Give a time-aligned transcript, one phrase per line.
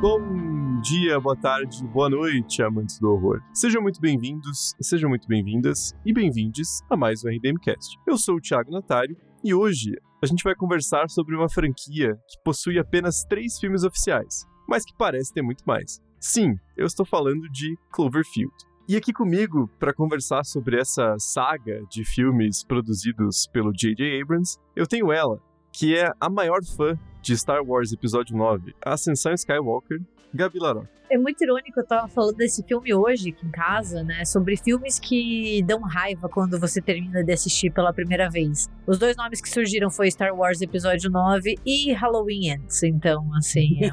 [0.00, 3.42] Bom dia, boa tarde, boa noite, amantes do horror.
[3.52, 7.98] Sejam muito bem-vindos, sejam muito bem-vindas e bem-vindes a mais um RDMcast.
[8.06, 9.14] Eu sou o Thiago Natário
[9.44, 9.92] e hoje
[10.22, 14.96] a gente vai conversar sobre uma franquia que possui apenas três filmes oficiais, mas que
[14.96, 16.00] parece ter muito mais.
[16.18, 18.54] Sim, eu estou falando de Cloverfield.
[18.88, 24.22] E aqui comigo para conversar sobre essa saga de filmes produzidos pelo J.J.
[24.22, 25.38] Abrams, eu tenho ela,
[25.80, 29.98] que é a maior fã de Star Wars Episódio 9, Ascensão Skywalker,
[30.34, 30.90] Gabi Larocque.
[31.08, 34.26] É muito irônico, eu tava falando desse filme hoje aqui em casa, né?
[34.26, 38.68] Sobre filmes que dão raiva quando você termina de assistir pela primeira vez.
[38.86, 42.82] Os dois nomes que surgiram foi Star Wars Episódio 9 e Halloween Ends.
[42.82, 43.80] Então, assim.
[43.82, 43.90] É...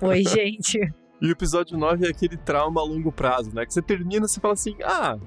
[0.06, 0.78] Oi, gente.
[1.20, 3.66] E o episódio 9 é aquele trauma a longo prazo, né?
[3.66, 5.18] Que você termina e você fala assim, ah,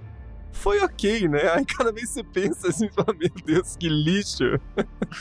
[0.55, 1.51] foi ok, né?
[1.51, 4.59] Aí cada vez você pensa assim, fala, meu Deus, que lixo.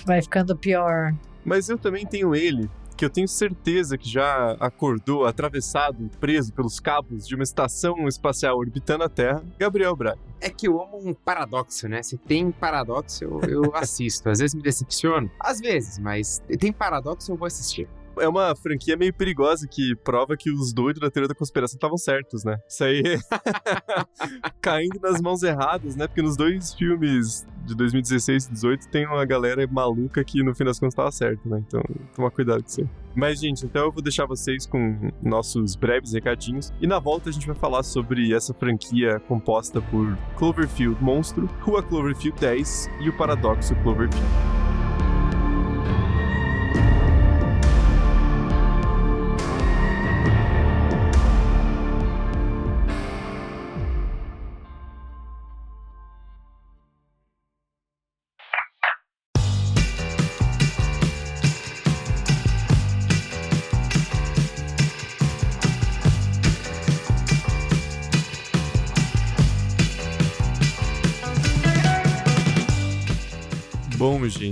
[0.07, 1.15] Vai ficando pior.
[1.45, 6.81] Mas eu também tenho ele, que eu tenho certeza que já acordou atravessado, preso pelos
[6.81, 10.19] cabos de uma estação espacial orbitando a Terra, Gabriel Braga.
[10.41, 12.03] É que eu amo um paradoxo, né?
[12.03, 14.31] Se tem paradoxo, eu, eu assisto.
[14.31, 18.97] Às vezes me decepciono, às vezes, mas tem paradoxo, eu vou assistir é uma franquia
[18.97, 22.57] meio perigosa que prova que os doidos da teoria da conspiração estavam certos, né?
[22.69, 23.03] Isso aí
[24.61, 26.07] caindo nas mãos erradas, né?
[26.07, 30.65] Porque nos dois filmes de 2016 e 2018 tem uma galera maluca que no fim
[30.65, 31.63] das contas estava certo, né?
[31.67, 31.83] Então,
[32.15, 32.89] toma cuidado com isso.
[33.15, 36.73] Mas, gente, então eu vou deixar vocês com nossos breves recadinhos.
[36.81, 41.83] E na volta a gente vai falar sobre essa franquia composta por Cloverfield Monstro, Rua
[41.83, 44.84] Cloverfield 10 e o Paradoxo Cloverfield.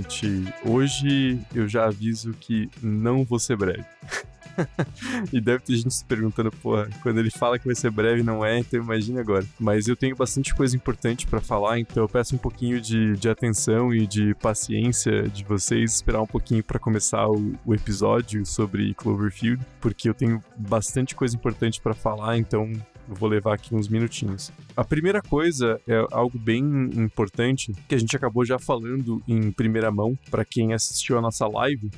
[0.03, 3.85] Gente, hoje eu já aviso que não vou ser breve.
[5.33, 8.45] e deve ter gente se perguntando, porra, quando ele fala que vai ser breve, não
[8.45, 9.47] é, então imagine agora.
[9.59, 13.29] Mas eu tenho bastante coisa importante para falar, então eu peço um pouquinho de, de
[13.29, 18.93] atenção e de paciência de vocês, esperar um pouquinho para começar o, o, episódio sobre
[18.95, 22.71] Cloverfield, porque eu tenho bastante coisa importante para falar, então
[23.13, 24.51] eu vou levar aqui uns minutinhos.
[24.77, 26.63] A primeira coisa é algo bem
[26.95, 31.47] importante que a gente acabou já falando em primeira mão para quem assistiu a nossa
[31.47, 31.91] live,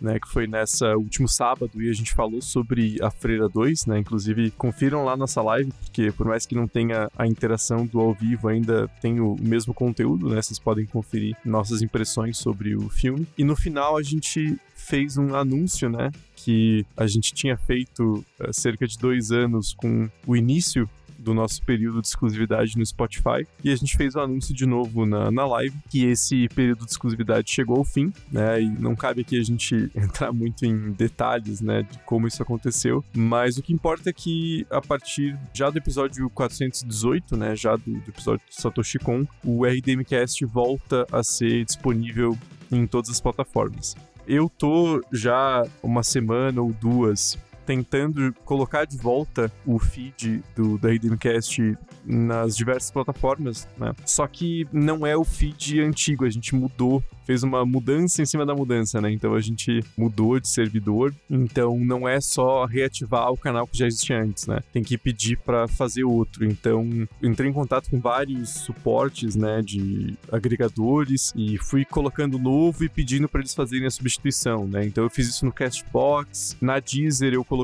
[0.00, 3.98] né, que foi nessa último sábado e a gente falou sobre a Freira 2, né?
[3.98, 8.12] Inclusive, confiram lá nossa live, porque por mais que não tenha a interação do ao
[8.12, 10.42] vivo, ainda tem o mesmo conteúdo, né?
[10.42, 13.26] Vocês podem conferir nossas impressões sobre o filme.
[13.38, 16.10] E no final a gente fez um anúncio, né?
[16.36, 20.88] Que a gente tinha feito há cerca de dois anos com o início
[21.18, 23.46] do nosso período de exclusividade no Spotify.
[23.64, 26.90] E a gente fez o anúncio de novo na, na live que esse período de
[26.92, 28.62] exclusividade chegou ao fim, né?
[28.62, 33.04] E não cabe aqui a gente entrar muito em detalhes, né, de como isso aconteceu.
[33.12, 37.92] Mas o que importa é que a partir já do episódio 418, né, já do,
[37.92, 42.38] do episódio de Satoshi Kon, o RDMcast volta a ser disponível
[42.70, 43.96] em todas as plataformas.
[44.26, 50.88] Eu tô já uma semana ou duas tentando colocar de volta o feed do da
[50.88, 53.92] Redeemcast nas diversas plataformas, né?
[54.04, 58.46] Só que não é o feed antigo, a gente mudou fez uma mudança em cima
[58.46, 59.10] da mudança, né?
[59.10, 63.86] Então a gente mudou de servidor, então não é só reativar o canal que já
[63.86, 64.60] existia antes, né?
[64.72, 66.44] Tem que pedir para fazer outro.
[66.46, 66.88] Então
[67.20, 73.28] entrei em contato com vários suportes, né, de agregadores e fui colocando novo e pedindo
[73.28, 74.86] para eles fazerem a substituição, né?
[74.86, 77.55] Então eu fiz isso no Castbox, na Deezer eu coloquei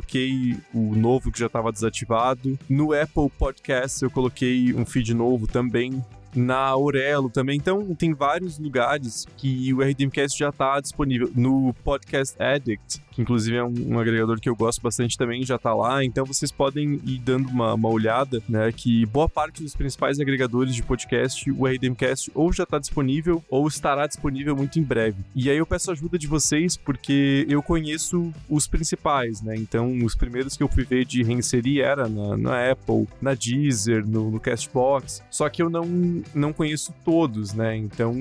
[0.72, 6.02] o novo que já estava desativado, no Apple Podcast eu coloquei um feed novo também
[6.34, 7.56] na Aurelo também.
[7.56, 11.30] Então, tem vários lugares que o RDMcast já está disponível.
[11.34, 15.56] No Podcast Addict, que inclusive é um, um, agregador que eu gosto bastante também, já
[15.56, 16.04] está lá.
[16.04, 18.72] Então, vocês podem ir dando uma, uma, olhada, né?
[18.72, 23.66] Que boa parte dos principais agregadores de podcast, o RDMcast ou já está disponível ou
[23.68, 25.22] estará disponível muito em breve.
[25.34, 29.54] E aí eu peço ajuda de vocês porque eu conheço os principais, né?
[29.56, 34.06] Então, os primeiros que eu fui ver de reinserir era na, na Apple, na Deezer,
[34.06, 35.22] no, no Castbox.
[35.30, 37.76] Só que eu não não conheço todos, né?
[37.76, 38.14] Então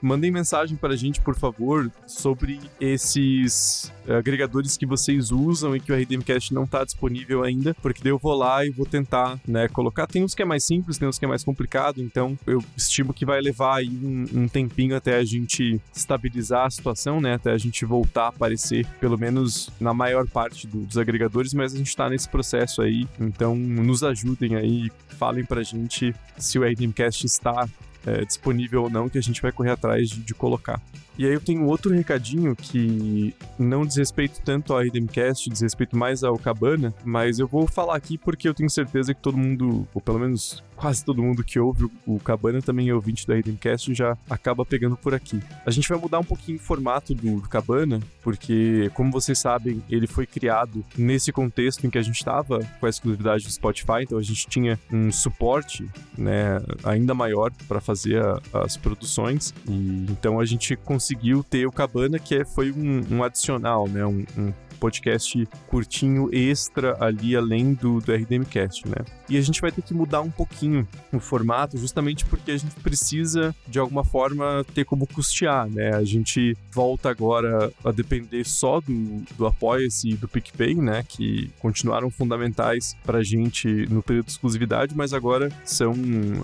[0.00, 5.92] mandem mensagem para a gente, por favor, sobre esses agregadores que vocês usam e que
[5.92, 9.68] o RDMcast não está disponível ainda, porque daí eu vou lá e vou tentar, né,
[9.68, 10.06] colocar.
[10.06, 13.12] Tem uns que é mais simples, tem uns que é mais complicado, então eu estimo
[13.12, 17.52] que vai levar aí um, um tempinho até a gente estabilizar a situação, né, até
[17.52, 21.78] a gente voltar a aparecer, pelo menos na maior parte do, dos agregadores, mas a
[21.78, 27.26] gente está nesse processo aí, então nos ajudem aí, falem pra gente se o RDMcast
[27.26, 27.68] está
[28.08, 30.80] é, disponível ou não, que a gente vai correr atrás de, de colocar.
[31.18, 35.96] E aí eu tenho outro recadinho que não diz respeito tanto ao RDMcast, diz respeito
[35.96, 39.86] mais ao Cabana, mas eu vou falar aqui porque eu tenho certeza que todo mundo,
[39.92, 43.92] ou pelo menos quase todo mundo que ouve o Cabana também é ouvinte do RDMcast
[43.92, 45.40] já acaba pegando por aqui.
[45.66, 49.82] A gente vai mudar um pouquinho o formato do, do Cabana, porque, como vocês sabem,
[49.90, 54.02] ele foi criado nesse contexto em que a gente estava com a exclusividade do Spotify,
[54.02, 60.06] então a gente tinha um suporte né, ainda maior para fazer a, as produções, e
[60.10, 61.07] então a gente conseguiu
[61.42, 66.96] ter o Cabana, que é, foi um, um adicional, né, um, um podcast curtinho extra
[67.00, 69.04] ali além do, do RDMcast, né?
[69.28, 72.74] E a gente vai ter que mudar um pouquinho o formato, justamente porque a gente
[72.76, 75.94] precisa, de alguma forma, ter como custear, né?
[75.94, 81.04] A gente volta agora a depender só do, do Apoia-se e do PicPay, né?
[81.06, 85.94] Que continuaram fundamentais pra gente no período de exclusividade, mas agora são,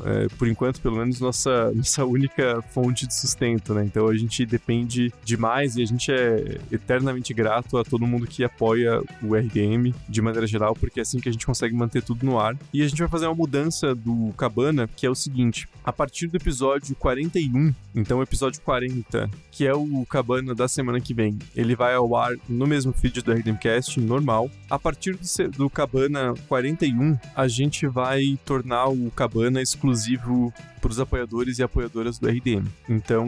[0.04, 3.84] é, por enquanto, pelo menos, nossa, nossa única fonte de sustento, né?
[3.84, 8.26] Então a gente depende demais e a gente é eternamente grato a todo mundo mundo
[8.26, 12.02] que apoia o RDM de maneira geral, porque é assim que a gente consegue manter
[12.02, 12.56] tudo no ar.
[12.72, 16.26] E a gente vai fazer uma mudança do Cabana, que é o seguinte: a partir
[16.26, 21.76] do episódio 41, então episódio 40, que é o Cabana da semana que vem, ele
[21.76, 24.50] vai ao ar no mesmo feed do RDMcast, normal.
[24.68, 31.00] A partir do, do Cabana 41, a gente vai tornar o Cabana exclusivo para os
[31.00, 32.66] apoiadores e apoiadoras do RDM.
[32.86, 33.26] Então,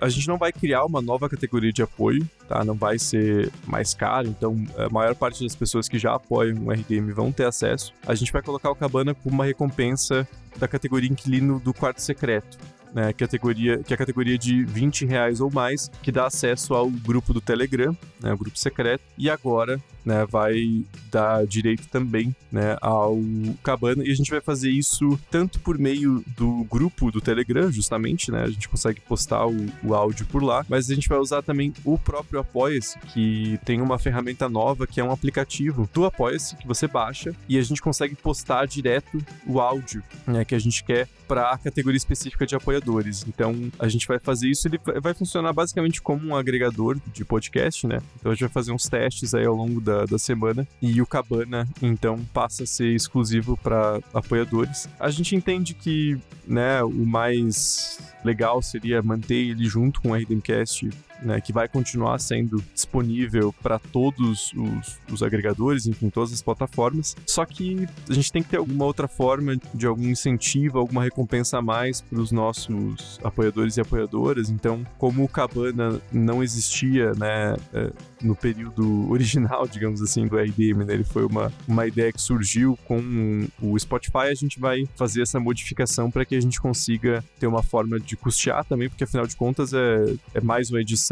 [0.00, 2.64] a gente não vai criar uma nova categoria de apoio, tá?
[2.64, 6.70] Não vai ser mais caro, então a maior parte das pessoas que já apoiam o
[6.70, 7.92] RDM vão ter acesso.
[8.06, 10.26] A gente vai colocar o Cabana como uma recompensa
[10.58, 12.58] da categoria Inquilino do Quarto Secreto
[12.96, 16.88] né, categoria, que é a categoria de 20 reais ou mais, que dá acesso ao
[16.88, 22.78] grupo do Telegram, né, o grupo secreto, e agora né, vai dar direito também né,
[22.80, 23.18] ao
[23.62, 28.30] Cabana, e a gente vai fazer isso tanto por meio do grupo do Telegram, justamente,
[28.30, 31.42] né, a gente consegue postar o, o áudio por lá, mas a gente vai usar
[31.42, 36.56] também o próprio Apoia-se, que tem uma ferramenta nova que é um aplicativo do Apoia-se
[36.56, 40.82] que você baixa e a gente consegue postar direto o áudio né, que a gente
[40.82, 42.85] quer para a categoria específica de apoiadores.
[43.28, 47.86] Então, a gente vai fazer isso, ele vai funcionar basicamente como um agregador de podcast,
[47.86, 47.98] né?
[48.18, 51.06] Então, a gente vai fazer uns testes aí ao longo da, da semana e o
[51.06, 54.88] Cabana, então, passa a ser exclusivo para apoiadores.
[54.98, 60.90] A gente entende que, né, o mais legal seria manter ele junto com o RDMcast
[61.22, 67.16] né, que vai continuar sendo disponível para todos os, os, agregadores, enfim, todas as plataformas.
[67.26, 71.58] Só que a gente tem que ter alguma outra forma de algum incentivo, alguma recompensa
[71.58, 74.50] a mais para os nossos apoiadores e apoiadoras.
[74.50, 77.92] Então, como o Cabana não existia, né, é,
[78.22, 82.78] no período original, digamos assim, do RDM, né, ele foi uma, uma ideia que surgiu
[82.84, 87.46] com o Spotify, a gente vai fazer essa modificação para que a gente consiga ter
[87.46, 91.05] uma forma de custear também, porque afinal de contas é, é mais uma edição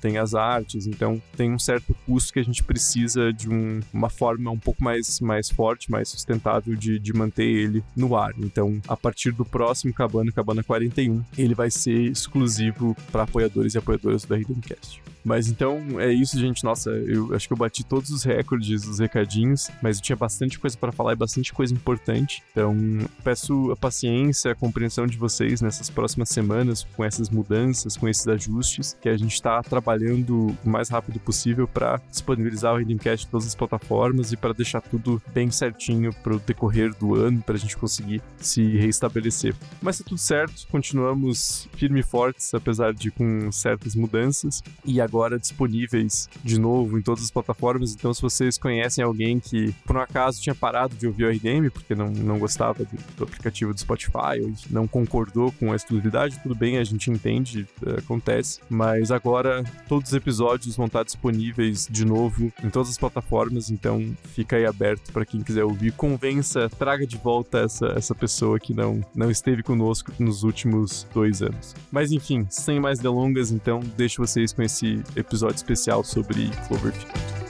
[0.00, 4.10] tem as artes, então tem um certo custo que a gente precisa de um, uma
[4.10, 8.32] forma um pouco mais, mais forte, mais sustentável de, de manter ele no ar.
[8.38, 13.78] Então, a partir do próximo Cabana, Cabana 41, ele vai ser exclusivo para apoiadores e
[13.78, 15.02] apoiadoras do RDMcast.
[15.24, 16.64] Mas então é isso, gente.
[16.64, 20.58] Nossa, eu acho que eu bati todos os recordes, os recadinhos, mas eu tinha bastante
[20.58, 22.42] coisa para falar e bastante coisa importante.
[22.52, 22.76] Então,
[23.22, 28.26] peço a paciência, a compreensão de vocês nessas próximas semanas com essas mudanças, com esses
[28.26, 33.30] ajustes, que a gente está trabalhando o mais rápido possível para disponibilizar o Redeemcast em
[33.30, 37.54] todas as plataformas e para deixar tudo bem certinho para o decorrer do ano, para
[37.54, 39.54] a gente conseguir se reestabelecer.
[39.80, 44.62] Mas tá tudo certo, continuamos firme e fortes, apesar de com certas mudanças.
[44.84, 47.94] E agora disponíveis de novo em todas as plataformas.
[47.94, 51.70] Então, se vocês conhecem alguém que por um acaso tinha parado de ouvir o RDM
[51.72, 56.40] porque não, não gostava do, do aplicativo do Spotify ou não concordou com a exclusividade,
[56.42, 58.60] tudo bem, a gente entende, é, acontece.
[58.68, 63.70] Mas agora todos os episódios vão estar disponíveis de novo em todas as plataformas.
[63.70, 65.92] Então, fica aí aberto para quem quiser ouvir.
[65.92, 71.42] Convença, traga de volta essa, essa pessoa que não, não esteve conosco nos últimos dois
[71.42, 71.74] anos.
[71.90, 77.49] Mas enfim, sem mais delongas, então deixo vocês com esse episódio especial sobre Cloverfield.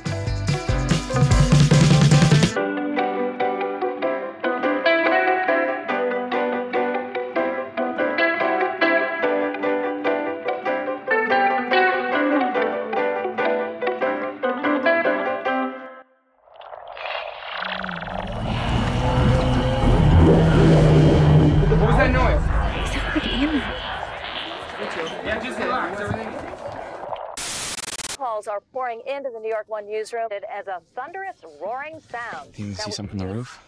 [29.80, 32.58] 1 newsroom as a thunderous, roaring sound.
[32.58, 33.58] You see something on the roof?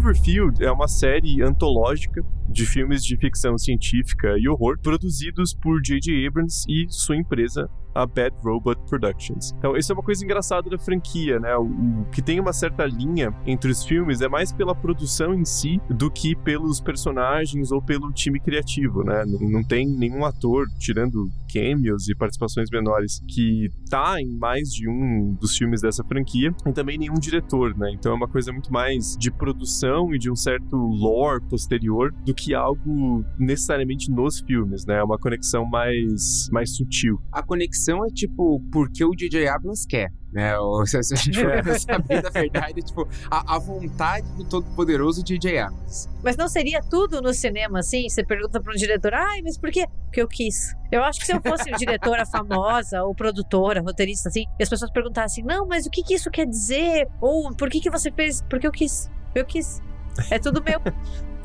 [0.00, 6.26] Cloverfield é uma série antológica de filmes de ficção científica e horror produzidos por J.J.
[6.26, 7.68] Abrams e sua empresa,
[8.02, 9.52] a Bad Robot Productions.
[9.58, 11.56] Então, isso é uma coisa engraçada da franquia, né?
[11.56, 15.44] O, o, que tem uma certa linha entre os filmes é mais pela produção em
[15.44, 19.24] si do que pelos personagens ou pelo time criativo, né?
[19.26, 24.88] Não, não tem nenhum ator, tirando cameos e participações menores, que tá em mais de
[24.88, 27.90] um dos filmes dessa franquia, e também nenhum diretor, né?
[27.92, 32.34] Então é uma coisa muito mais de produção e de um certo lore posterior do
[32.34, 34.98] que algo necessariamente nos filmes, né?
[34.98, 37.20] É uma conexão mais, mais sutil.
[37.32, 40.10] A conexão é tipo, porque o DJ Abrams quer.
[40.32, 40.56] Né?
[40.58, 45.58] Ou, se a gente for saber da verdade, tipo, a, a vontade do todo-poderoso DJ
[45.58, 46.08] Abrams.
[46.22, 48.08] Mas não seria tudo no cinema, assim?
[48.08, 49.86] Você pergunta para um diretor, ai, mas por quê?
[50.04, 50.74] Porque eu quis.
[50.92, 54.90] Eu acho que se eu fosse diretora famosa, ou produtora, roteirista, assim, e as pessoas
[54.90, 57.08] perguntassem, não, mas o que, que isso quer dizer?
[57.20, 58.42] Ou por que, que você fez?
[58.48, 59.10] Porque eu quis.
[59.34, 59.82] Eu quis.
[60.30, 60.80] É tudo meu.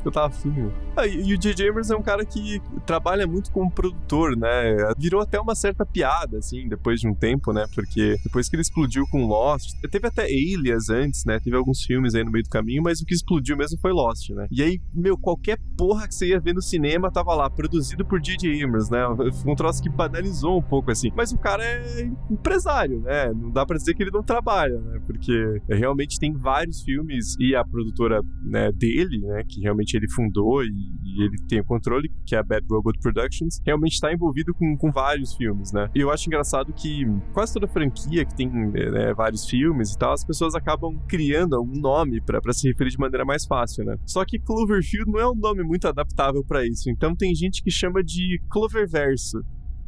[0.08, 0.70] Eu tava afim.
[0.96, 1.68] Ah, e, o J.J.
[1.68, 4.76] Abrams é um cara que trabalha muito como produtor, né?
[4.98, 7.66] Virou até uma certa piada, assim, depois de um tempo, né?
[7.74, 11.38] Porque depois que ele explodiu com Lost, teve até Alias antes, né?
[11.40, 14.30] Teve alguns filmes aí no meio do caminho, mas o que explodiu mesmo foi Lost,
[14.30, 14.46] né?
[14.50, 18.20] E aí, meu, qualquer porra que você ia ver no cinema tava lá, produzido por
[18.20, 18.62] J.J.
[18.64, 19.00] Abrams, né?
[19.42, 21.10] Foi um troço que banalizou um pouco, assim.
[21.14, 23.32] Mas o cara é empresário, né?
[23.32, 25.00] Não dá pra dizer que ele não trabalha, né?
[25.06, 29.42] Porque realmente tem vários filmes e a produtora né, dele, né?
[29.48, 32.98] Que realmente ele fundou e, e, ele tem o controle, que é a Bad Robot
[33.00, 35.88] Productions, realmente está envolvido com, com vários filmes, né?
[35.94, 40.12] E eu acho engraçado que quase toda franquia que tem né, vários filmes e tal,
[40.12, 43.96] as pessoas acabam criando um nome para se referir de maneira mais fácil, né?
[44.04, 47.70] Só que Cloverfield não é um nome muito adaptável para isso, então tem gente que
[47.70, 49.42] chama de Cloververso.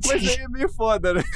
[0.07, 1.23] Mas aí é meio foda, né?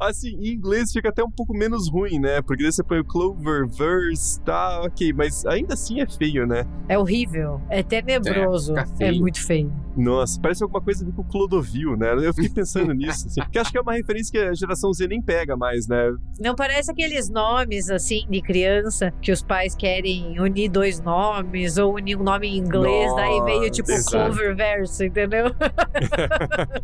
[0.00, 2.42] Assim, em inglês fica até um pouco menos ruim, né?
[2.42, 6.64] Porque daí você põe o Cloververse, tá, ok, mas ainda assim é feio, né?
[6.88, 9.72] É horrível, é tenebroso, é, é muito feio.
[9.96, 12.12] Nossa, parece alguma coisa com Clodovil, né?
[12.14, 15.06] Eu fiquei pensando nisso, assim, porque acho que é uma referência que a geração Z
[15.06, 16.12] nem pega mais, né?
[16.40, 21.94] Não parece aqueles nomes, assim, de criança, que os pais querem unir dois nomes, ou
[21.94, 24.34] unir um nome em inglês, Nossa, daí veio tipo exato.
[24.34, 25.46] Cloververse, entendeu?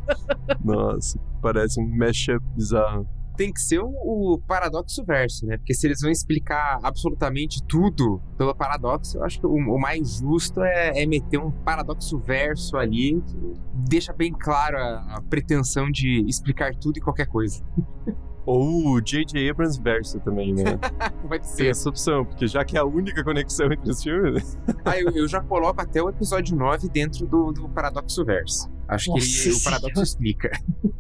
[0.65, 3.09] Nossa, parece um mashup bizarro
[3.41, 5.57] tem que ser o, paradoxo verso, né?
[5.57, 10.19] Porque se eles vão explicar absolutamente tudo pelo paradoxo, eu acho que o, o mais
[10.19, 13.55] justo é, é, meter um paradoxo verso ali, que
[13.89, 17.65] deixa bem claro a, a pretensão de explicar tudo e qualquer coisa.
[18.51, 19.49] Ou o J.J.
[19.49, 20.77] Abrams verso também, né?
[21.29, 21.57] Pode ser.
[21.57, 24.59] Tem essa opção, porque já que é a única conexão entre os filmes.
[24.85, 28.69] ah, eu, eu, já coloco até o episódio 9 dentro do, do paradoxo verso.
[28.89, 30.51] Acho Nossa que ele, o paradoxo explica.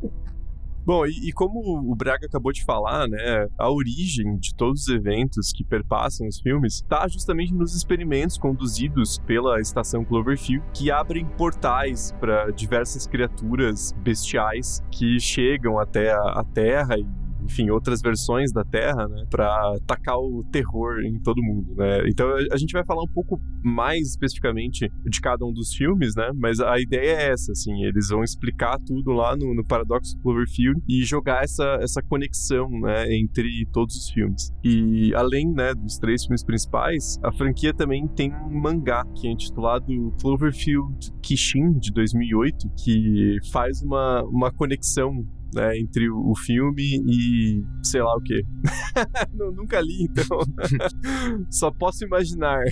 [0.86, 4.88] Bom, e, e, como o Braga acabou de falar, né, a origem de todos os
[4.88, 11.26] eventos que perpassam os filmes está justamente nos experimentos conduzidos pela estação Cloverfield, que abrem
[11.26, 17.19] portais para diversas criaturas bestiais que chegam até a, a Terra e
[17.50, 22.08] enfim, outras versões da Terra, né, para tacar o terror em todo mundo, né?
[22.08, 26.30] Então a gente vai falar um pouco mais especificamente de cada um dos filmes, né?
[26.36, 30.80] Mas a ideia é essa, assim, eles vão explicar tudo lá no, no Paradox Cloverfield
[30.88, 34.52] e jogar essa, essa conexão, né, entre todos os filmes.
[34.62, 39.30] E além, né, dos três filmes principais, a franquia também tem um mangá que é
[39.30, 39.86] intitulado
[40.20, 48.02] Cloverfield Kishin de 2008, que faz uma, uma conexão né, entre o filme e sei
[48.02, 48.42] lá o que.
[49.34, 50.38] nunca li, então
[51.50, 52.62] só posso imaginar.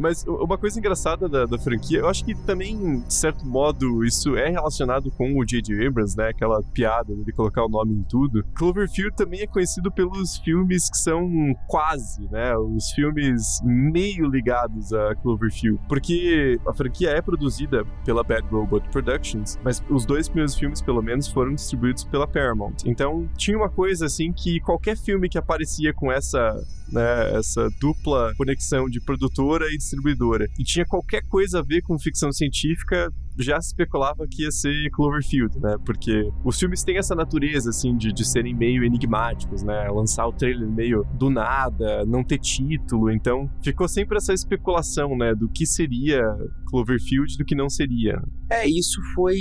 [0.00, 4.34] Mas uma coisa engraçada da, da, franquia, eu acho que também, de certo modo, isso
[4.34, 5.86] é relacionado com o J.J.
[5.86, 6.28] Abrams, né?
[6.28, 8.42] Aquela piada de colocar o nome em tudo.
[8.54, 11.28] Cloverfield também é conhecido pelos filmes que são
[11.68, 12.56] quase, né?
[12.56, 15.78] Os filmes meio ligados a Cloverfield.
[15.86, 21.02] Porque a franquia é produzida pela Bad Robot Productions, mas os dois primeiros filmes, pelo
[21.02, 22.76] menos, foram distribuídos pela Paramount.
[22.86, 26.56] Então, tinha uma coisa assim que qualquer filme que aparecia com essa
[26.92, 27.36] né?
[27.36, 30.46] Essa dupla conexão de produtora e distribuidora.
[30.58, 34.90] E tinha qualquer coisa a ver com ficção científica, já se especulava que ia ser
[34.90, 35.76] Cloverfield, né?
[35.84, 39.88] Porque os filmes têm essa natureza, assim, de, de serem meio enigmáticos, né?
[39.88, 43.10] Lançar o trailer meio do nada, não ter título.
[43.10, 45.34] Então, ficou sempre essa especulação, né?
[45.34, 46.22] Do que seria
[46.70, 48.22] Cloverfield do que não seria.
[48.50, 49.38] É, isso foi.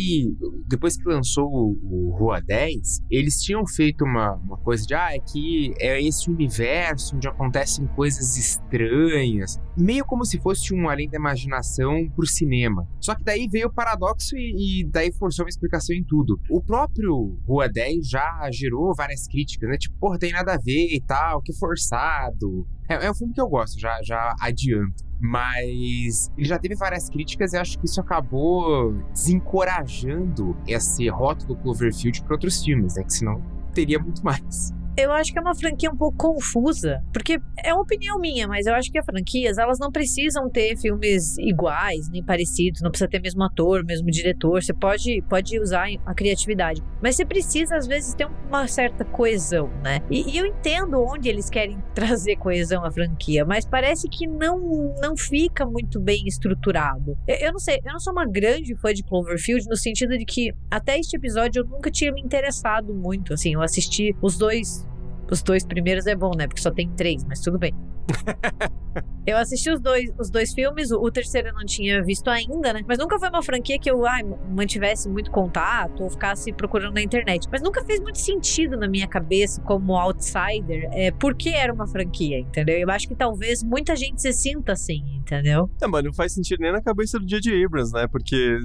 [0.67, 5.19] Depois que lançou o, Rua 10, eles tinham feito uma, uma coisa de, ah, é
[5.19, 9.59] que é esse universo onde acontecem coisas estranhas.
[9.77, 12.87] Meio como se fosse um além da imaginação pro cinema.
[12.99, 16.39] Só que daí veio o paradoxo e, e daí forçou uma explicação em tudo.
[16.49, 19.77] O próprio Rua 10 já gerou várias críticas, né?
[19.77, 22.67] Tipo, porra, tem nada a ver e tal, que forçado.
[22.87, 25.03] É, é um filme que eu gosto, já, já adianto.
[25.19, 32.23] Mas ele já teve várias críticas e acho que isso acabou desencorajando esse rótulo Cloverfield
[32.23, 33.03] para outros filmes, né?
[33.03, 33.41] Que senão
[33.73, 37.83] teria muito mais eu acho que é uma franquia um pouco confusa, porque é uma
[37.83, 42.23] opinião minha, mas eu acho que as franquias, elas não precisam ter filmes iguais, nem
[42.23, 47.15] parecidos, não precisa ter mesmo ator, mesmo diretor, você pode, pode usar a criatividade, mas
[47.15, 50.01] você precisa às vezes ter uma certa coesão, né?
[50.09, 54.59] E, e eu entendo onde eles querem trazer coesão à franquia, mas parece que não
[55.01, 57.17] não fica muito bem estruturado.
[57.27, 60.25] Eu, eu não sei, eu não sou uma grande fã de Cloverfield no sentido de
[60.25, 64.88] que até este episódio eu nunca tinha me interessado muito, assim, eu assisti os dois
[65.31, 66.47] os dois primeiros é bom, né?
[66.47, 67.73] Porque só tem três, mas tudo bem.
[69.25, 72.73] eu assisti os dois, os dois filmes, o, o, terceiro eu não tinha visto ainda,
[72.73, 72.81] né?
[72.87, 77.01] Mas nunca foi uma franquia que eu ai, mantivesse muito contato ou ficasse procurando na
[77.01, 77.47] internet.
[77.51, 81.87] Mas nunca fez muito sentido na minha cabeça, como outsider, é, por que era uma
[81.87, 82.77] franquia, entendeu?
[82.77, 85.69] Eu acho que talvez muita gente se sinta assim, entendeu?
[85.81, 87.63] É, mas não faz sentido nem na cabeça do J.J.
[87.63, 88.07] Abrams, né?
[88.07, 88.57] Porque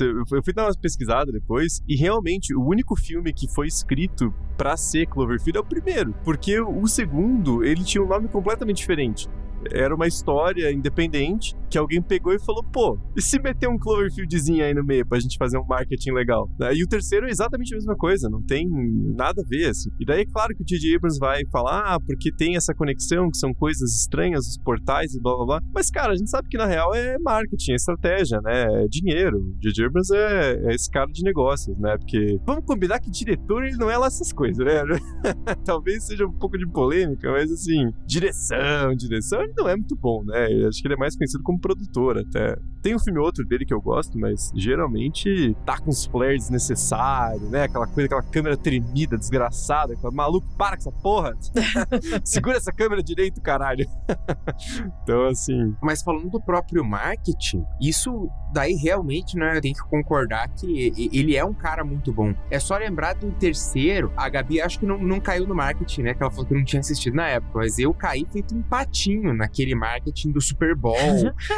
[0.00, 4.76] eu fui dar uma pesquisada depois e realmente o único filme que foi escrito para
[4.76, 6.11] ser Cloverfield é o primeiro.
[6.24, 9.28] Porque o segundo, ele tinha um nome completamente diferente
[9.70, 14.64] era uma história independente que alguém pegou e falou, pô, e se meter um Cloverfieldzinho
[14.64, 16.48] aí no meio pra gente fazer um marketing legal?
[16.74, 18.68] E o terceiro é exatamente a mesma coisa, não tem
[19.16, 19.90] nada a ver, assim.
[19.98, 20.96] E daí, claro que o J.J.
[20.96, 25.20] Abrams vai falar, ah, porque tem essa conexão, que são coisas estranhas, os portais e
[25.20, 25.60] blá blá blá.
[25.74, 28.84] Mas, cara, a gente sabe que na real é marketing, é estratégia, né?
[28.84, 29.38] É dinheiro.
[29.38, 29.86] O J.J.
[29.86, 31.96] Abrams é, é esse cara de negócios, né?
[31.96, 34.82] Porque vamos combinar que diretor ele não é lá essas coisas, né?
[35.64, 40.24] Talvez seja um pouco de polêmica, mas assim, direção, direção, ele não é muito bom,
[40.24, 40.50] né?
[40.50, 42.56] Eu acho que ele é mais conhecido como produtor até.
[42.82, 47.48] Tem um filme outro dele que eu gosto, mas geralmente tá com os flares desnecessários,
[47.50, 47.64] né?
[47.64, 49.92] Aquela coisa, aquela câmera tremida, desgraçada.
[49.92, 51.32] Aquela, Maluco, para com essa porra!
[52.24, 53.86] Segura essa câmera direito, caralho!
[55.02, 55.76] então, assim.
[55.80, 59.60] Mas falando do próprio marketing, isso daí realmente, né?
[59.60, 62.34] Tem que concordar que ele é um cara muito bom.
[62.50, 66.14] É só lembrar do terceiro, a Gabi acho que não, não caiu no marketing, né?
[66.14, 69.32] Que ela falou que não tinha assistido na época, mas eu caí feito um patinho
[69.42, 70.94] naquele marketing do Super Bowl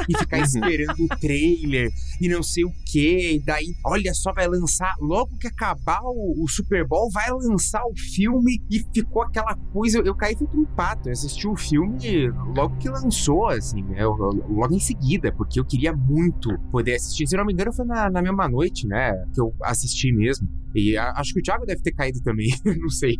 [0.09, 3.43] e ficar esperando o trailer e não sei o que.
[3.45, 4.95] Daí, olha só, vai lançar.
[4.99, 9.99] Logo que acabar o, o, Super Bowl, vai lançar o filme e ficou aquela coisa.
[9.99, 11.09] Eu, eu caí feito um pato.
[11.09, 14.03] Eu assisti o filme logo que lançou, assim, né?
[14.03, 17.27] Eu, logo em seguida, porque eu queria muito poder assistir.
[17.27, 19.13] Se não me engano, foi na, na mesma noite, né?
[19.35, 20.49] Que eu assisti mesmo.
[20.75, 23.17] E a, acho que o Thiago deve ter caído também, não sei.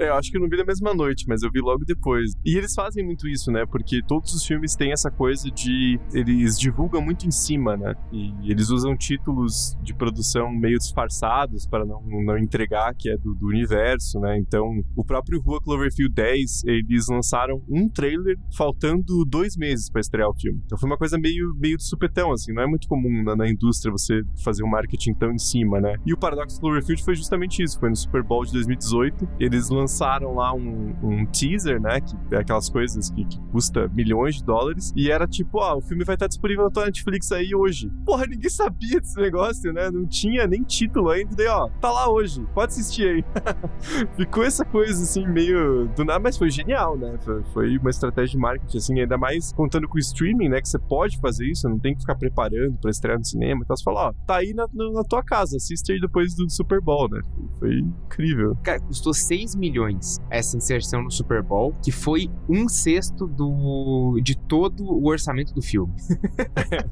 [0.00, 2.32] É, eu acho que eu não vi na mesma noite, mas eu vi logo depois.
[2.42, 3.66] E eles fazem muito isso, né?
[3.66, 6.00] Porque todos os filmes têm essa coisa de.
[6.14, 7.94] Eles divulgam muito em cima, né?
[8.10, 13.34] E eles usam títulos de produção meio disfarçados para não, não entregar que é do,
[13.34, 14.38] do universo, né?
[14.38, 14.64] Então,
[14.96, 20.34] o próprio Rua Cloverfield 10, eles lançaram um trailer faltando dois meses para estrear o
[20.34, 20.62] filme.
[20.64, 22.54] Então foi uma coisa meio, meio de supetão, assim.
[22.54, 25.96] Não é muito comum na, na indústria você fazer um marketing tão em cima, né?
[26.06, 27.78] E o Paradox Cloverfield foi justamente isso.
[27.78, 29.28] Foi no Super Bowl de 2018.
[29.38, 32.00] Eles lançaram lançaram lá um, um teaser, né?
[32.00, 34.92] Que é aquelas coisas que, que, custa milhões de dólares.
[34.94, 37.90] E era tipo, ó, o filme vai estar disponível na tua Netflix aí hoje.
[38.04, 39.90] Porra, ninguém sabia desse negócio, né?
[39.90, 41.34] Não tinha nem título ainda.
[41.34, 42.46] Daí, ó, tá lá hoje.
[42.54, 43.24] Pode assistir aí.
[44.16, 47.18] Ficou essa coisa assim, meio do nada, mas foi genial, né?
[47.24, 50.60] Foi, foi uma estratégia de marketing, assim, ainda mais contando com o streaming, né?
[50.60, 53.62] Que você pode fazer isso, não tem que ficar preparando pra estrear no cinema.
[53.64, 56.80] Então você fala, ó, tá aí na, na tua casa, assiste aí depois do Super
[56.80, 57.20] Bowl, né?
[57.58, 58.56] Foi incrível.
[58.62, 64.20] Cara, custou 6 milhões milhões essa inserção no Super Bowl, que foi um sexto do,
[64.22, 65.94] de todo o orçamento do filme.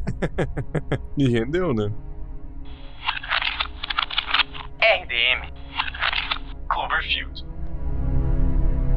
[1.17, 1.93] e rendeu, né?
[4.81, 5.53] RDM
[6.69, 7.47] Cloverfield.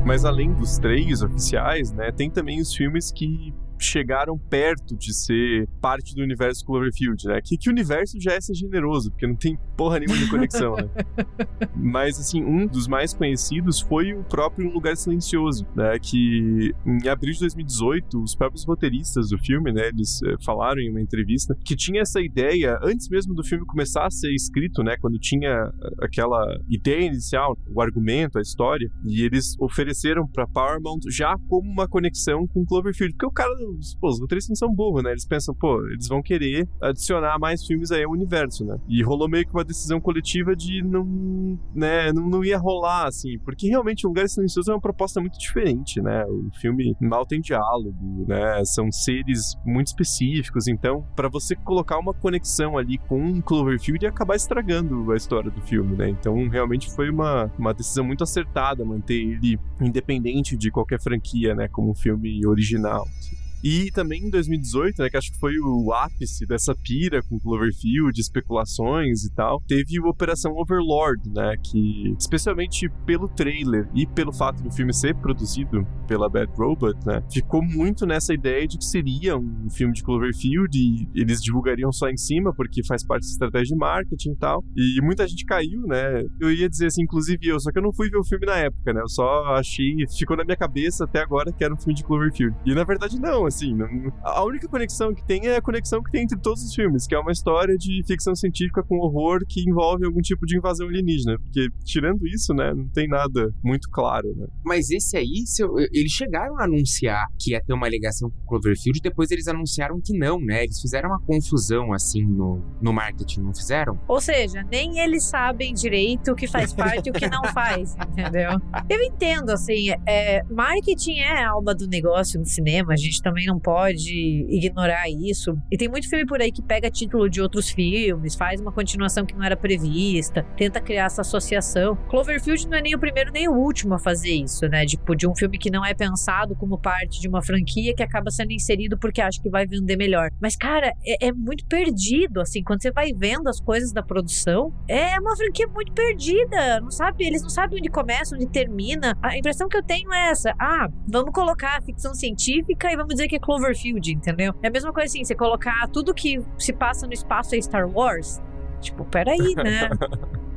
[0.05, 5.67] Mas além dos três oficiais, né, tem também os filmes que chegaram perto de ser
[5.81, 7.39] parte do universo Cloverfield, né?
[7.43, 10.75] Que, que o universo já é ser generoso, porque não tem porra nenhuma de conexão,
[10.75, 10.89] né?
[11.75, 15.97] Mas, assim, um dos mais conhecidos foi o próprio Um Lugar Silencioso, né?
[15.99, 19.87] Que em abril de 2018, os próprios roteiristas do filme, né?
[19.87, 24.05] Eles eh, falaram em uma entrevista que tinha essa ideia, antes mesmo do filme começar
[24.05, 24.95] a ser escrito, né?
[24.99, 31.01] Quando tinha eh, aquela ideia inicial, o argumento, a história, e eles ofereceram pra Paramount
[31.09, 33.51] já como uma conexão com Cloverfield, porque o cara,
[33.99, 35.11] pô, os roteiristas não são burros, né?
[35.11, 38.77] Eles pensam, pô, eles vão querer adicionar mais filmes aí ao universo, né?
[38.87, 43.37] E rolou meio que uma decisão coletiva de não, né, não, não ia rolar, assim,
[43.39, 46.25] porque realmente o Lugar Silencioso é uma proposta muito diferente, né?
[46.25, 48.63] O filme mal tem diálogo, né?
[48.65, 54.35] São seres muito específicos, então, para você colocar uma conexão ali com Cloverfield ia acabar
[54.35, 56.09] estragando a história do filme, né?
[56.09, 61.67] Então, realmente foi uma, uma decisão muito acertada manter ele independente de qualquer franquia, né?
[61.67, 63.03] Como um filme original.
[63.19, 63.40] Assim.
[63.63, 68.19] E também em 2018, né, que acho que foi o ápice dessa pira com Cloverfield,
[68.19, 74.63] especulações e tal, teve o Operação Overlord, né, que especialmente pelo trailer e pelo fato
[74.63, 79.37] do filme ser produzido pela Bad Robot, né, ficou muito nessa ideia de que seria
[79.37, 83.75] um filme de Cloverfield e eles divulgariam só em cima porque faz parte da estratégia
[83.75, 84.63] de marketing e tal.
[84.75, 86.23] E muita gente caiu, né?
[86.39, 88.57] Eu ia dizer assim, inclusive eu, só que eu não fui ver o filme na
[88.57, 89.01] época, né?
[89.01, 92.55] Eu só achei, ficou na minha cabeça até agora que era um filme de Cloverfield.
[92.65, 93.87] E na verdade não, assim, não,
[94.23, 97.15] a única conexão que tem é a conexão que tem entre todos os filmes, que
[97.15, 101.37] é uma história de ficção científica com horror que envolve algum tipo de invasão alienígena.
[101.39, 104.47] Porque, tirando isso, né, não tem nada muito claro, né?
[104.63, 105.43] Mas esse aí,
[105.91, 110.17] eles chegaram a anunciar que ia ter uma ligação com Cloverfield, depois eles anunciaram que
[110.17, 110.63] não, né?
[110.63, 113.99] Eles fizeram uma confusão, assim, no, no marketing, não fizeram?
[114.07, 117.95] Ou seja, nem eles sabem direito o que faz parte e o que não faz,
[118.09, 118.51] entendeu?
[118.89, 123.40] Eu entendo, assim, é, marketing é a alma do negócio no cinema, a gente também
[123.45, 125.57] não pode ignorar isso.
[125.71, 129.25] E tem muito filme por aí que pega título de outros filmes, faz uma continuação
[129.25, 131.95] que não era prevista, tenta criar essa associação.
[132.09, 134.85] Cloverfield não é nem o primeiro nem o último a fazer isso, né?
[134.85, 138.31] Tipo, de um filme que não é pensado como parte de uma franquia que acaba
[138.31, 140.29] sendo inserido porque acha que vai vender melhor.
[140.41, 144.73] Mas, cara, é, é muito perdido, assim, quando você vai vendo as coisas da produção,
[144.87, 147.25] é uma franquia muito perdida, não sabe?
[147.25, 149.17] Eles não sabem onde começa, onde termina.
[149.21, 153.15] A impressão que eu tenho é essa: ah, vamos colocar a ficção científica e vamos
[153.15, 154.53] dizer que é Cloverfield entendeu?
[154.61, 157.89] É a mesma coisa assim, você colocar tudo que se passa no espaço é Star
[157.89, 158.41] Wars.
[158.81, 159.89] Tipo, peraí, né?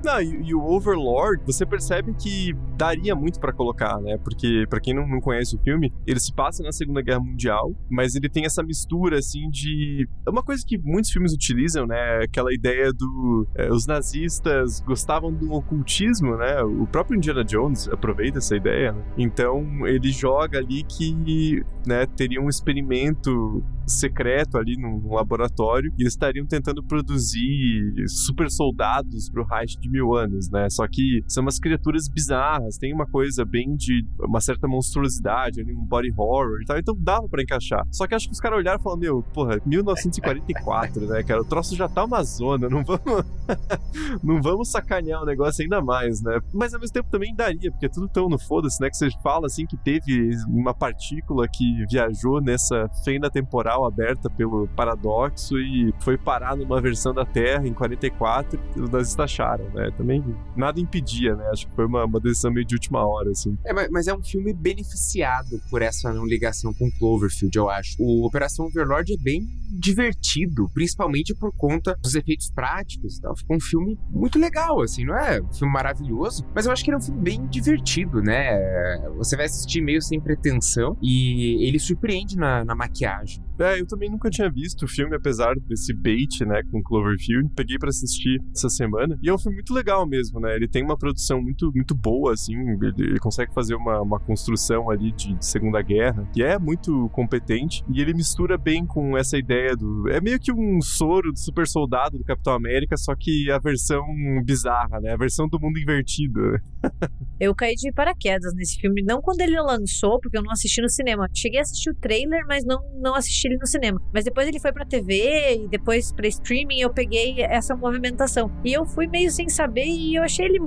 [0.04, 4.18] Não, e, e, o Overlord, você percebe que daria muito para colocar, né?
[4.18, 7.74] Porque, para quem não, não, conhece o filme, ele se passa na Segunda Guerra Mundial,
[7.90, 10.06] mas ele tem essa mistura, assim, de.
[10.26, 12.18] É uma coisa que muitos filmes utilizam, né?
[12.22, 13.48] Aquela ideia do.
[13.54, 16.62] É, os nazistas gostavam do ocultismo, né?
[16.62, 19.02] O próprio Indiana Jones aproveita essa ideia, né?
[19.16, 26.14] Então, ele joga ali que, né, teria um experimento secreto ali num laboratório e eles
[26.14, 30.68] estariam tentando produzir super soldados pro Reich de mil anos, né?
[30.70, 35.74] Só que são umas criaturas bizarras, tem uma coisa bem de uma certa monstruosidade, ali,
[35.74, 37.86] um body horror e tal, então dava para encaixar.
[37.90, 41.42] Só que acho que os caras olharam e falaram, meu, porra, 1944, né, cara?
[41.42, 43.04] O troço já tá uma zona, não vamos
[44.22, 46.40] não vamos sacanear o negócio ainda mais, né?
[46.52, 48.88] Mas ao mesmo tempo também daria, porque é tudo tão no foda-se, né?
[48.88, 54.68] Que você fala assim que teve uma partícula que viajou nessa fenda temporal aberta pelo
[54.68, 59.90] paradoxo e foi parar numa versão da Terra em 44 e os nazistas acharam, né?
[59.96, 60.22] Também
[60.56, 61.48] nada impedia, né?
[61.50, 63.56] Acho que foi uma, uma decisão meio de última hora, assim.
[63.64, 67.96] É, mas, é um filme beneficiado por essa não ligação com Cloverfield, eu acho.
[67.98, 73.36] O Operação Overlord é bem divertido, principalmente por conta dos efeitos práticos e tal.
[73.36, 76.90] Ficou um filme muito legal, assim, não é um filme maravilhoso, mas eu acho que
[76.90, 78.98] ele é um filme bem divertido, né?
[79.16, 83.42] Você vai assistir meio sem pretensão e ele surpreende na, na maquiagem.
[83.58, 87.50] É, eu também nunca tinha visto o filme, apesar desse bait, né, com Cloverfield.
[87.54, 89.18] Peguei para assistir essa semana.
[89.22, 90.54] E é um filme muito legal mesmo, né?
[90.56, 92.54] Ele tem uma produção muito, muito boa, assim.
[92.54, 97.08] Ele, ele consegue fazer uma, uma construção ali de, de, Segunda Guerra, que é muito
[97.10, 97.84] competente.
[97.92, 100.08] E ele mistura bem com essa ideia do.
[100.08, 104.02] É meio que um soro do super soldado do Capitão América, só que a versão
[104.44, 105.12] bizarra, né?
[105.12, 106.40] A versão do mundo invertido.
[107.38, 110.88] eu caí de paraquedas nesse filme, não quando ele lançou, porque eu não assisti no
[110.88, 111.28] cinema.
[111.32, 114.00] Cheguei a assistir o trailer, mas não, não assisti assistir ele no cinema.
[114.12, 118.50] Mas depois ele foi pra TV e depois pra streaming eu peguei essa movimentação.
[118.64, 120.60] E eu fui meio sem saber e eu achei ele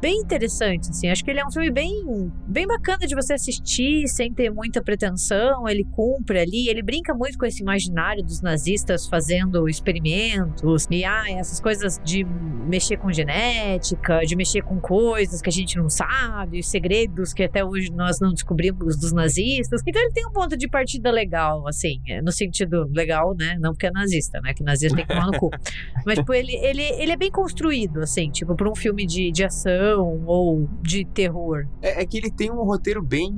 [0.00, 1.08] bem interessante, assim.
[1.08, 4.82] Acho que ele é um filme bem, bem bacana de você assistir, sem ter muita
[4.82, 5.68] pretensão.
[5.68, 11.24] Ele cumpre ali, ele brinca muito com esse imaginário dos nazistas fazendo experimentos e ah,
[11.30, 16.62] essas coisas de mexer com genética, de mexer com coisas que a gente não sabe,
[16.62, 19.82] segredos que até hoje nós não descobrimos dos nazistas.
[19.86, 23.56] Então ele tem um ponto de partida legal, assim, é, no sentido legal, né?
[23.60, 24.52] Não porque é nazista, né?
[24.52, 25.50] Que nazista tem que tomar no cu.
[26.04, 29.44] Mas, tipo, ele, ele, ele é bem construído, assim, tipo, para um filme de, de
[29.44, 31.66] ação ou de terror.
[31.82, 33.34] É, é, que ele tem um roteiro bem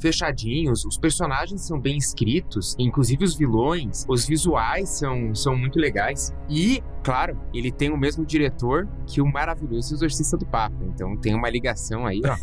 [0.00, 6.34] fechadinho, os personagens são bem escritos, inclusive os vilões, os visuais são, são muito legais.
[6.48, 10.76] E, claro, ele tem o mesmo diretor que o maravilhoso Exorcista do Papa.
[10.82, 12.34] Então tem uma ligação aí, ó.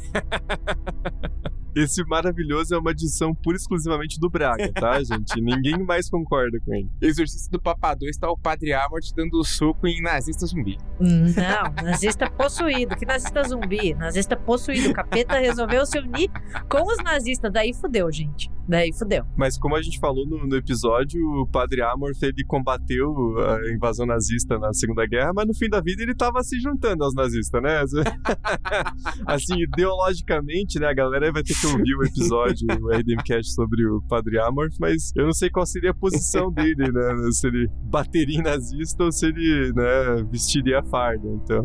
[1.76, 5.40] Esse maravilhoso é uma adição pura e exclusivamente do Braga, tá, gente?
[5.42, 6.90] Ninguém mais concorda com ele.
[7.02, 10.78] Exorcista do Papa 2 tá o Padre Amort dando soco em nazista zumbi.
[11.00, 12.96] Não, nazista possuído.
[12.96, 13.94] Que nazista zumbi?
[13.94, 14.90] Nazista possuído.
[14.90, 16.30] O capeta resolveu se unir
[16.70, 17.52] com os nazistas.
[17.52, 18.52] Daí fudeu, gente.
[18.72, 19.26] Daí fudeu.
[19.36, 24.06] Mas como a gente falou no, no episódio, o Padre Amorth, ele combateu a invasão
[24.06, 27.62] nazista na Segunda Guerra, mas no fim da vida ele tava se juntando aos nazistas,
[27.62, 27.82] né?
[29.28, 34.02] assim, ideologicamente, né, a galera vai ter que ouvir o episódio, o RDMcast sobre o
[34.04, 37.32] Padre Amorth, mas eu não sei qual seria a posição dele, né?
[37.34, 41.62] Se ele bateria em nazista ou se ele, né, vestiria a farda, então...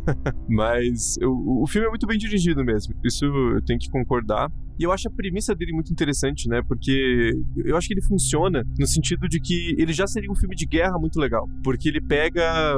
[0.48, 4.50] mas o, o filme é muito bem dirigido mesmo, isso eu tenho que concordar.
[4.78, 6.62] E eu acho a premissa dele muito interessante, né?
[6.66, 7.32] Porque
[7.64, 10.66] eu acho que ele funciona no sentido de que ele já seria um filme de
[10.66, 11.48] guerra muito legal.
[11.64, 12.76] Porque ele pega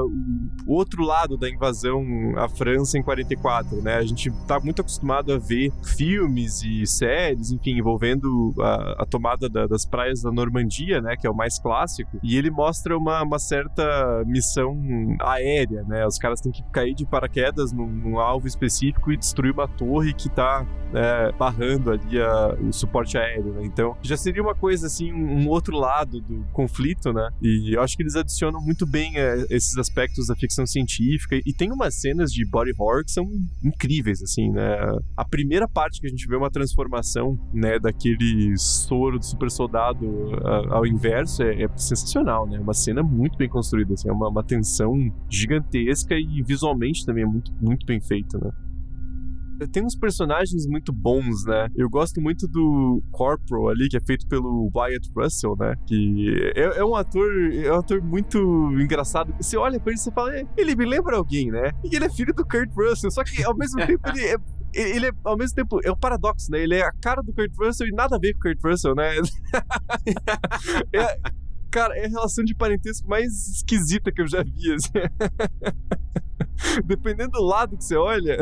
[0.66, 2.02] o outro lado da invasão
[2.36, 3.96] à França em 44, né?
[3.96, 9.48] A gente tá muito acostumado a ver filmes e séries, enfim, envolvendo a, a tomada
[9.48, 11.16] da, das praias da Normandia, né?
[11.16, 12.18] Que é o mais clássico.
[12.22, 14.74] E ele mostra uma, uma certa missão
[15.20, 16.06] aérea, né?
[16.06, 20.14] Os caras têm que cair de paraquedas num, num alvo específico e destruir uma torre
[20.14, 23.62] que tá é, barrando ali a, o suporte aéreo, né?
[23.64, 27.28] Então, já seria uma coisa assim, um, outro lado do conflito, né?
[27.42, 31.36] E eu acho que eles adicionam muito bem é, esses aspectos da ficção científica.
[31.44, 33.26] E tem umas cenas de body horror que são
[33.64, 34.76] incríveis, assim, né?
[35.16, 40.06] A primeira parte que a gente vê uma transformação, né, daquele soro do super soldado
[40.70, 42.58] ao inverso é, é sensacional, né?
[42.58, 44.94] Uma cena muito bem construída, assim, é uma, uma tensão
[45.28, 48.50] gigantesca e visualmente também é muito, muito bem feita, né?
[49.68, 51.68] Tem uns personagens muito bons, né?
[51.76, 55.74] Eu gosto muito do Corporal ali, que é feito pelo Wyatt Russell, né?
[55.86, 58.38] Que é, é um ator, é um ator muito
[58.80, 59.34] engraçado.
[59.40, 61.72] Você olha pra ele e você fala, é, ele me lembra alguém, né?
[61.84, 64.36] E ele é filho do Kurt Russell, só que ao mesmo tempo ele é
[64.72, 66.60] ele é, ao mesmo tempo, é um paradoxo, né?
[66.60, 68.94] Ele é a cara do Kurt Russell e nada a ver com o Kurt Russell,
[68.94, 69.16] né?
[70.94, 71.18] é,
[71.70, 74.92] cara, é a relação de parentesco mais esquisita que eu já vi, assim.
[76.84, 78.38] Dependendo do lado que você olha,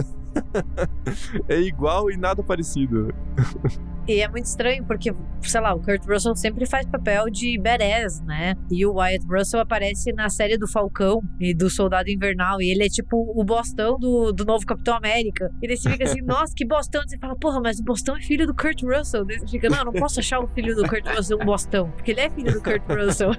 [1.48, 3.12] é igual e nada parecido.
[4.08, 8.22] E é muito estranho, porque, sei lá, o Kurt Russell sempre faz papel de badass,
[8.22, 8.54] né?
[8.70, 12.62] E o Wyatt Russell aparece na série do Falcão e do Soldado Invernal.
[12.62, 15.52] E ele é tipo o bostão do, do novo Capitão América.
[15.62, 17.02] E daí você fica assim, nossa, que bostão.
[17.04, 19.26] E você fala, porra, mas o bostão é filho do Kurt Russell.
[19.26, 21.90] Daí você fica, não, não posso achar o filho do Kurt Russell um bostão.
[21.90, 23.32] Porque ele é filho do Kurt Russell.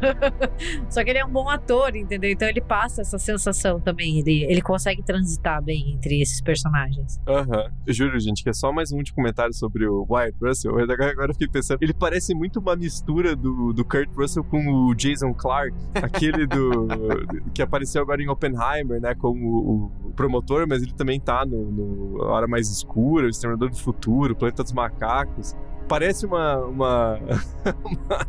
[0.88, 2.30] Só que ele é um bom ator, entendeu?
[2.30, 4.20] Então ele passa essa sensação também.
[4.20, 7.20] Ele, ele consegue transitar bem entre esses personagens.
[7.28, 7.58] Aham.
[7.58, 7.70] Uhum.
[7.88, 10.80] Eu juro, gente, que é só mais um último comentário sobre o Wyatt Russell Russell.
[10.80, 11.80] Agora eu fiquei pensando.
[11.82, 16.88] Ele parece muito uma mistura do, do Kurt Russell com o Jason Clark, aquele do.
[17.54, 19.16] que apareceu agora em Oppenheimer, né?
[19.16, 23.78] Como o, promotor, mas ele também tá no, no Hora Mais Escura, o Exterminador do
[23.78, 25.56] Futuro, Planeta dos Macacos
[25.88, 27.18] parece uma, uma,
[27.84, 28.28] uma,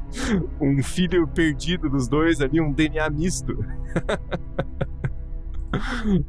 [0.60, 3.52] um filho perdido dos dois ali, um DNA misto.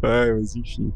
[0.03, 0.91] é, mas enfim.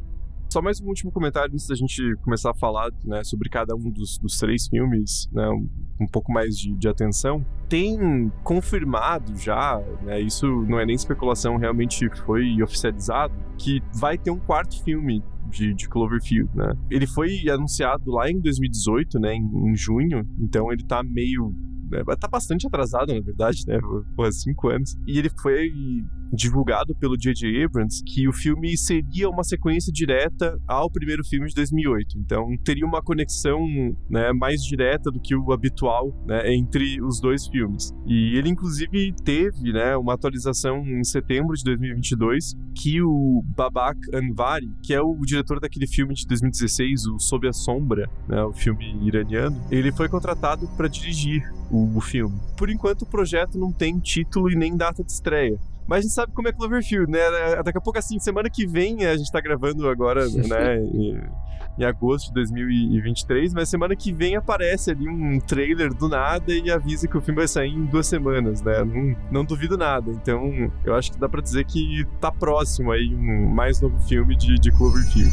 [0.56, 3.92] Só mais um último comentário antes da gente começar a falar né, sobre cada um
[3.92, 5.68] dos, dos três filmes, né, um,
[6.00, 7.46] um pouco mais de, de, atenção.
[7.68, 14.32] Tem confirmado já, né, isso não é nem especulação, realmente foi oficializado, que vai ter
[14.32, 16.72] um quarto filme de, de, Cloverfield, né?
[16.90, 21.54] Ele foi anunciado lá em 2018, né, em, em junho, então ele tá meio
[21.92, 23.78] né, tá bastante atrasado, na verdade, né?
[24.16, 24.98] Por cinco anos.
[25.06, 25.70] E ele foi
[26.36, 27.64] divulgado pelo J.J.
[27.64, 32.18] Abrams que o filme seria uma sequência direta ao primeiro filme de 2008.
[32.20, 33.60] Então teria uma conexão
[34.10, 37.94] né, mais direta do que o habitual né, entre os dois filmes.
[38.06, 44.68] E ele inclusive teve né, uma atualização em setembro de 2022 que o Babak Anvari,
[44.84, 48.98] que é o diretor daquele filme de 2016, o Sob a Sombra, né, o filme
[49.02, 52.38] iraniano, ele foi contratado para dirigir o, o filme.
[52.58, 56.14] Por enquanto o projeto não tem título e nem data de estreia Mas a gente
[56.14, 57.20] sabe como é Cloverfield, né?
[57.64, 60.78] Daqui a pouco, assim, semana que vem, a gente tá gravando agora, né?
[60.80, 61.22] em,
[61.78, 66.72] em agosto de 2023, mas semana que vem aparece ali um trailer do nada e
[66.72, 68.84] avisa que o filme vai sair em duas semanas, né?
[68.84, 70.10] Não, não duvido nada.
[70.12, 74.36] Então, eu acho que dá pra dizer que tá próximo aí um mais novo filme
[74.36, 75.32] de, de Cloverfield.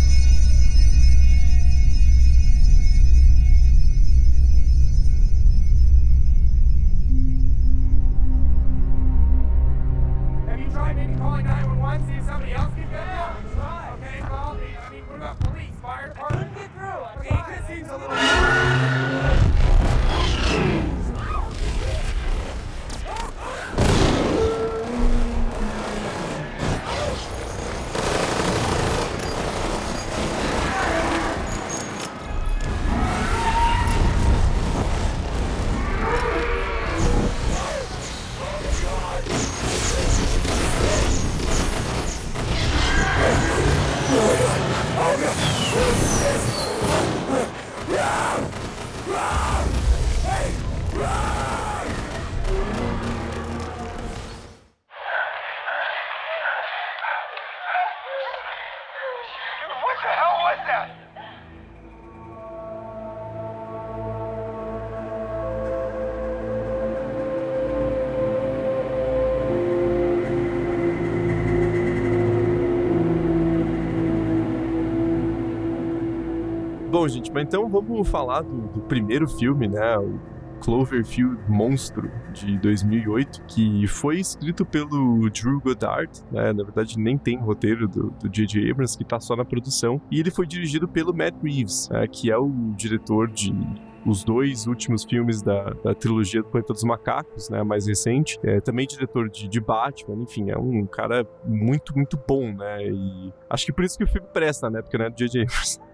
[77.02, 79.98] Bom, gente, mas então vamos falar do, do primeiro filme, né?
[79.98, 80.20] O
[80.60, 86.52] Cloverfield Monstro, de 2008, que foi escrito pelo Drew Goddard, né?
[86.52, 88.70] Na verdade, nem tem roteiro do J.J.
[88.70, 90.00] Abrams, que tá só na produção.
[90.12, 92.06] E ele foi dirigido pelo Matt Reeves, né?
[92.06, 93.52] que é o diretor de
[94.06, 98.60] os dois últimos filmes da, da trilogia do Planeta dos Macacos, né, mais recente, é
[98.60, 103.64] também diretor de, de Batman, enfim, é um cara muito, muito bom, né, e acho
[103.64, 105.42] que por isso que o filme presta, né, porque não é do J.J.
[105.42, 105.91] Abrams.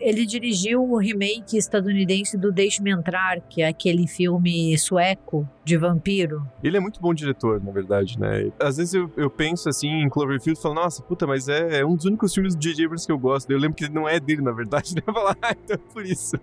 [0.00, 6.46] Ele dirigiu o remake estadunidense do Deixe-me Entrar, que é aquele filme sueco de vampiro.
[6.62, 8.50] Ele é muito bom diretor, na verdade, né?
[8.58, 11.86] Às vezes eu, eu penso assim em Cloverfield e falo, nossa, puta, mas é, é
[11.86, 12.84] um dos únicos filmes do J.J.
[12.86, 13.50] Abrams que eu gosto.
[13.50, 15.02] Eu lembro que não é dele, na verdade, né?
[15.06, 16.36] Eu falo, ah, então é por isso.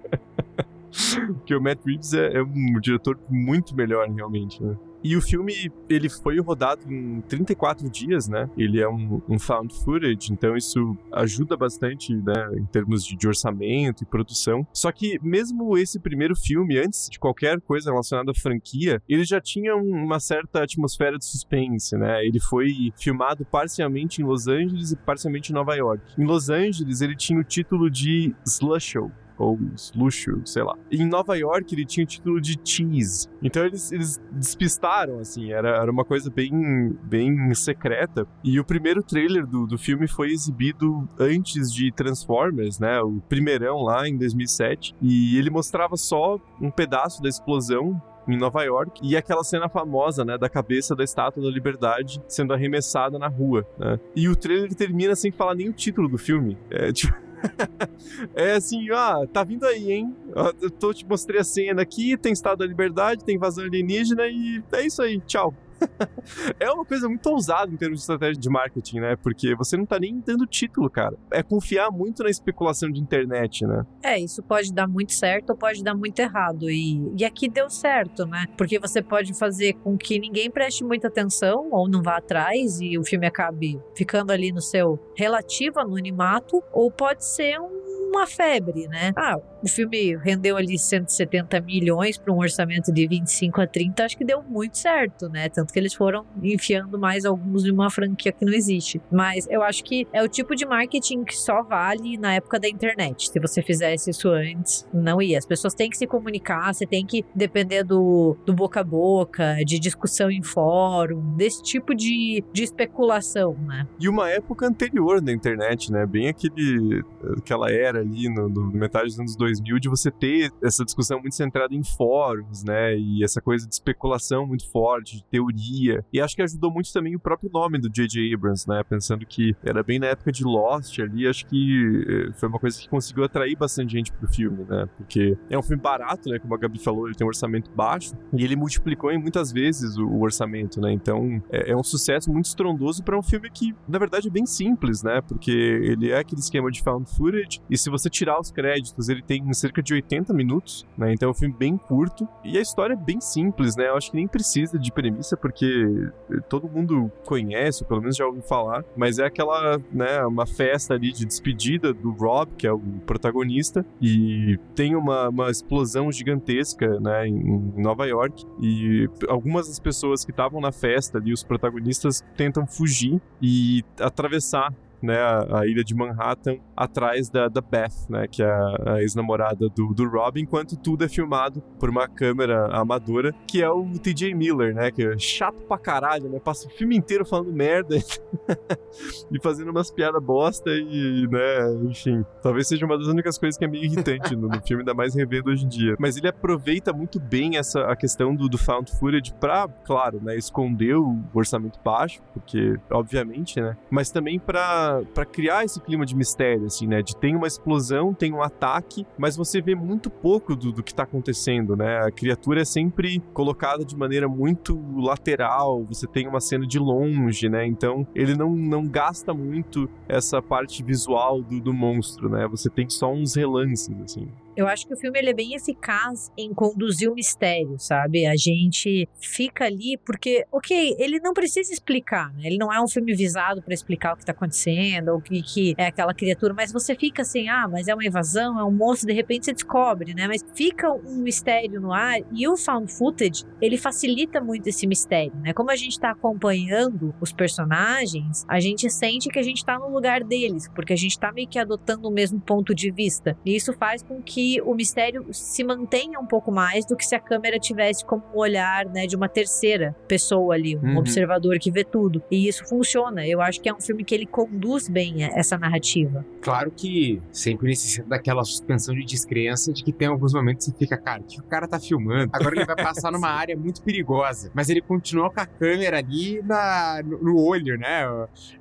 [1.35, 4.75] Porque o Matt Reeves é, é um diretor muito melhor, realmente, né?
[5.07, 8.49] E o filme, ele foi rodado em 34 dias, né?
[8.57, 12.49] Ele é um, um found footage, então isso ajuda bastante, né?
[12.57, 14.65] Em termos de, de, orçamento e produção.
[14.73, 19.39] Só que mesmo esse primeiro filme, antes de qualquer coisa relacionada à franquia, ele já
[19.39, 22.25] tinha um, uma certa atmosfera de suspense, né?
[22.25, 26.01] Ele foi filmado parcialmente em Los Angeles e parcialmente em Nova York.
[26.17, 30.75] Em Los Angeles, ele tinha o título de Slush Show ou Sluxo, sei lá.
[30.91, 33.27] Em Nova York ele tinha o título de Cheese.
[33.41, 38.27] Então eles, eles despistaram, assim, era, era uma coisa bem, bem secreta.
[38.43, 42.99] E o primeiro trailer do, do filme foi exibido antes de Transformers, né?
[43.01, 44.95] O primeirão lá em 2007.
[45.01, 50.25] E ele mostrava só um pedaço da explosão em Nova York e aquela cena famosa,
[50.25, 53.99] né, da cabeça da Estátua da Liberdade sendo arremessada na rua, né?
[54.15, 56.57] E o trailer termina sem falar nem o título do filme.
[56.69, 57.24] É tipo
[58.35, 60.15] é assim, ó, tá vindo aí, hein?
[60.61, 64.63] Eu tô, te mostrei a cena aqui, tem Estado da Liberdade, tem invasão alienígena e
[64.71, 65.53] é isso aí, tchau.
[66.59, 69.15] é uma coisa muito ousada em termos de estratégia de marketing, né?
[69.15, 71.15] Porque você não tá nem dando título, cara.
[71.31, 73.85] É confiar muito na especulação de internet, né?
[74.03, 76.69] É, isso pode dar muito certo ou pode dar muito errado.
[76.69, 78.45] E, e aqui deu certo, né?
[78.57, 82.97] Porque você pode fazer com que ninguém preste muita atenção ou não vá atrás e
[82.97, 88.87] o filme acabe ficando ali no seu relativo anonimato, ou pode ser um uma febre,
[88.87, 89.11] né?
[89.15, 94.17] Ah, o filme rendeu ali 170 milhões para um orçamento de 25 a 30, acho
[94.17, 95.49] que deu muito certo, né?
[95.49, 99.01] Tanto que eles foram enfiando mais alguns de uma franquia que não existe.
[99.11, 102.69] Mas eu acho que é o tipo de marketing que só vale na época da
[102.69, 103.29] internet.
[103.29, 105.37] Se você fizesse isso antes, não ia.
[105.37, 109.57] As pessoas têm que se comunicar, você tem que depender do, do boca a boca,
[109.65, 113.87] de discussão em fórum, desse tipo de, de especulação, né?
[113.99, 116.05] E uma época anterior da internet, né?
[116.05, 117.03] Bem aquele,
[117.37, 121.35] aquela era ali no, no, metade dos anos 2000 de você ter essa discussão muito
[121.35, 122.97] centrada em fóruns, né?
[122.97, 126.03] E essa coisa de especulação muito forte, de teoria.
[126.13, 128.33] E acho que ajudou muito também o próprio nome do J.J.
[128.33, 128.83] Abrams, né?
[128.83, 132.79] Pensando que era bem na época de Lost ali, acho que eh, foi uma coisa
[132.79, 134.87] que conseguiu atrair bastante gente pro filme, né?
[134.97, 136.39] Porque é um filme barato, né?
[136.39, 139.97] Como a Gabi falou, ele tem um orçamento baixo e ele multiplicou em muitas vezes
[139.97, 140.91] o, o orçamento, né?
[140.91, 144.45] Então é, é um sucesso muito estrondoso para um filme que, na verdade, é bem
[144.45, 145.21] simples, né?
[145.21, 149.53] Porque ele é aquele esquema de found footage se você tirar os créditos, ele tem
[149.53, 151.13] cerca de 80 minutos, né?
[151.13, 153.89] Então é um filme bem curto e a história é bem simples, né?
[153.89, 156.09] Eu acho que nem precisa de premissa porque
[156.49, 160.95] todo mundo conhece, ou pelo menos já ouviu falar, mas é aquela, né, uma festa
[160.95, 166.99] ali de despedida do Rob, que é o protagonista, e tem uma, uma explosão gigantesca,
[166.99, 172.23] né, em Nova York, e algumas das pessoas que estavam na festa ali, os protagonistas,
[172.35, 174.73] tentam fugir e atravessar
[175.05, 179.69] né, a, a, ilha de Manhattan atrás da, da Beth, né, que é a, ex-namorada
[179.69, 184.33] do, do Rob, enquanto tudo é filmado por uma câmera amadora, que é o TJ
[184.33, 187.95] Miller, né, que é chato pra caralho, né, passa o filme inteiro falando merda
[189.31, 193.65] e fazendo umas piadas bosta e, né, enfim, talvez seja uma das únicas coisas que
[193.65, 195.95] é meio irritante no, no filme, ainda mais revendo hoje em dia.
[195.99, 200.35] Mas ele aproveita muito bem essa a questão do, do found footage pra, claro, né,
[200.35, 206.15] esconder o orçamento baixo, porque, obviamente, né, mas também pra para criar esse clima de
[206.15, 207.01] mistério, assim, né?
[207.01, 210.93] De tem uma explosão, tem um ataque, mas você vê muito pouco do, do que
[210.93, 211.99] tá acontecendo, né?
[212.05, 217.49] A criatura é sempre colocada de maneira muito lateral, você tem uma cena de longe,
[217.49, 217.65] né?
[217.65, 222.47] Então ele não, não gasta muito essa parte visual do, do monstro, né?
[222.47, 224.27] Você tem só uns relances, assim.
[224.55, 228.25] Eu acho que o filme ele é bem eficaz em conduzir o mistério, sabe?
[228.25, 232.43] A gente fica ali porque, ok, ele não precisa explicar, né?
[232.45, 235.41] Ele não é um filme visado para explicar o que tá acontecendo, ou o que,
[235.41, 238.71] que é aquela criatura, mas você fica assim, ah, mas é uma invasão, é um
[238.71, 240.25] monstro, de repente você descobre, né?
[240.25, 245.35] Mas fica um mistério no ar e o found footage, ele facilita muito esse mistério,
[245.35, 245.51] né?
[245.51, 249.89] Como a gente tá acompanhando os personagens, a gente sente que a gente tá no
[249.89, 253.37] lugar deles, porque a gente tá meio que adotando o mesmo ponto de vista.
[253.45, 257.15] E isso faz com que o mistério se mantenha um pouco mais do que se
[257.15, 260.97] a câmera tivesse como um olhar né, de uma terceira pessoa ali, um Uhum.
[260.97, 262.21] observador que vê tudo.
[262.29, 263.25] E isso funciona.
[263.27, 266.25] Eu acho que é um filme que ele conduz bem essa narrativa.
[266.41, 270.77] Claro que sempre necessita daquela suspensão de descrença de que tem alguns momentos que você
[270.77, 272.29] fica, cara, o que o cara tá filmando?
[272.33, 274.51] Agora ele vai passar numa área muito perigosa.
[274.53, 278.05] Mas ele continua com a câmera ali na, no, no olho, né?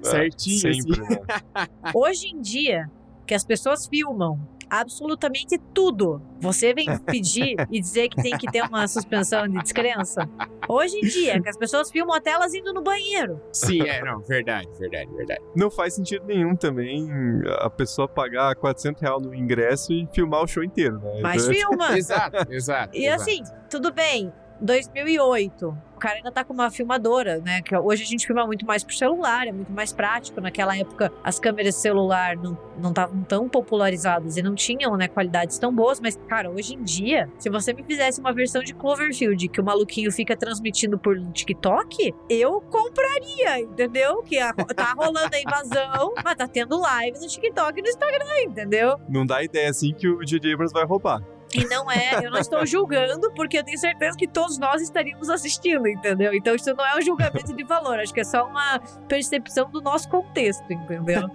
[0.02, 0.58] Certinho.
[0.74, 1.20] Sempre, assim.
[1.94, 2.90] Hoje em dia,
[3.26, 4.38] que as pessoas filmam
[4.68, 6.20] absolutamente tudo.
[6.40, 10.28] Você vem pedir e dizer que tem que ter uma suspensão de descrença?
[10.68, 13.40] Hoje em dia, que as pessoas filmam até elas indo no banheiro.
[13.52, 15.40] Sim, é, não, verdade, verdade, verdade.
[15.54, 17.08] Não faz sentido nenhum também
[17.58, 21.20] a pessoa pagar 400 reais no ingresso e filmar o show inteiro, né?
[21.22, 21.96] Mas filma.
[21.96, 22.96] Exato, exato.
[22.96, 23.22] E exato.
[23.22, 24.32] assim, tudo bem.
[24.64, 27.62] 2008, o cara ainda tá com uma filmadora, né?
[27.62, 30.40] Que hoje a gente filma muito mais por celular, é muito mais prático.
[30.40, 32.56] Naquela época, as câmeras celular não
[32.90, 36.00] estavam tão popularizadas e não tinham, né, qualidades tão boas.
[36.00, 39.64] Mas, cara, hoje em dia, se você me fizesse uma versão de Cloverfield que o
[39.64, 44.22] maluquinho fica transmitindo por TikTok, eu compraria, entendeu?
[44.22, 48.40] Que a- tá rolando a invasão, mas tá tendo live no TikTok e no Instagram,
[48.42, 48.98] entendeu?
[49.08, 50.52] Não dá ideia assim que o J.J.
[50.54, 51.22] Abrams vai roubar.
[51.54, 55.30] E não é, eu não estou julgando, porque eu tenho certeza que todos nós estaríamos
[55.30, 56.34] assistindo, entendeu?
[56.34, 59.80] Então isso não é um julgamento de valor, acho que é só uma percepção do
[59.80, 61.28] nosso contexto, entendeu?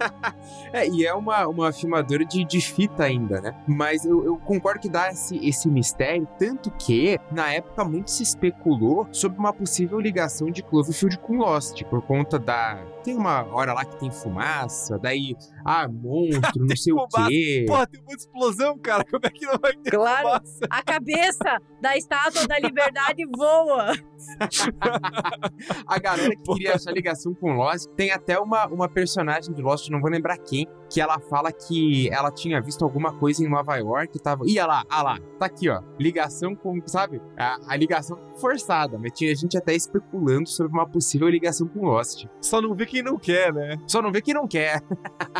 [0.72, 3.54] É, e é uma, uma filmadora de, de fita ainda, né?
[3.66, 8.22] Mas eu, eu concordo que dá esse, esse mistério, tanto que, na época, muito se
[8.22, 12.78] especulou sobre uma possível ligação de Cloverfield com Lost, por conta da...
[13.02, 15.34] Tem uma hora lá que tem fumaça, daí,
[15.64, 17.28] ah, monstro, não sei o fumaça.
[17.28, 17.64] quê.
[17.66, 19.04] Porra, tem uma explosão, cara.
[19.10, 20.58] Como é que não vai ter Claro, fumaça?
[20.70, 23.92] a cabeça da estátua da liberdade voa.
[25.86, 29.88] A galera que queria essa ligação com Lost, tem até uma, uma personagem de Lost,
[29.90, 33.76] não vou lembrar quem, que ela fala que ela tinha visto alguma coisa em Nova
[33.76, 34.44] York e tava.
[34.44, 35.80] Ih, olha lá, olha lá, tá aqui, ó.
[35.98, 37.22] Ligação com, sabe?
[37.36, 42.26] A, a ligação forçada, mas tinha gente até especulando sobre uma possível ligação com Lost.
[42.40, 43.78] Só não vê quem não quer, né?
[43.86, 44.82] Só não vê quem não quer.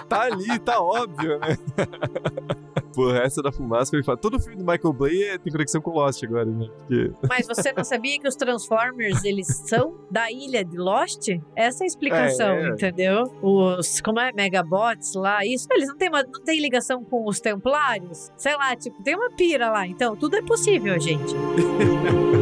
[0.09, 1.59] Tá ali, tá óbvio, né?
[2.95, 4.17] Porra, essa da fumaça foi.
[4.17, 6.69] Todo filme do Michael Bay é- tem conexão com Lost agora, né?
[6.79, 11.29] Porque Mas você não sabia que os Transformers, eles são da ilha de Lost?
[11.55, 12.69] Essa é a explicação, É, é.
[12.71, 13.25] entendeu?
[13.43, 17.41] Os, como é, Megabots lá, isso, eles não têm, uma, não têm ligação com os
[17.41, 18.31] Templários?
[18.37, 19.87] Sei lá, tipo, tem uma pira lá.
[19.87, 21.35] Então, tudo é possível, gente.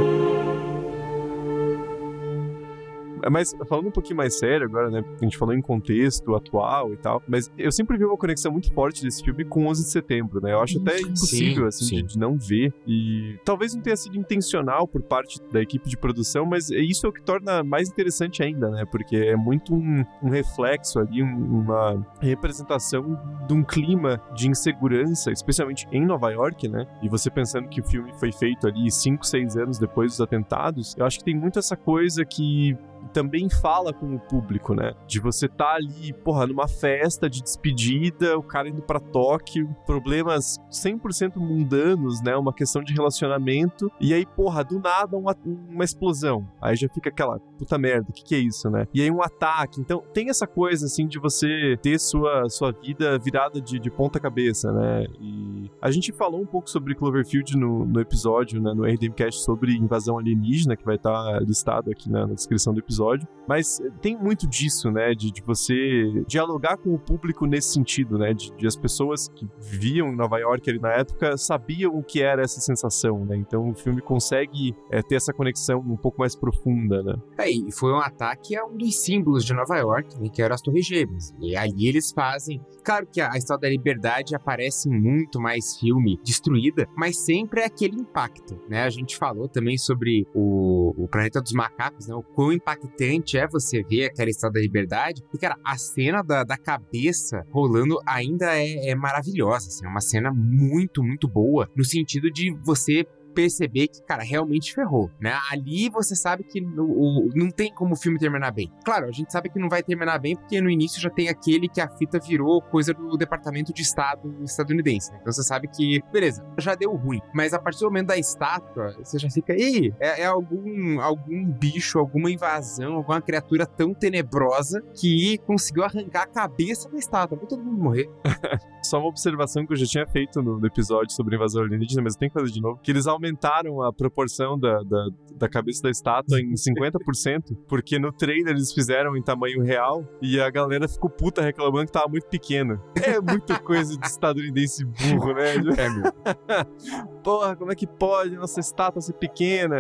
[3.31, 5.05] Mas falando um pouquinho mais sério agora, né?
[5.21, 8.73] A gente falou em contexto atual e tal, mas eu sempre vi uma conexão muito
[8.73, 10.53] forte desse filme com 11 de setembro, né?
[10.53, 11.97] Eu acho até impossível, assim, sim.
[12.03, 12.73] De, de não ver.
[12.87, 17.09] E talvez não tenha sido intencional por parte da equipe de produção, mas isso é
[17.09, 18.85] o que torna mais interessante ainda, né?
[18.85, 25.31] Porque é muito um, um reflexo ali, um- uma representação de um clima de insegurança,
[25.31, 26.87] especialmente em Nova York, né?
[27.03, 30.95] E você pensando que o filme foi feito ali 5, 6 anos depois dos atentados,
[30.97, 32.77] eu acho que tem muito essa coisa que
[33.09, 34.93] também fala com o público, né?
[35.07, 39.75] De você estar tá ali, porra, numa festa de despedida, o cara indo para Tóquio,
[39.87, 42.37] problemas 100% mundanos, né?
[42.37, 46.47] Uma questão de relacionamento, e aí, porra, do nada uma, uma explosão.
[46.61, 48.87] Aí já fica aquela puta merda, o que, que é isso, né?
[48.93, 49.81] E aí um ataque.
[49.81, 54.21] Então tem essa coisa, assim, de você ter sua, sua vida virada de, de ponta
[54.21, 55.07] cabeça, né?
[55.21, 58.73] E a gente falou um pouco sobre Cloverfield no, no episódio, né?
[58.75, 62.81] No RDMcast sobre invasão alienígena, que vai estar tá listado aqui na, na descrição do
[62.81, 63.27] episódio.
[63.49, 65.15] Mas tem muito disso, né?
[65.15, 68.35] De, de você dialogar com o público nesse sentido, né?
[68.35, 72.23] De, de, as pessoas que viviam em Nova York ali na época sabiam o que
[72.23, 73.37] era essa sensação, né?
[73.37, 77.15] Então o filme consegue é, ter essa conexão um pouco mais profunda, né?
[77.39, 80.29] É, e foi um ataque a um dos símbolos de Nova York, né?
[80.29, 81.35] Que eram as Torres Gêmeas.
[81.41, 82.61] E ali eles fazem.
[82.85, 87.67] Claro que a, a História da Liberdade aparece muito mais filme destruída, mas sempre é
[87.67, 88.83] aquele impacto, né?
[88.83, 92.15] A gente falou também sobre o, o Planeta dos Macacos, né?
[92.15, 95.23] O quão impactante é você ver aquela Estátua da Liberdade.
[95.33, 99.69] E, cara, a cena da, da cabeça rolando ainda é, é maravilhosa.
[99.69, 103.07] Assim, é uma cena muito, muito boa, no sentido de você
[103.39, 105.39] perceber que, cara, realmente ferrou, né?
[105.49, 108.69] Ali você sabe que o, o, não tem como o filme terminar bem.
[108.85, 111.69] Claro, a gente sabe que não vai terminar bem porque no início já tem aquele
[111.69, 115.19] que a fita virou coisa do Departamento de Estado estadunidense, né?
[115.21, 117.21] Então você sabe que, beleza, já deu ruim.
[117.33, 121.49] Mas a partir do momento da estátua, você já fica, ei, é, é algum, algum
[121.53, 127.39] bicho, alguma invasão, alguma criatura tão tenebrosa que conseguiu arrancar a cabeça da estátua.
[127.39, 128.11] Vai todo mundo morrer.
[128.83, 132.15] Só uma observação que eu já tinha feito no, no episódio sobre invasão alienígena, mas
[132.15, 135.49] eu tenho que fazer de novo, que eles aumentaram aumentaram a proporção da, da, da
[135.49, 140.51] cabeça da estátua em 50%, porque no trailer eles fizeram em tamanho real e a
[140.51, 142.81] galera ficou puta reclamando que tava muito pequeno.
[143.03, 145.49] É muita coisa de estadunidense burro, né?
[145.79, 146.13] É, meu.
[147.23, 149.77] Porra, como é que pode nossa estátua ser pequena?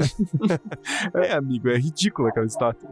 [1.14, 2.90] é, amigo, é ridícula aquela estátua.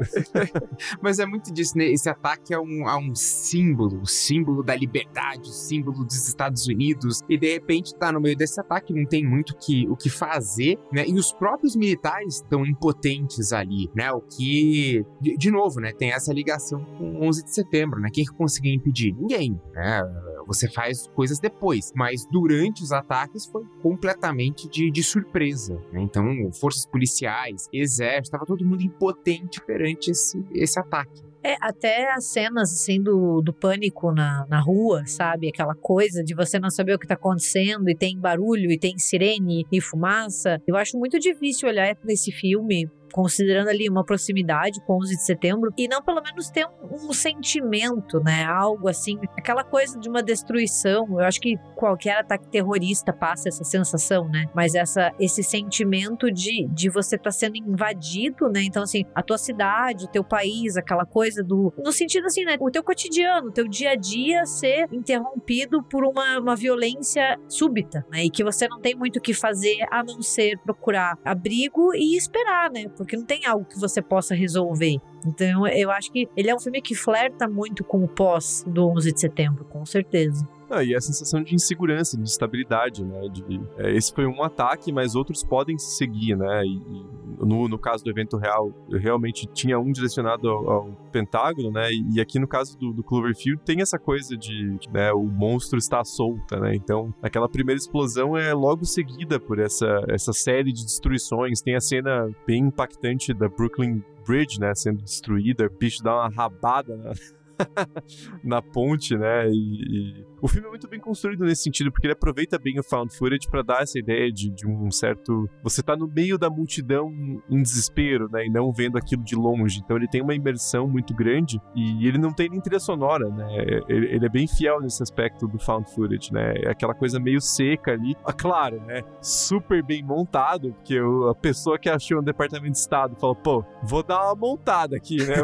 [1.01, 1.85] Mas é muito disso, né?
[1.85, 6.67] Esse ataque é um, a um símbolo, o símbolo da liberdade, o símbolo dos Estados
[6.67, 10.09] Unidos, e de repente tá no meio desse ataque, não tem muito que, o que
[10.09, 11.05] fazer fazer, né?
[11.07, 14.13] E os próprios militares estão impotentes ali, né?
[14.13, 15.93] O que, de, de, novo, né?
[15.93, 18.09] Tem essa ligação com 11 de setembro, né?
[18.13, 19.15] Quem que conseguiu impedir?
[19.15, 20.03] Ninguém, né?
[20.47, 25.75] Você faz coisas depois, mas durante os ataques foi completamente de, de surpresa.
[25.93, 26.03] Né?
[26.03, 31.25] Então, forças policiais, exército, estava todo mundo impotente perante esse, esse ataque.
[31.47, 35.49] É, até as cenas, assim, do, do pânico na, na rua, sabe?
[35.49, 38.99] Aquela coisa de você não saber o que tá acontecendo e tem barulho e tem
[38.99, 40.61] sirene e fumaça.
[40.67, 45.25] Eu acho muito difícil olhar para esse filme considerando ali uma proximidade com 11 de
[45.25, 48.45] setembro, e não pelo menos ter um, um, sentimento, né?
[48.45, 51.07] Algo assim, aquela coisa de uma destruição.
[51.19, 54.45] Eu acho que qualquer ataque terrorista passa essa sensação, né?
[54.55, 58.63] Mas essa, esse sentimento de, de você estar tá sendo invadido, né?
[58.65, 61.73] Então, assim, a tua cidade, o teu país, aquela coisa do.
[61.79, 62.59] No sentido assim, né?
[62.61, 68.05] O teu cotidiano, o teu dia a dia ser interrompido por uma, uma violência súbita,
[68.13, 68.25] né?
[68.25, 72.15] E que você não tem muito o que fazer a não ser procurar abrigo e
[72.15, 72.85] esperar, né?
[73.15, 74.97] Não tem algo que você possa resolver.
[75.27, 78.89] Então eu acho que ele é um filme que flerta muito com o pós do
[78.89, 80.49] 11 de setembro, com certeza.
[80.69, 83.29] Ah, e a sensação de insegurança, de instabilidade, né?
[83.29, 86.65] De, é, esse foi um ataque, mas outros podem se seguir, né?
[86.65, 91.71] E, e no, no caso do evento real, realmente tinha um direcionado ao, ao Pentágono,
[91.71, 91.91] né?
[91.93, 95.79] E, e, aqui no caso do, do, Cloverfield tem essa coisa de, né, o monstro
[95.79, 96.75] está solta, né?
[96.75, 101.61] Então, aquela primeira explosão é logo seguida por essa, essa série de destruições.
[101.61, 106.29] Tem a cena bem impactante da Brooklyn Bridge, né, sendo destruída, o bicho dá uma
[106.29, 107.13] rabada na,
[108.43, 109.49] na ponte, né?
[109.49, 112.83] E, e, o filme é muito bem construído nesse sentido, porque ele aproveita bem o
[112.83, 115.49] found footage para dar essa ideia de, de, um certo.
[115.63, 117.11] Você tá no meio da multidão
[117.49, 118.47] em desespero, né?
[118.47, 119.81] E não vendo aquilo de longe.
[119.85, 123.47] Então ele tem uma imersão muito grande e ele não tem nem trilha sonora, né?
[123.89, 126.55] Ele, ele é bem fiel nesse aspecto do found footage, né?
[126.57, 128.15] É aquela coisa meio seca ali.
[128.25, 129.03] Ah, claro, né?
[129.21, 134.03] Super bem montado, porque a pessoa que achou um departamento de estado falou, pô, vou
[134.03, 135.37] dar uma montada aqui, né?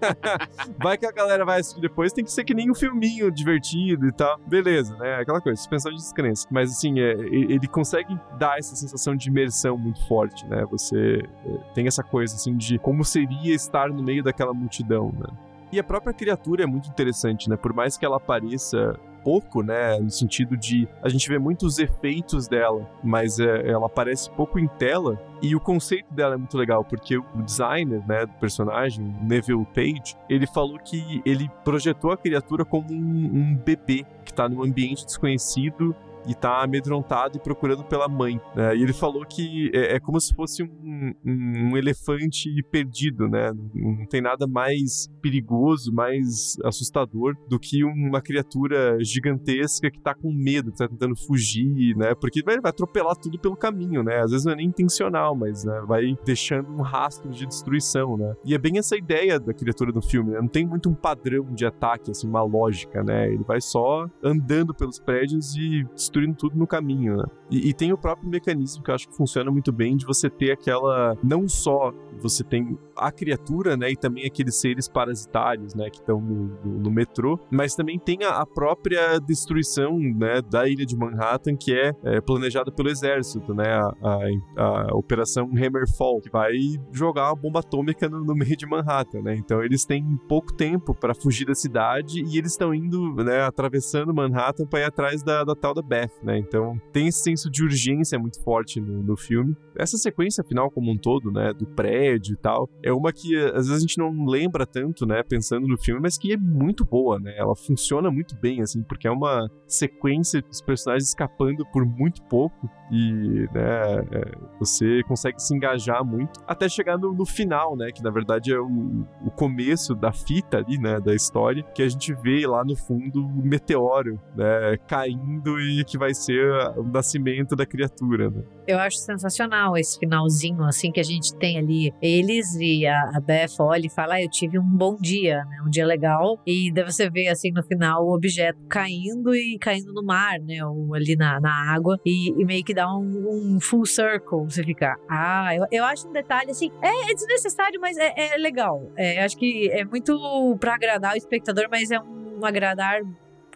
[0.82, 4.06] Vai que a galera vai assistir depois, tem que ser que nem um filminho divertido
[4.06, 4.21] e tal.
[4.46, 5.16] Beleza, né?
[5.16, 6.46] Aquela coisa, suspensão de descrença.
[6.50, 10.64] Mas assim, é, ele consegue dar essa sensação de imersão muito forte, né?
[10.70, 15.26] Você é, tem essa coisa assim de como seria estar no meio daquela multidão, né?
[15.72, 17.56] E a própria criatura é muito interessante, né?
[17.56, 19.98] Por mais que ela apareça pouco, né?
[19.98, 24.66] No sentido de a gente vê muitos efeitos dela, mas é, ela aparece pouco em
[24.66, 25.20] tela.
[25.40, 30.16] E o conceito dela é muito legal, porque o designer, né, do personagem, Neville Page,
[30.28, 35.04] ele falou que ele projetou a criatura como um, um bebê que está num ambiente
[35.04, 35.96] desconhecido
[36.26, 38.40] e tá amedrontado e procurando pela mãe.
[38.54, 38.76] Né?
[38.76, 43.52] E ele falou que é, é como se fosse um, um, um, elefante perdido, né?
[43.74, 50.32] Não tem nada mais perigoso, mais assustador do que uma criatura gigantesca que tá com
[50.32, 52.14] medo, que tá tentando fugir, né?
[52.14, 54.20] Porque vai, vai atropelar tudo pelo caminho, né?
[54.20, 58.34] Às vezes não é nem intencional, mas né, vai deixando um rastro de destruição, né?
[58.44, 60.40] E é bem essa ideia da criatura do filme, né?
[60.40, 63.32] Não tem muito um padrão de ataque, assim, uma lógica, né?
[63.32, 67.24] Ele vai só andando pelos prédios e destruindo tudo no caminho, né?
[67.50, 70.28] E, e tem o próprio mecanismo que eu acho que funciona muito bem de você
[70.28, 71.16] ter aquela.
[71.22, 73.90] Não só você tem a criatura, né?
[73.90, 75.90] E também aqueles seres parasitários, né?
[75.90, 80.40] Que estão no, no, no, metrô, mas também tem a, a, própria destruição, né?
[80.42, 83.68] Da ilha de Manhattan, que é, é planejada pelo exército, né?
[83.68, 86.52] A, a, a, Operação Hammerfall, que vai
[86.92, 89.34] jogar uma bomba atômica no, no meio de Manhattan, né?
[89.36, 93.42] Então eles têm pouco tempo para fugir da cidade e eles estão indo, né?
[93.42, 96.38] Atravessando Manhattan para ir atrás da, da tal da Beth, né?
[96.38, 99.56] Então tem esse senso de urgência muito forte no, no filme.
[99.76, 101.52] Essa sequência final como um todo, né?
[101.52, 105.22] Do prédio e tal, é uma que às vezes a gente não lembra tanto, né?
[105.22, 107.34] Pensando no filme, mas que é muito boa, né?
[107.36, 112.68] Ela funciona muito bem, assim, porque é uma sequência dos personagens escapando por muito pouco
[112.92, 118.02] e né, é, você consegue se engajar muito até chegar no, no, final, né, que
[118.02, 122.12] na verdade é o, o começo da fita ali, né, da história, que a gente
[122.12, 126.42] vê lá no fundo o meteoro, né, caindo e que vai ser
[126.74, 128.42] o nascimento da criatura, né.
[128.66, 131.92] Eu acho sensacional esse finalzinho, assim, que a gente tem ali.
[132.00, 135.58] Eles e a, Beth olha e fala, ah, eu tive um bom dia, né?
[135.66, 136.40] Um dia legal.
[136.46, 140.64] E daí você vê, assim, no final, o objeto caindo e caindo no mar, né?
[140.64, 141.98] Ou ali na, na água.
[142.06, 144.44] E, e meio que dá um, um, full circle.
[144.44, 148.38] Você fica, ah, eu, eu acho um detalhe, assim, é, é desnecessário, mas é, é
[148.38, 148.90] legal.
[148.96, 153.02] É, eu acho que é muito para agradar o espectador, mas é um agradar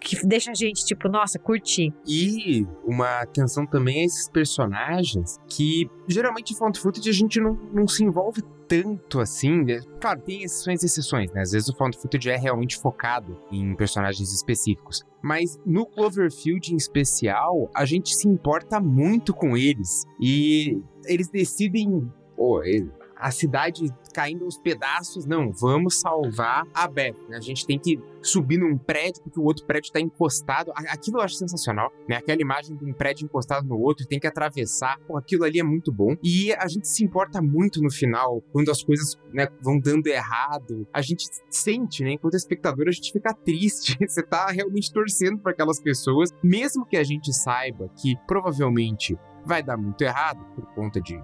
[0.01, 1.92] que deixa a gente, tipo, nossa, curtir.
[2.07, 7.55] E uma atenção também a esses personagens que geralmente em Found Footage a gente não,
[7.72, 9.64] não se envolve tanto assim.
[9.64, 9.80] Né?
[10.01, 11.42] Claro, tem exceções e exceções, né?
[11.42, 15.03] Às vezes o Found Footage é realmente focado em personagens específicos.
[15.22, 20.05] Mas no Cloverfield em especial, a gente se importa muito com eles.
[20.20, 22.11] E eles decidem.
[22.36, 22.61] Oh,
[23.17, 25.27] a cidade caindo aos pedaços.
[25.27, 27.17] Não, vamos salvar a Beth.
[27.29, 27.37] Né?
[27.37, 30.73] A gente tem que subir num prédio porque o outro prédio está encostado.
[30.75, 32.17] Aquilo eu acho sensacional, né?
[32.17, 34.99] Aquela imagem de um prédio encostado no outro tem que atravessar.
[35.07, 36.17] Pô, aquilo ali é muito bom.
[36.23, 40.87] E a gente se importa muito no final, quando as coisas né, vão dando errado.
[40.93, 42.12] A gente sente, né?
[42.12, 43.97] Enquanto espectador, a gente fica triste.
[44.07, 49.62] Você tá realmente torcendo para aquelas pessoas, mesmo que a gente saiba que provavelmente vai
[49.62, 51.17] dar muito errado por conta de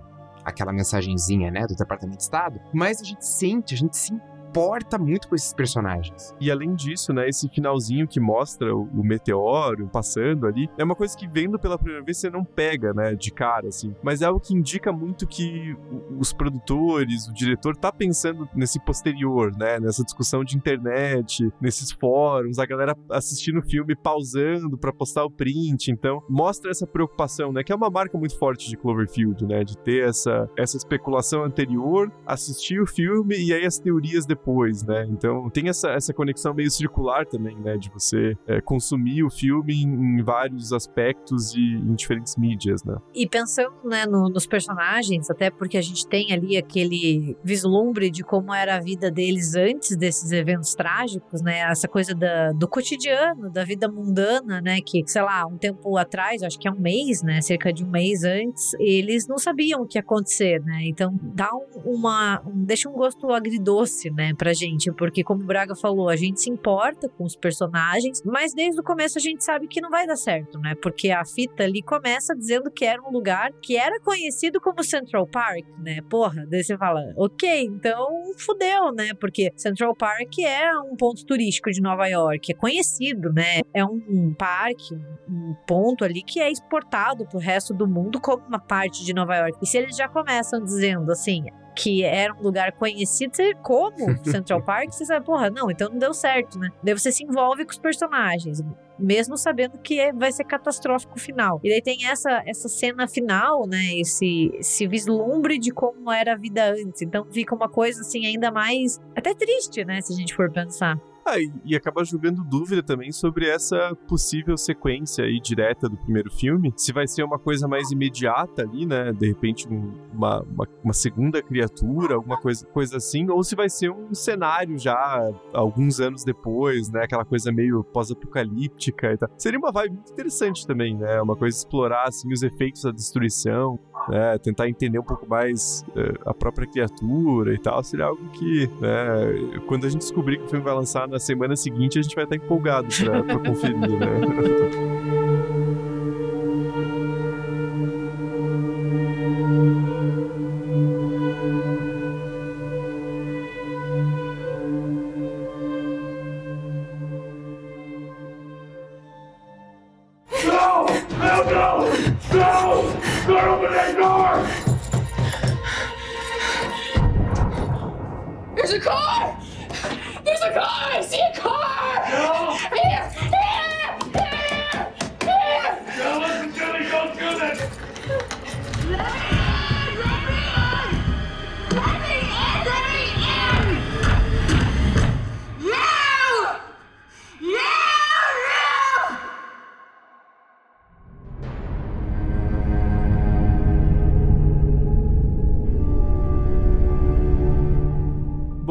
[0.45, 4.13] aquela mensagenzinha, né, do Departamento de Estado, mas a gente sente, a gente se
[4.53, 6.35] importa muito com esses personagens.
[6.39, 10.95] E além disso, né, esse finalzinho que mostra o, o, meteoro passando ali, é uma
[10.95, 13.95] coisa que vendo pela primeira vez você não pega, né, de cara, assim.
[14.03, 15.75] Mas é algo que indica muito que
[16.19, 22.59] os produtores, o diretor tá pensando nesse posterior, né, nessa discussão de internet, nesses fóruns,
[22.59, 25.91] a galera assistindo o filme pausando para postar o print.
[25.91, 29.79] Então, mostra essa preocupação, né, que é uma marca muito forte de Cloverfield, né, de
[29.79, 35.07] ter essa, essa especulação anterior, assistir o filme e aí as teorias depois depois, né?
[35.09, 37.77] Então tem essa, essa conexão meio circular também, né?
[37.77, 42.97] De você é, consumir o filme em, em, vários aspectos e em diferentes mídias, né?
[43.15, 48.23] E pensando, né, no, nos personagens, até porque a gente tem ali aquele vislumbre de
[48.25, 51.61] como era a vida deles antes desses eventos trágicos, né?
[51.61, 54.81] Essa coisa da, do cotidiano, da vida mundana, né?
[54.85, 57.41] Que, sei lá, um tempo atrás, acho que é um mês, né?
[57.41, 60.81] Cerca de um mês antes, eles não sabiam o que ia acontecer, né?
[60.85, 62.43] Então dá um, uma.
[62.47, 64.32] Um, deixa um gosto agridoce, né?
[64.35, 68.55] Pra gente, porque como o Braga falou, a gente se importa com os personagens, mas
[68.55, 70.75] desde o começo a gente sabe que não vai dar certo, né?
[70.81, 75.27] Porque a fita ali começa dizendo que era um lugar que era conhecido como Central
[75.27, 76.01] Park, né?
[76.09, 78.07] Porra, daí você fala, ok, então
[78.39, 79.11] fudeu, né?
[79.19, 83.61] Porque Central Park é um ponto turístico de Nova York, é conhecido, né?
[83.75, 84.95] É um, um parque,
[85.29, 89.37] um ponto ali que é exportado pro resto do mundo como uma parte de Nova
[89.37, 89.59] York.
[89.63, 91.45] E se eles já começam dizendo assim,
[91.75, 95.99] que era um lugar conhecido, você, como Central Park, você sabe, porra, não, então não
[95.99, 96.69] deu certo, né?
[96.83, 98.63] Daí você se envolve com os personagens,
[98.99, 101.61] mesmo sabendo que é, vai ser catastrófico o final.
[101.63, 103.97] E daí tem essa, essa cena final, né?
[103.97, 107.03] Esse, esse vislumbre de como era a vida antes.
[107.03, 110.01] Então fica uma coisa assim ainda mais até triste, né?
[110.01, 110.99] Se a gente for pensar.
[111.25, 116.31] Ah, e, e acaba jogando dúvida também sobre essa possível sequência aí direta do primeiro
[116.33, 116.73] filme.
[116.77, 119.13] Se vai ser uma coisa mais imediata ali, né?
[119.13, 123.69] De repente, um- uma, uma, uma segunda criatura, alguma coisa, coisa assim, ou se vai
[123.69, 127.05] ser um cenário já alguns anos depois, né?
[127.05, 129.29] Aquela coisa meio pós-apocalíptica e tal.
[129.39, 131.21] Seria uma vibe muito interessante também, né?
[131.23, 133.79] Uma coisa explorar assim os efeitos da destruição,
[134.09, 134.39] né?
[134.39, 137.83] Tentar entender um pouco mais eh, a própria criatura e tal.
[137.83, 139.61] Seria algo que, né?
[139.67, 142.25] Quando a gente descobrir que o filme vai lançar na semana seguinte, a gente vai
[142.25, 142.89] estar empolgado
[143.27, 145.13] pra conferir, né?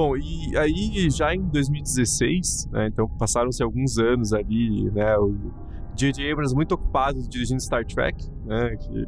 [0.02, 5.36] Bom, e aí já em 2016, né, então passaram-se alguns anos ali, né, o
[5.96, 6.32] J.J.
[6.32, 9.08] Abrams muito ocupado dirigindo Star Trek, né, que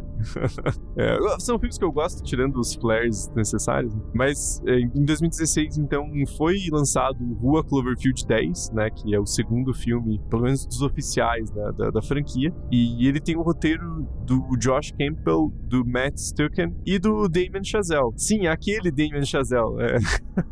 [0.96, 5.78] é, são filmes que eu gosto, tirando os flares necessários, né, mas é, em 2016,
[5.78, 10.82] então, foi lançado Rua Cloverfield 10, né, que é o segundo filme, pelo menos dos
[10.82, 16.18] oficiais né, da, da franquia, e ele tem o roteiro do Josh Campbell, do Matt
[16.18, 18.12] Stucken e do Damon Chazelle.
[18.16, 19.98] Sim, aquele Damon Chazelle, é,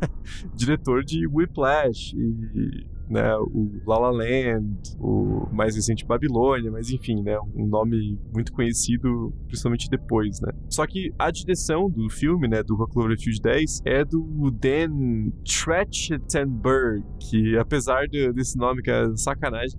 [0.53, 7.21] diretor de Whiplash e né, o La La Land, o mais recente Babilônia, mas enfim,
[7.21, 10.51] né, um nome muito conhecido principalmente depois, né.
[10.69, 17.03] Só que a direção do filme, né, do Rock Cloverfield 10 é do Dan Trachtenberg,
[17.19, 19.77] que apesar de- desse nome que é sacanagem,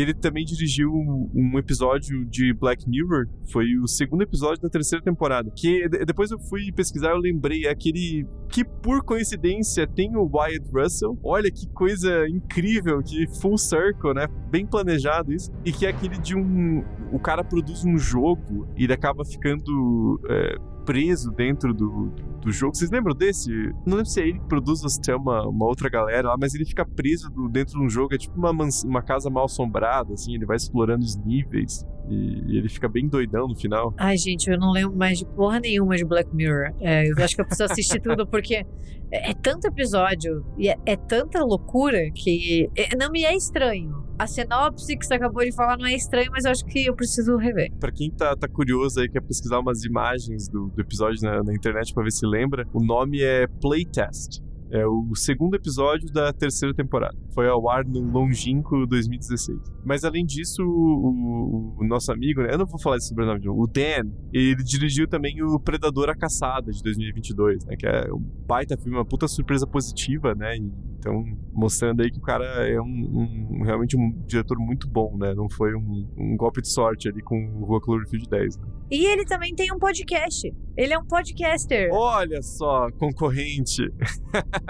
[0.00, 5.50] ele também dirigiu um episódio de Black Mirror, foi o segundo episódio da terceira temporada.
[5.54, 10.28] Que de- depois eu fui pesquisar, eu lembrei, é aquele que por coincidência tem o
[10.32, 11.18] Wyatt Russell.
[11.22, 14.26] Olha que coisa incrível, que full circle, né?
[14.50, 15.50] Bem planejado isso.
[15.64, 16.82] E que é aquele de um.
[17.12, 20.20] O cara produz um jogo e ele acaba ficando.
[20.28, 22.12] é, preso dentro do,
[22.42, 22.74] do jogo.
[22.76, 23.50] Vocês lembram desse?
[23.86, 26.36] Não lembro se é ele que produz ou se tem uma, uma outra galera lá,
[26.38, 28.14] mas ele fica preso do- dentro de um jogo.
[28.14, 28.50] É tipo uma,
[28.84, 30.34] uma casa mal assombrada, assim.
[30.34, 32.14] Ele vai explorando os níveis e,
[32.52, 33.94] e ele fica bem doidão no final.
[33.98, 36.74] Ai, gente, eu não lembro mais de porra nenhuma de Black Mirror.
[36.80, 38.66] É, eu acho que eu preciso assistir tudo, porque
[39.10, 44.02] é, é tanto episódio e é, é tanta loucura que é, não me é estranho.
[44.22, 46.94] A sinopse que você acabou de falar não é estranho, mas eu acho que eu
[46.94, 47.72] preciso rever.
[47.80, 51.52] Pra quem tá, tá curioso aí, quer pesquisar umas imagens do, do episódio na, na
[51.52, 54.40] internet pra ver se lembra, o nome é Playtest.
[54.72, 57.14] É o segundo episódio da terceira temporada.
[57.34, 59.58] Foi ao ar no longínquo 2016.
[59.84, 62.54] Mas além disso, o, o nosso amigo, né?
[62.54, 63.62] Eu não vou falar esse sobrenome de novo.
[63.62, 67.76] O Dan, ele dirigiu também o Predador a Caçada de 2022, né?
[67.76, 70.56] Que é um baita filme, uma puta surpresa positiva, né?
[70.98, 75.34] Então, mostrando aí que o cara é um, um- realmente um diretor muito bom, né?
[75.34, 78.56] Não foi um, um golpe de sorte ali com o Rua Cloverfield 10.
[78.56, 78.64] Né?
[78.90, 80.54] E ele também tem um podcast.
[80.76, 81.90] Ele é um podcaster.
[81.92, 83.82] Olha só, concorrente.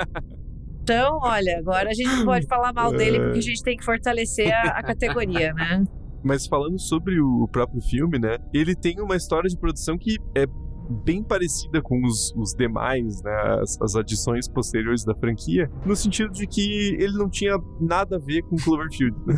[0.82, 3.84] Então, olha, agora a gente não pode falar mal dele porque a gente tem que
[3.84, 5.84] fortalecer a, a categoria, né?
[6.24, 8.36] Mas falando sobre o próprio filme, né?
[8.53, 10.45] Ele tem uma história de produção que é
[10.93, 13.32] bem parecida com os, os demais, né?
[13.61, 18.18] As, as adições posteriores da franquia, no sentido de que ele não tinha nada a
[18.18, 19.16] ver com Cloverfield.
[19.26, 19.34] né?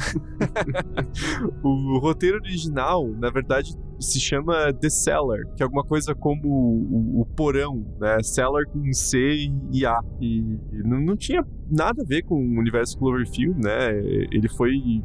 [1.63, 7.21] o roteiro original, na verdade, se chama The Cellar, que é alguma coisa como o,
[7.23, 8.23] o porão, né?
[8.23, 10.01] Cellar com C e A.
[10.21, 10.43] E
[10.85, 13.97] não, não tinha nada a ver com o universo Cloverfield, né?
[14.31, 15.03] Ele foi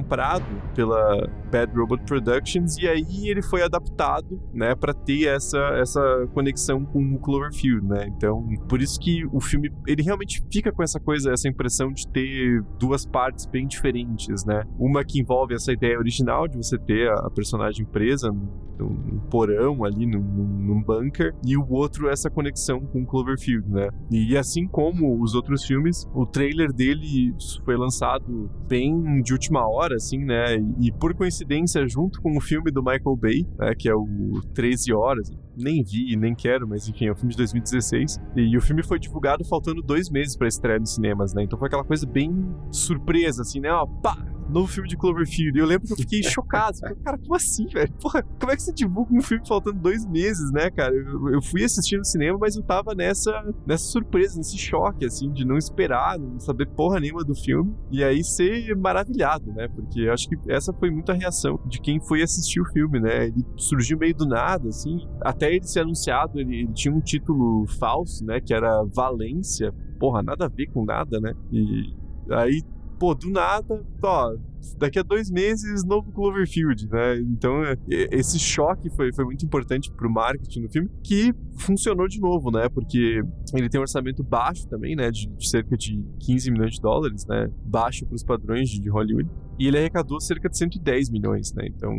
[0.00, 6.00] comprado pela Bad Robot Productions e aí ele foi adaptado, né, para ter essa, essa
[6.32, 8.06] conexão com o Cloverfield, né?
[8.06, 12.06] Então, por isso que o filme ele realmente fica com essa coisa, essa impressão de
[12.06, 14.62] ter duas partes bem diferentes, né?
[14.78, 20.06] Uma que envolve essa ideia original de você ter a personagem presa num, porão ali,
[20.06, 23.88] num, num- num bunker, e o outro essa conexão com o Cloverfield, né?
[24.10, 27.34] E assim como os outros filmes, o trailer dele
[27.64, 30.56] foi lançado bem de última hora hora, assim, né?
[30.56, 34.40] E, e, por coincidência, junto com o filme do Michael Bay, né, que é o
[34.54, 38.18] 13 Horas, nem vi, nem quero, mas enfim, é um filme de 2016.
[38.36, 41.42] E, e o filme foi divulgado faltando dois meses para estreia nos cinemas, né?
[41.42, 42.30] Então foi aquela coisa bem
[42.70, 43.70] surpresa, assim, né?
[43.72, 44.16] Ó, pá,
[44.50, 45.58] novo filme de Cloverfield.
[45.58, 46.78] Eu lembro que eu fiquei chocado.
[46.78, 47.92] Falei, cara, como assim, velho?
[48.00, 50.94] Porra, como é que você divulga um filme faltando dois meses, né, cara?
[50.94, 53.32] Eu, eu fui assistir no cinema, mas eu tava nessa,
[53.66, 57.74] nessa surpresa, nesse choque, assim, de não esperar, não saber porra nenhuma do filme.
[57.90, 59.68] E aí ser maravilhado, né?
[59.68, 63.26] Porque acho que essa foi muita reação de quem foi assistir o filme, né?
[63.26, 64.98] Ele surgiu meio do nada, assim.
[65.22, 68.40] Até ele ser anunciado, ele, ele tinha um título falso, né?
[68.40, 69.72] Que era Valência.
[69.98, 71.34] Porra, nada a ver com nada, né?
[71.52, 71.94] E
[72.30, 72.62] aí
[73.00, 74.36] pô, do nada, ó,
[74.76, 77.16] daqui a dois meses, novo Cloverfield, né?
[77.20, 82.20] Então, é, esse choque foi, foi muito importante pro marketing do filme, que funcionou de
[82.20, 82.68] novo, né?
[82.68, 83.22] Porque
[83.54, 85.10] ele tem um orçamento baixo também, né?
[85.10, 87.50] De, de cerca de 15 milhões de dólares, né?
[87.64, 89.30] Baixo para os padrões de, de Hollywood.
[89.58, 91.64] E ele arrecadou cerca de 110 milhões, né?
[91.68, 91.96] Então,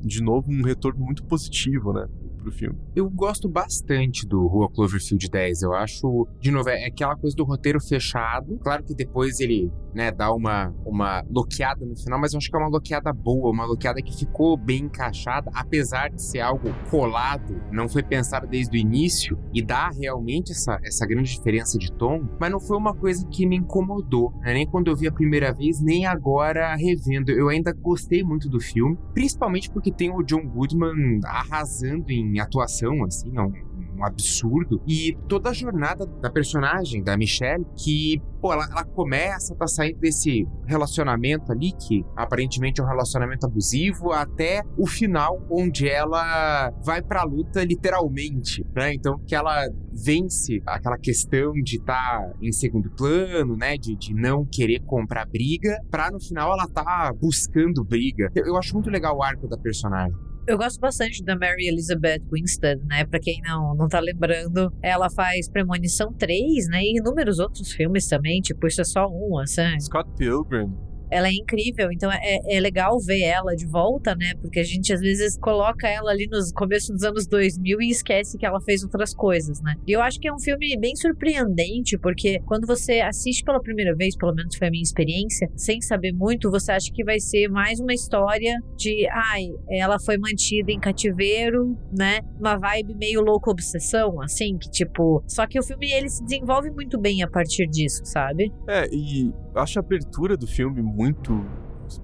[0.00, 2.08] de novo, um retorno muito positivo, né?
[2.38, 2.78] pro filme.
[2.96, 5.62] Eu gosto bastante do Rua Cloverfield 10.
[5.62, 8.58] Eu acho, de novo, é aquela coisa do roteiro fechado.
[8.58, 12.56] Claro que depois ele, né, dá uma, uma bloqueada no final, mas eu acho que
[12.56, 17.60] é uma bloqueada boa, uma bloqueada que ficou bem encaixada, apesar de ser algo colado,
[17.72, 22.24] não foi pensado desde o início e dá realmente essa, essa grande diferença de tom,
[22.38, 24.54] mas não foi uma coisa que me incomodou, né?
[24.54, 27.32] nem quando eu vi a primeira vez, nem agora revendo.
[27.32, 33.02] Eu ainda gostei muito do filme, principalmente porque tem o John Goodman arrasando em atuação,
[33.02, 33.52] assim, é um,
[33.98, 34.80] um, absurdo.
[34.86, 39.98] E toda a jornada da personagem, da Michelle, que, pô, ela, ela começa, tá saindo
[39.98, 47.02] desse relacionamento ali, que aparentemente é um relacionamento abusivo, até o final, onde ela vai
[47.02, 48.94] pra luta literalmente, né?
[48.94, 53.76] Então, que ela vence aquela questão de estar tá em segundo plano, né?
[53.76, 58.30] De, de não querer comprar briga, pra no final ela tá buscando briga.
[58.34, 60.27] Eu, eu acho muito legal o arco da personagem.
[60.48, 63.04] Eu gosto bastante da Mary Elizabeth Winstead, né?
[63.04, 66.80] Pra quem não, não tá lembrando, ela faz Premonição 3, né?
[66.82, 69.78] E inúmeros outros filmes também, tipo, isso é só um, assim.
[69.78, 71.90] Scott Pilgrim ela é incrível.
[71.92, 74.32] Então é, é legal ver ela de volta, né?
[74.40, 78.38] Porque a gente às vezes coloca ela ali nos começo dos anos 2000 e esquece
[78.38, 79.74] que ela fez outras coisas, né?
[79.86, 83.94] E eu acho que é um filme bem surpreendente, porque quando você assiste pela primeira
[83.94, 87.48] vez, pelo menos foi a minha experiência, sem saber muito, você acha que vai ser
[87.48, 92.20] mais uma história de, ai, ela foi mantida em cativeiro, né?
[92.38, 95.22] Uma vibe meio louca obsessão, assim, que tipo.
[95.26, 98.52] Só que o filme ele se desenvolve muito bem a partir disso, sabe?
[98.68, 101.44] É, e acho a abertura do filme muito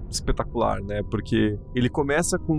[0.09, 1.01] espetacular, né?
[1.09, 2.55] Porque ele começa com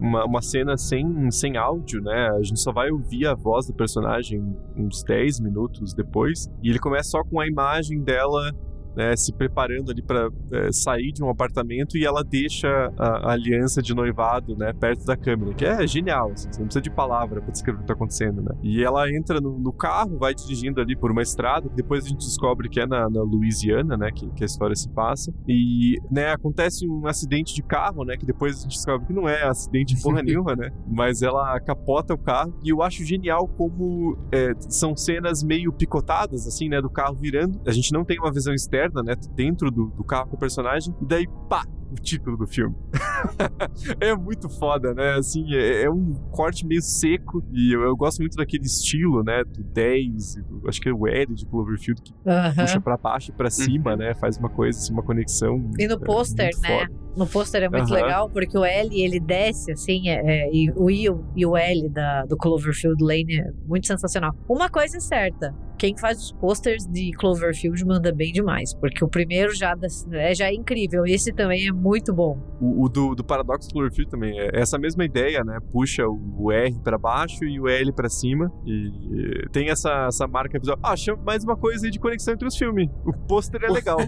[0.00, 2.30] uma, uma cena sem, sem áudio, né?
[2.30, 4.40] A gente só vai ouvir a voz do personagem
[4.76, 6.48] uns 10 minutos depois.
[6.62, 8.50] E ele começa só com a imagem dela
[8.96, 12.68] né, se preparando ali para é, sair de um apartamento e ela deixa
[12.98, 16.66] a, a, aliança de noivado, né, perto da câmera, que é genial, assim, você não
[16.66, 18.54] precisa de palavra para descrever o que está acontecendo, né?
[18.62, 22.26] E ela entra no, no, carro, vai dirigindo ali por uma estrada, depois a gente
[22.26, 26.32] descobre que é na, na Louisiana, né, que, que, a história se passa, e, né,
[26.32, 29.94] acontece um acidente de carro, né, que depois a gente descobre que não é acidente
[29.94, 34.52] de porra nenhuma, né, mas ela capota o carro, e eu acho genial como é,
[34.58, 38.52] são cenas meio picotadas, assim, né, do carro virando, a gente não tem uma visão
[38.52, 39.14] externa né?
[39.34, 40.94] Dentro do, do carro com o personagem.
[41.00, 42.74] E daí, pá, o título do filme.
[44.00, 45.14] é muito foda, né?
[45.18, 49.42] Assim, é, é, um corte meio seco e eu, eu, gosto muito daquele estilo, né?
[49.44, 52.54] Do 10, do, acho que é o L de Cloverfield que uh -huh.
[52.56, 53.98] puxa pra baixo e pra cima, uhum.
[53.98, 54.14] né?
[54.14, 55.70] Faz uma coisa, assim, uma conexão.
[55.78, 56.80] E no é, pôster, né?
[56.80, 57.02] Foda.
[57.16, 58.02] No pôster é muito uh -huh.
[58.02, 61.04] legal porque o L ele desce assim, é, é, e o I
[61.36, 64.34] e o L da, do Cloverfield Lane é muito sensacional.
[64.48, 69.08] Uma coisa é certa, quem faz os posters de Cloverfield manda bem demais, porque o
[69.08, 69.74] primeiro já,
[70.12, 72.38] é, já é incrível, esse também é muito bom.
[72.60, 75.58] O, o do, do Paradox Cloverfield também é essa mesma ideia, né?
[75.72, 80.58] Puxa o R para baixo e o L para cima, e tem essa, essa marca
[80.58, 80.78] visual.
[80.80, 82.88] Ah, chama mais uma coisa aí de conexão entre os filmes.
[83.04, 83.98] O pôster é legal.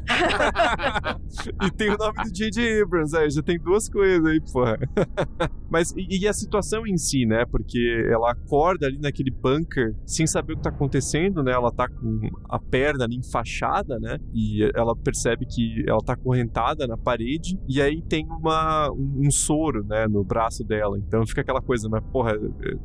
[1.62, 2.83] e tem o nome do J.J.
[2.83, 4.79] Abrams, aí já tem duas coisas aí, porra.
[5.68, 7.45] Mas e, e, a situação em si, né?
[7.47, 11.53] Porque ela acorda ali naquele bunker sem saber o que tá acontecendo, né?
[11.53, 14.18] ela tá com a perna ali enfaixada, né?
[14.33, 19.31] E ela percebe que ela tá acorrentada na parede e aí tem uma, um, um
[19.31, 20.99] soro, né, no braço dela.
[20.99, 22.33] Então fica aquela coisa, mas porra,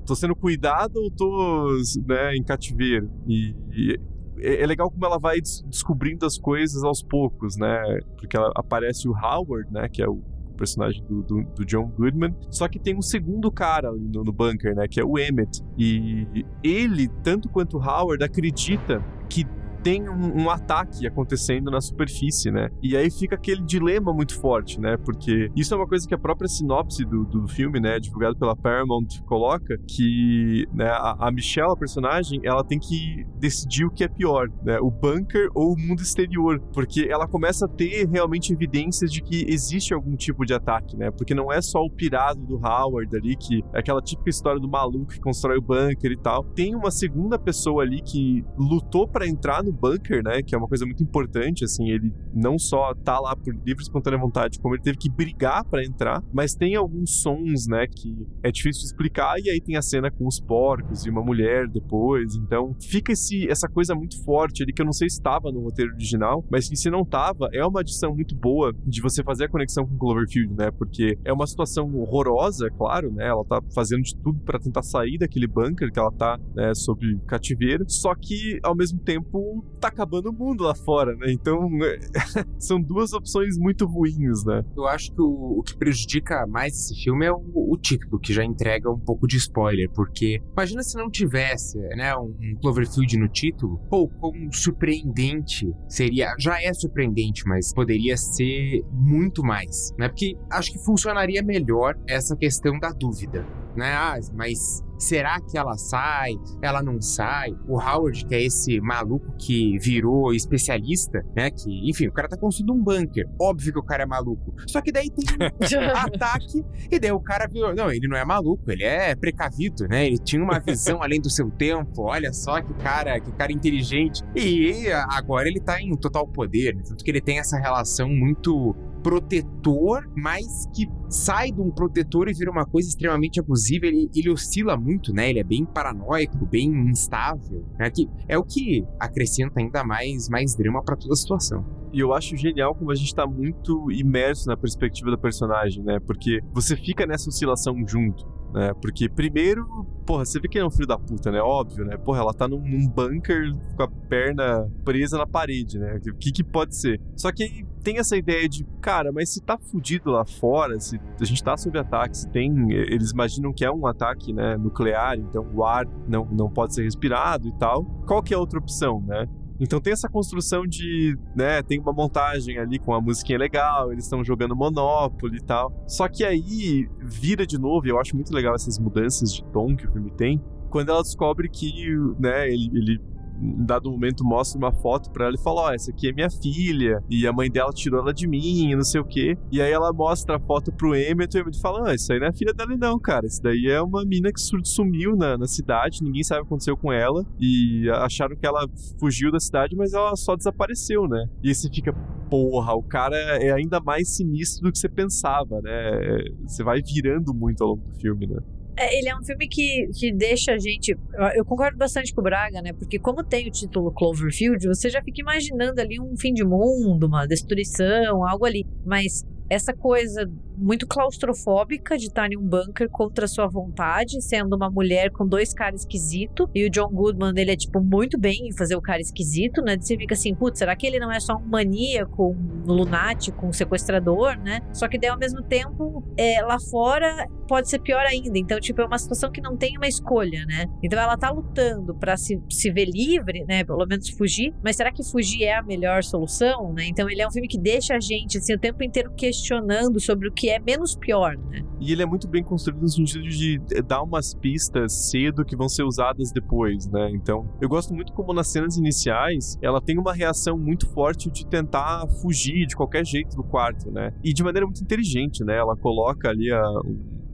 [0.05, 1.67] tô sendo cuidado ou tô,
[2.07, 3.09] né, em cativeiro?
[3.27, 3.99] E, e
[4.41, 7.99] é, é legal como ela vai descobrindo as coisas aos poucos, né?
[8.17, 9.87] Porque ela, aparece o Howard, né?
[9.89, 10.21] Que é o
[10.57, 12.35] personagem do, do, do, John Goodman.
[12.49, 14.87] Só que tem um segundo cara ali no, no bunker, né?
[14.87, 15.61] Que é o Emmett.
[15.77, 19.45] E ele, tanto quanto Howard, acredita que
[19.83, 22.69] tem um, um ataque acontecendo na superfície, né?
[22.81, 24.97] E aí fica aquele dilema muito forte, né?
[24.97, 28.55] Porque isso é uma coisa que a própria sinopse do, do filme, né, divulgado pela
[28.55, 34.03] Paramount, coloca que né, a, a Michelle, a personagem, ela tem que decidir o que
[34.03, 34.79] é pior, né?
[34.79, 39.45] O bunker ou o mundo exterior, porque ela começa a ter realmente evidências de que
[39.47, 41.11] existe algum tipo de ataque, né?
[41.11, 44.69] Porque não é só o pirado do Howard ali, que é aquela típica história do
[44.69, 46.43] maluco que constrói o bunker e tal.
[46.43, 50.41] Tem uma segunda pessoa ali que lutou para entrar no bunker, né?
[50.41, 53.83] Que é uma coisa muito importante, assim, ele não só tá lá por livre e
[53.83, 58.27] espontânea vontade, como ele teve que brigar para entrar, mas tem alguns sons, né, que
[58.43, 62.35] é difícil explicar, e aí tem a cena com os porcos e uma mulher depois,
[62.35, 65.61] então fica esse, essa coisa muito forte ali que eu não sei se estava no
[65.61, 69.45] roteiro original, mas que se não tava, é uma adição muito boa de você fazer
[69.45, 74.03] a conexão com Cloverfield, né, porque é uma situação horrorosa, claro, né, ela tá fazendo
[74.03, 78.59] de tudo para tentar sair daquele bunker que ela tá, né, sob cativeiro, só que
[78.63, 81.69] ao mesmo tempo tá acabando o mundo lá fora, né, então
[82.57, 84.63] são duas opções muito ruins, né.
[84.75, 88.33] Eu acho que o, o que prejudica mais esse filme é o, o, título, que
[88.33, 93.17] já entrega um pouco de spoiler, porque imagina se não tivesse, né, um, um Cloverfield
[93.17, 100.07] no título, pô, como surpreendente seria, já é surpreendente, mas poderia ser muito mais, né,
[100.07, 103.45] porque acho que funcionaria melhor essa questão da dúvida,
[103.75, 106.33] né, ah, mas Será que ela sai?
[106.61, 107.55] Ela não sai?
[107.67, 111.49] O Howard, que é esse maluco que virou especialista, né?
[111.49, 113.25] Que, enfim, o cara tá construindo um bunker.
[113.39, 114.53] Óbvio que o cara é maluco.
[114.67, 115.25] Só que daí tem
[115.95, 117.73] ataque e daí o cara virou.
[117.73, 120.05] Não, ele não é maluco, ele é precavido, né?
[120.05, 122.03] Ele tinha uma visão além do seu tempo.
[122.03, 124.21] Olha só que cara, que cara inteligente.
[124.35, 126.83] E agora ele tá em total poder, né?
[126.85, 132.33] Tanto que ele tem essa relação muito protetor, mas que sai de um protetor e
[132.33, 133.85] vira uma coisa extremamente abusiva.
[133.85, 135.29] Ele, ele oscila muito, né?
[135.29, 137.65] Ele é bem paranoico, bem instável.
[137.77, 137.89] Né?
[137.89, 141.65] Que é o que acrescenta ainda mais, mais drama para toda a situação.
[141.91, 145.99] E eu acho genial como a gente tá muito imerso na perspectiva do personagem, né?
[145.99, 148.73] Porque você fica nessa oscilação junto né?
[148.81, 149.65] Porque primeiro,
[150.05, 151.41] porra, você vê que é um filho da puta, né?
[151.41, 151.97] Óbvio, né?
[151.97, 155.99] Porra, ela tá num, num bunker com a perna presa na parede, né?
[156.07, 156.99] O que que pode ser?
[157.15, 160.99] Só que aí tem essa ideia de, cara, mas se tá fudido lá fora, se
[161.19, 165.17] a gente tá sob ataque, se tem, eles imaginam que é um ataque, né, nuclear,
[165.17, 167.85] então o ar não, não pode ser respirado e tal.
[168.05, 169.27] Qual que é a outra opção, né?
[169.59, 174.05] Então tem essa construção de, né, tem uma montagem ali com a musiquinha legal, eles
[174.05, 175.71] estão jogando Monopoly e tal.
[175.87, 179.75] Só que aí vira de novo, e eu acho muito legal essas mudanças de tom
[179.75, 181.73] que o filme tem, quando ela descobre que,
[182.19, 183.01] né, ele, ele
[183.41, 186.13] em dado momento mostra uma foto para ela e fala: Ó, oh, essa aqui é
[186.13, 189.37] minha filha, e a mãe dela tirou ela de mim, e não sei o quê.
[189.51, 192.19] E aí ela mostra a foto pro Emmett e o Emmett fala: Ah, isso aí
[192.19, 193.25] não é filha dela, não, cara.
[193.25, 196.77] Isso daí é uma mina que sumiu na, na cidade, ninguém sabe o que aconteceu
[196.77, 198.67] com ela, e acharam que ela
[198.99, 201.25] fugiu da cidade, mas ela só desapareceu, né?
[201.43, 201.93] E aí você fica,
[202.29, 206.23] porra, o cara é ainda mais sinistro do que você pensava, né?
[206.45, 208.37] Você vai virando muito ao longo do filme, né?
[208.79, 210.97] É, ele é um filme que, que deixa a gente.
[211.35, 212.71] Eu concordo bastante com o Braga, né?
[212.71, 217.05] Porque, como tem o título Cloverfield, você já fica imaginando ali um fim de mundo,
[217.05, 218.65] uma destruição, algo ali.
[218.85, 224.69] Mas essa coisa muito claustrofóbica de estar em um bunker contra sua vontade, sendo uma
[224.69, 226.47] mulher com dois caras esquisitos.
[226.53, 229.77] E o John Goodman, ele é, tipo, muito bem em fazer o cara esquisito, né?
[229.79, 233.53] Você fica assim, putz, será que ele não é só um maníaco, um lunático, um
[233.53, 234.61] sequestrador, né?
[234.73, 238.37] Só que daí, ao mesmo tempo, é, lá fora pode ser pior ainda.
[238.37, 240.65] Então, tipo, é uma situação que não tem uma escolha, né?
[240.83, 243.63] Então ela tá lutando para se, se ver livre, né?
[243.63, 244.53] Pelo menos fugir.
[244.63, 246.85] Mas será que fugir é a melhor solução, né?
[246.87, 250.27] Então ele é um filme que deixa a gente, assim, o tempo inteiro questionando sobre
[250.27, 251.61] o que é menos pior, né?
[251.79, 255.69] E ele é muito bem construído no sentido de dar umas pistas cedo que vão
[255.69, 257.09] ser usadas depois, né?
[257.13, 261.45] Então, eu gosto muito como nas cenas iniciais, ela tem uma reação muito forte de
[261.45, 264.13] tentar fugir de qualquer jeito do quarto, né?
[264.23, 265.57] E de maneira muito inteligente, né?
[265.57, 266.61] Ela coloca ali a,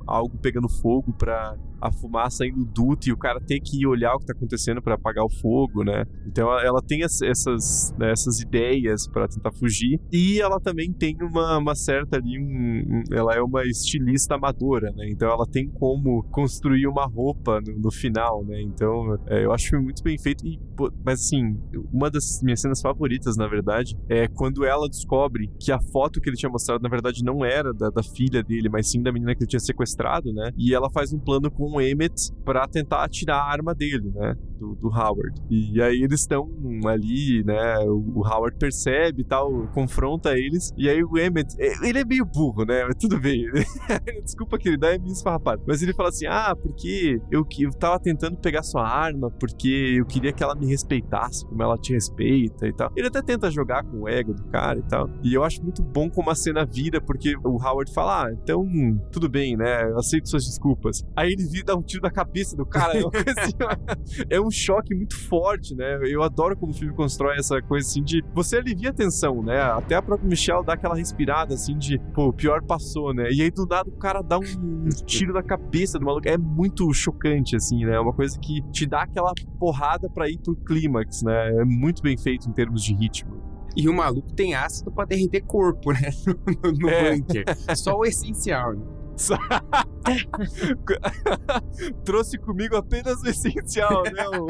[0.06, 4.14] algo pegando fogo para a fumaça indo duto e o cara ter que ir olhar
[4.16, 6.06] o que tá acontecendo para apagar o fogo, né?
[6.26, 11.58] Então ela, tem essas, né, essas ideias para tentar fugir e ela também tem uma,
[11.58, 15.10] uma certa ali, um, ela é uma estilista amadora, né?
[15.10, 18.62] Então ela tem como construir uma roupa no, no final, né?
[18.62, 20.60] Então é, eu acho muito bem feito e,
[21.04, 21.58] mas assim,
[21.92, 26.30] uma das minhas cenas favoritas, na verdade, é quando ela descobre que a foto que
[26.30, 29.36] ele tinha mostrado, na verdade, não era da, da filha dele, mas sim da menina
[29.36, 30.52] que ele tinha sequestrado, né?
[30.58, 34.36] E ela faz um plano com o Emmett pra tentar tirar a arma dele, né?
[34.60, 35.42] Do, do Howard.
[35.50, 36.50] E aí eles estão
[36.88, 37.80] ali, né?
[37.80, 40.74] O, o Howard percebe e tal, confronta eles.
[40.78, 42.86] E aí o Emmett, ele é meio burro, né?
[42.86, 43.46] Mas tudo bem.
[44.24, 45.64] Desculpa que ele dá é meio esfarrapado.
[45.68, 50.06] Mas ele fala assim: ah, porque eu, eu tava tentando pegar sua arma, porque eu
[50.06, 52.92] queria que ela me respeitasse, como ela te respeita e tal.
[52.96, 55.10] Ele até tenta jogar com o ego do cara e tal.
[55.24, 58.66] E eu acho muito bom como a cena vira, porque o Howard fala: ah, então
[59.12, 59.90] tudo bem, né?
[59.90, 61.04] Eu aceito suas desculpas.
[61.16, 62.94] Aí ele vira dar um tiro na cabeça do cara.
[62.94, 63.54] É, assim,
[64.30, 66.00] é um choque muito forte, né?
[66.04, 69.62] Eu adoro como o filme constrói essa coisa assim de você alivia a tensão, né?
[69.62, 73.30] Até a própria Michelle dá aquela respirada assim de, pô, o pior passou, né?
[73.32, 74.42] E aí do nada o cara dá um
[75.06, 76.28] tiro na cabeça do maluco.
[76.28, 77.96] É muito chocante, assim, né?
[77.96, 81.50] É uma coisa que te dá aquela porrada para ir pro clímax, né?
[81.62, 83.44] É muito bem feito em termos de ritmo.
[83.78, 86.10] E o maluco tem ácido pra derreter corpo, né?
[86.64, 87.12] No, no É.
[87.16, 87.44] bunker.
[87.76, 88.86] Só o essencial, né?
[92.04, 94.26] Trouxe comigo apenas o essencial, né?
[94.30, 94.48] Um,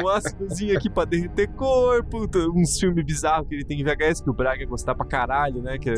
[0.00, 4.30] um ácidozinho aqui pra derreter corpo, uns filmes bizarros que ele tem em VHS que
[4.30, 5.78] o Braga ia gostar pra caralho, né?
[5.78, 5.92] Que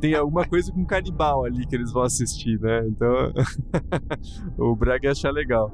[0.00, 2.86] tem alguma coisa com canibal ali que eles vão assistir, né?
[2.88, 3.32] Então
[4.58, 5.70] o Braga ia achar legal.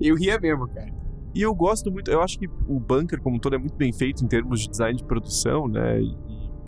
[0.00, 0.94] Eu ria mesmo, cara.
[1.34, 3.92] E eu gosto muito, eu acho que o bunker como um todo é muito bem
[3.92, 6.00] feito em termos de design de produção, né?
[6.00, 6.16] E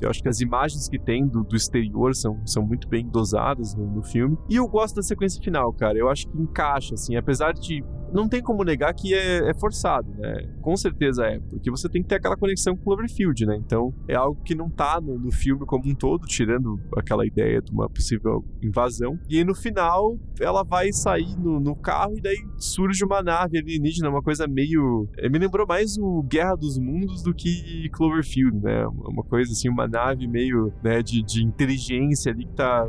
[0.05, 3.75] eu acho que as imagens que tem do, do exterior são, são muito bem dosadas
[3.75, 4.37] no, no filme.
[4.49, 5.99] E eu gosto da sequência final, cara.
[5.99, 7.83] Eu acho que encaixa, assim, apesar de.
[8.13, 10.49] Não tem como negar que é, é forçado, né?
[10.61, 13.57] Com certeza é, porque você tem que ter aquela conexão com Cloverfield, né?
[13.57, 17.61] Então é algo que não tá no, no filme como um todo, tirando aquela ideia
[17.61, 19.19] de uma possível invasão.
[19.29, 23.59] E aí no final ela vai sair no, no carro e daí surge uma nave
[23.59, 25.09] alienígena, uma coisa meio.
[25.19, 28.87] eh, Me lembrou mais o Guerra dos Mundos do que Cloverfield, né?
[28.87, 32.87] Uma coisa assim, uma nave meio né, de, de inteligência ali que tá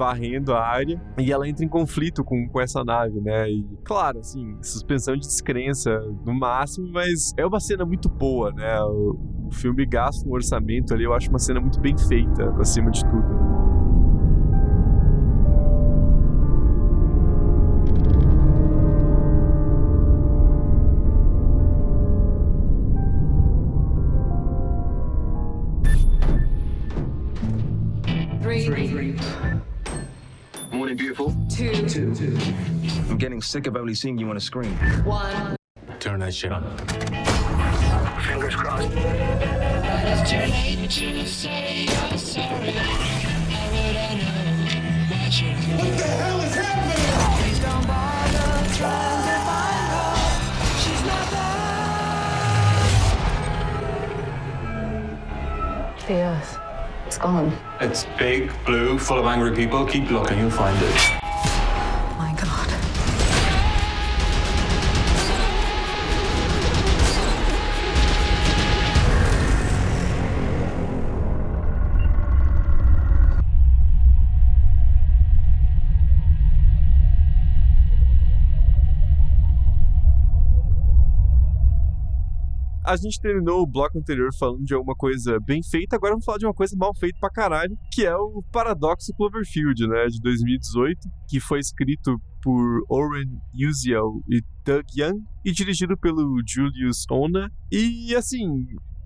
[0.00, 3.50] varrendo a área e ela entra em conflito com, com essa nave, né?
[3.50, 5.90] E claro, assim, suspensão de descrença
[6.24, 8.80] no máximo, mas é uma cena muito boa, né?
[8.80, 12.90] O, o filme gasta um orçamento ali, eu acho uma cena muito bem feita, acima
[12.90, 13.50] de tudo.
[28.42, 29.14] Three,
[30.80, 31.36] morning, beautiful.
[31.50, 31.86] Two.
[31.86, 32.14] Two.
[32.14, 32.38] Two.
[33.10, 34.72] I'm getting sick of only seeing you on a screen.
[35.04, 35.54] One.
[35.98, 36.62] Turn that shit on.
[38.22, 38.88] Fingers crossed.
[38.90, 42.16] It's too late to say I'm
[45.10, 45.52] what you're?
[45.76, 47.42] What the hell is happening?
[47.42, 50.16] Please don't bother trying to find her.
[50.80, 51.26] She's not
[56.08, 56.59] there.
[57.06, 57.56] It's gone.
[57.80, 59.84] It's big, blue, full of angry people.
[59.86, 61.29] Keep looking, you'll find it.
[82.90, 86.38] A gente terminou o bloco anterior falando de alguma coisa bem feita, agora vamos falar
[86.38, 90.98] de uma coisa mal feita pra caralho, que é o Paradoxo Cloverfield, né, de 2018,
[91.28, 97.48] que foi escrito por Oren Uziel e Doug Young e dirigido pelo Julius Ona.
[97.70, 98.48] E assim,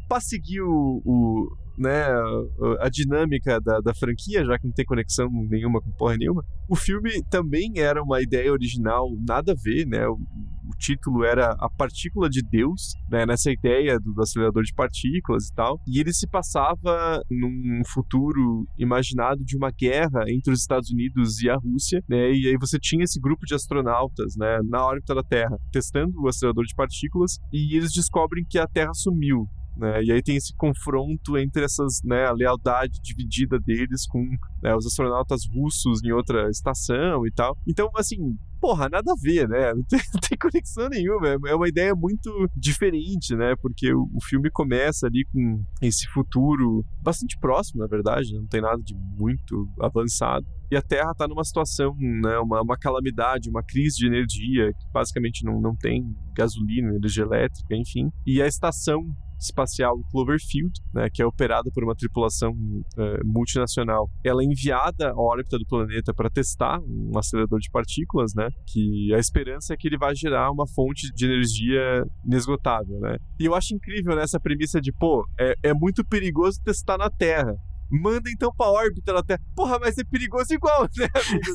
[0.09, 1.49] pra seguir o, o,
[1.79, 6.17] né, a, a dinâmica da, da franquia, já que não tem conexão nenhuma com porra
[6.17, 10.07] nenhuma, o filme também era uma ideia original, nada a ver, né?
[10.07, 14.73] O, o título era A Partícula de Deus, né, nessa ideia do, do acelerador de
[14.75, 15.79] partículas e tal.
[15.87, 21.51] E ele se passava num futuro imaginado de uma guerra entre os Estados Unidos e
[21.51, 22.33] a Rússia, né?
[22.33, 26.29] E aí você tinha esse grupo de astronautas, né, na órbita da Terra, testando o
[26.29, 29.47] acelerador de partículas, e eles descobrem que a Terra sumiu.
[29.77, 30.05] Né?
[30.05, 34.25] E aí tem esse confronto entre essas, né, a lealdade dividida deles com
[34.63, 37.57] né, os astronautas russos em outra estação e tal.
[37.67, 39.73] Então, assim, porra, nada a ver, né?
[39.75, 41.29] Não tem, não tem conexão nenhuma.
[41.29, 43.55] É é uma ideia muito diferente, né?
[43.61, 48.41] Porque o, o filme começa ali com esse futuro bastante próximo, na verdade, né?
[48.41, 50.47] não tem nada de muito avançado.
[50.71, 54.93] E a Terra está numa situação, né, uma, uma calamidade, uma crise de energia, que
[54.93, 56.03] basicamente não, não tem
[56.35, 58.11] gasolina, energia elétrica, enfim.
[58.27, 59.05] E a estação
[59.45, 62.53] espacial Cloverfield, né, que é operada por uma tripulação
[62.99, 68.33] eh, multinacional, ela é enviada à órbita do planeta para testar um acelerador de partículas,
[68.35, 73.17] né, que a esperança é que ele vai gerar uma fonte de energia inesgotável, né.
[73.39, 77.55] E eu acho incrível nessa premissa de, pô, é, é muito perigoso testar na Terra,
[77.91, 79.41] Manda então pra órbita da Terra.
[79.55, 81.55] Porra, mas é perigoso igual, né, amigo?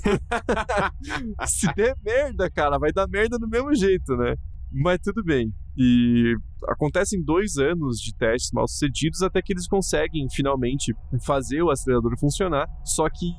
[1.48, 4.36] Se der merda, cara, vai dar merda do mesmo jeito, né?
[4.72, 5.52] Mas tudo bem.
[5.78, 6.36] E
[6.68, 10.94] acontecem dois anos de testes mal sucedidos até que eles conseguem finalmente
[11.26, 13.34] fazer o acelerador funcionar, só que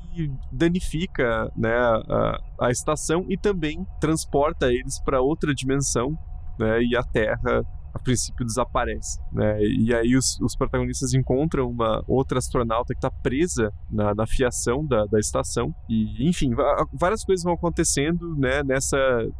[0.51, 6.17] danifica né, a, a estação e também transporta eles para outra dimensão
[6.57, 9.61] né, e a Terra a princípio desaparece, né?
[9.61, 14.85] E aí os, os protagonistas encontram uma outra astronauta que está presa na, na fiação
[14.85, 16.51] da, da estação e, enfim,
[16.93, 18.63] várias coisas vão acontecendo, né?
[18.63, 18.97] Nessa,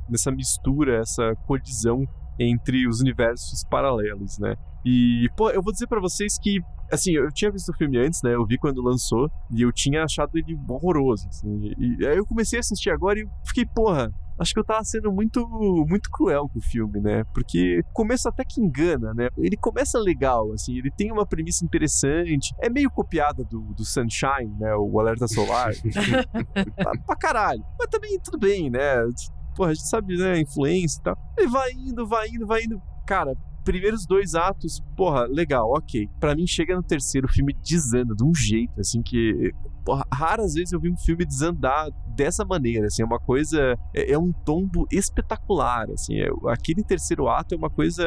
[0.10, 2.06] nessa mistura, essa colisão
[2.40, 4.56] entre os universos paralelos, né?
[4.86, 6.60] E, pô, eu vou dizer para vocês que,
[6.92, 8.34] assim, eu tinha visto o filme antes, né?
[8.34, 11.72] Eu vi quando lançou e eu tinha achado ele horroroso, assim.
[11.78, 14.12] E, aí eu comecei a assistir agora e fiquei, porra,
[14.42, 15.48] acho que eu tava sendo muito
[15.88, 17.24] muito cruel com o filme, né?
[17.34, 19.30] Porque começa até que engana, né?
[19.38, 24.54] Ele começa legal, assim, ele tem uma premissa interessante, é meio copiada do, do Sunshine,
[24.60, 24.76] né?
[24.76, 25.74] O Alerta Solar.
[26.76, 27.64] pra, pra caralho.
[27.80, 28.96] Mas também tudo bem, né?
[29.56, 30.40] Porra, a gente sabe, né?
[30.40, 31.18] Influência e tal.
[31.38, 32.82] Ele vai indo, vai indo, vai indo.
[33.06, 36.10] Cara, primeiros dois atos, porra, legal, ok.
[36.20, 39.54] Para mim, chega no terceiro, o filme desanda de um jeito, assim, que
[40.12, 44.18] raras vezes eu vi um filme desandar dessa maneira, assim, é uma coisa, é, é
[44.18, 48.04] um tombo espetacular, assim, é, aquele terceiro ato é uma coisa,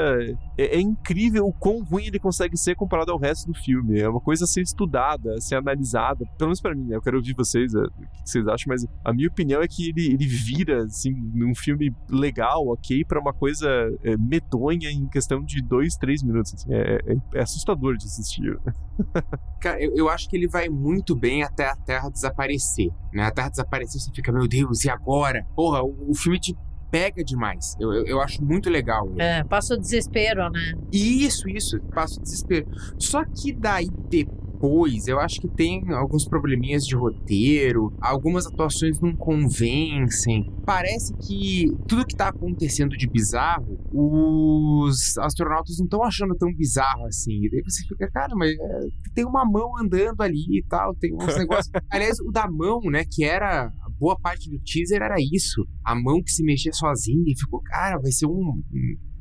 [0.58, 4.08] é, é, incrível o quão ruim ele consegue ser comparado ao resto do filme, é
[4.08, 6.96] uma coisa a ser estudada, a ser analisada, pelo menos pra mim, né?
[6.96, 9.88] eu quero ouvir vocês, é, o que vocês acham, mas a minha opinião é que
[9.88, 13.68] ele, ele vira, assim, num filme legal, ok, para uma coisa
[14.02, 18.58] é, medonha em questão de dois, três minutos, assim, é, é, é assustador de assistir.
[19.60, 22.90] Cara, eu, eu acho que ele vai muito bem até até a Terra desaparecer.
[23.12, 23.22] Né?
[23.22, 25.46] A Terra desaparecer, você fica, meu Deus, e agora?
[25.54, 26.56] Porra, o, o filme te
[26.90, 27.74] pega demais.
[27.80, 29.10] Eu, eu, eu, acho muito legal.
[29.18, 30.74] É, passa o desespero, né?
[30.92, 32.66] Isso, isso, passa o desespero.
[32.98, 35.06] Só que daí depois depois.
[35.06, 40.50] Eu acho que tem alguns probleminhas de roteiro, algumas atuações não convencem.
[40.64, 47.06] Parece que tudo que tá acontecendo de bizarro, os astronautas não estão achando tão bizarro
[47.06, 47.44] assim.
[47.44, 48.80] E daí você fica, cara, mas é,
[49.14, 51.70] tem uma mão andando ali e tal, tem uns negócios.
[51.90, 55.64] Aliás, o da mão, né, que era boa parte do teaser era isso.
[55.84, 58.62] A mão que se mexia sozinha e ficou, cara, vai ser um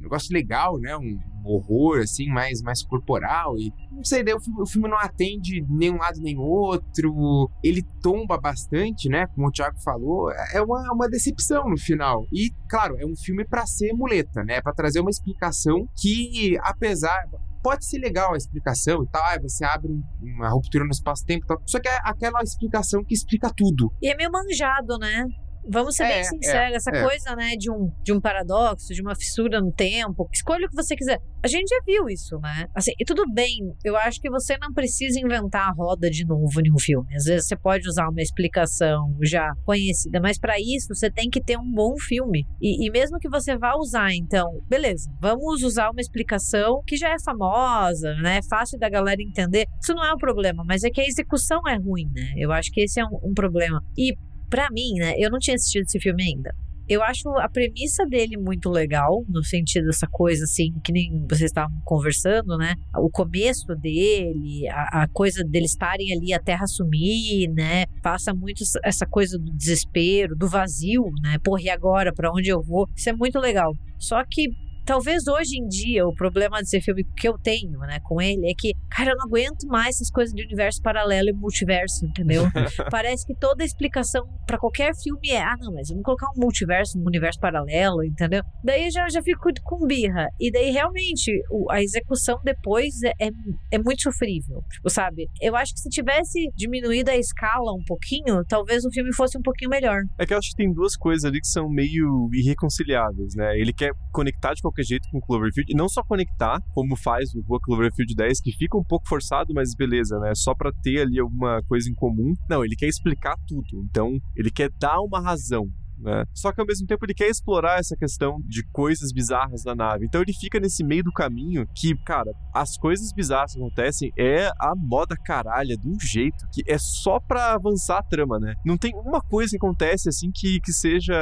[0.04, 0.96] negócio legal, né?
[0.98, 3.58] Um horror, assim, mais, mais corporal.
[3.58, 7.50] E não sei, daí o filme, o filme não atende nenhum lado nem outro.
[7.64, 9.28] Ele tomba bastante, né?
[9.28, 10.32] Como o Thiago falou.
[10.54, 12.26] É uma, uma decepção no final.
[12.32, 14.62] E, claro, é um filme para ser muleta, né?
[14.62, 17.28] Para trazer uma explicação que, apesar
[17.64, 19.90] pode ser legal a explicação e tal, ah, você abre
[20.22, 21.62] uma ruptura no espaço-tempo e tal.
[21.66, 23.92] Só que é aquela explicação que explica tudo.
[24.02, 25.26] E é meio manjado, né?
[25.70, 27.04] Vamos ser é, bem sinceros, é, essa é.
[27.04, 30.76] coisa, né, de um, de um paradoxo, de uma fissura no tempo, escolha o que
[30.76, 31.20] você quiser.
[31.44, 32.68] A gente já viu isso, né?
[32.74, 36.62] Assim, e tudo bem, eu acho que você não precisa inventar a roda de novo
[36.62, 37.14] em um filme.
[37.16, 41.42] Às vezes você pode usar uma explicação já conhecida, mas para isso você tem que
[41.42, 42.46] ter um bom filme.
[42.62, 47.10] E, e mesmo que você vá usar, então, beleza, vamos usar uma explicação que já
[47.10, 48.38] é famosa, né?
[48.38, 49.66] É fácil da galera entender.
[49.82, 52.34] Isso não é um problema, mas é que a execução é ruim, né?
[52.38, 53.82] Eu acho que esse é um, um problema.
[53.98, 54.14] E
[54.54, 56.54] para mim, né, eu não tinha assistido esse filme ainda.
[56.88, 61.50] Eu acho a premissa dele muito legal, no sentido dessa coisa assim, que nem vocês
[61.50, 62.76] estavam conversando, né?
[62.98, 67.86] O começo dele, a, a coisa deles estarem ali, a terra sumir, né?
[68.04, 71.38] Passa muito essa coisa do desespero, do vazio, né?
[71.42, 72.14] Porra, e agora?
[72.14, 72.88] Para onde eu vou?
[72.96, 73.74] Isso é muito legal.
[73.98, 74.50] Só que
[74.86, 78.54] Talvez hoje em dia o problema desse filme que eu tenho, né, com ele é
[78.58, 82.44] que, cara, eu não aguento mais essas coisas de universo paralelo e multiverso, entendeu?
[82.92, 87.00] Parece que toda explicação para qualquer filme é, ah, não, mas vamos colocar um multiverso,
[87.00, 88.44] um universo paralelo, entendeu?
[88.64, 90.28] Daí já já fico com birra.
[90.40, 93.30] E daí realmente o, a execução depois é, é,
[93.72, 95.28] é muito sofrível, tipo, sabe?
[95.42, 99.42] Eu acho que se tivesse diminuído a escala um pouquinho, talvez o filme fosse um
[99.42, 100.02] pouquinho melhor.
[100.20, 103.58] É que eu acho que tem duas coisas ali que são meio irreconciliáveis, né?
[103.58, 105.72] Ele quer conectar de qualquer jeito com Cloverfield.
[105.72, 109.54] E não só conectar, como faz o Rua Cloverfield 10, que fica um pouco forçado,
[109.54, 110.34] mas beleza, né?
[110.34, 112.34] Só pra ter ali alguma coisa em comum.
[112.50, 113.84] Não, ele quer explicar tudo.
[113.90, 115.68] Então, ele quer dar uma razão
[116.00, 116.26] né?
[116.34, 120.06] Só que ao mesmo tempo ele quer explorar essa questão de coisas bizarras na nave.
[120.06, 124.48] Então ele fica nesse meio do caminho que, cara, as coisas bizarras que acontecem é
[124.60, 128.54] a moda caralha de um jeito que é só pra avançar a trama, né?
[128.66, 131.14] Não tem uma coisa que acontece assim que, que seja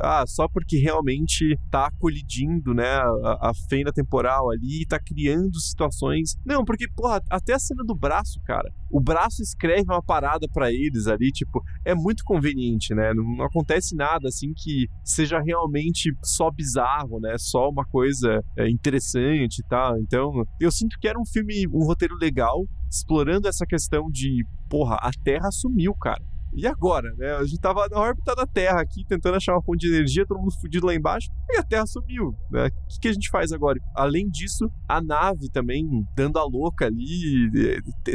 [0.00, 5.58] ah, só porque realmente tá colidindo, né, a, a fenda temporal ali e tá criando
[5.60, 6.34] situações.
[6.44, 8.72] Não, porque, porra, até a cena do braço, cara.
[8.92, 13.14] O braço escreve uma parada para eles ali, tipo, é muito conveniente, né?
[13.14, 17.34] Não, não, acontece nada assim que seja realmente só bizarro, né?
[17.38, 19.98] Só uma coisa é, interessante e tal.
[19.98, 24.96] Então, eu sinto que era um filme, um roteiro legal, explorando essa questão de, porra,
[24.96, 26.22] a Terra sumiu, cara.
[26.54, 27.32] E agora, né?
[27.36, 30.38] A gente tava na órbita da Terra aqui, tentando achar uma fonte de energia, todo
[30.38, 32.66] mundo fudido lá embaixo, e a Terra sumiu, né?
[32.66, 33.78] O que, que a gente faz agora?
[33.96, 37.50] Além disso, a nave também dando a louca ali,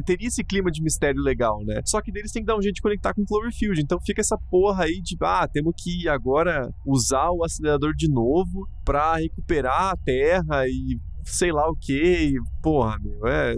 [0.06, 1.82] teria esse clima de mistério legal, né?
[1.86, 4.38] Só que deles tem que dar um jeito de conectar com Cloverfield, então fica essa
[4.50, 9.98] porra aí de, ah, temos que agora usar o acelerador de novo para recuperar a
[9.98, 13.56] Terra e sei lá o que, porra, meu, é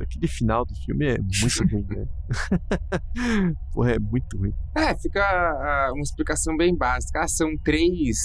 [0.00, 2.06] aquele final do filme é muito ruim, né?
[3.72, 4.52] Porra, é muito ruim.
[4.76, 7.20] É, fica uh, uma explicação bem básica.
[7.20, 8.16] Ah, são três,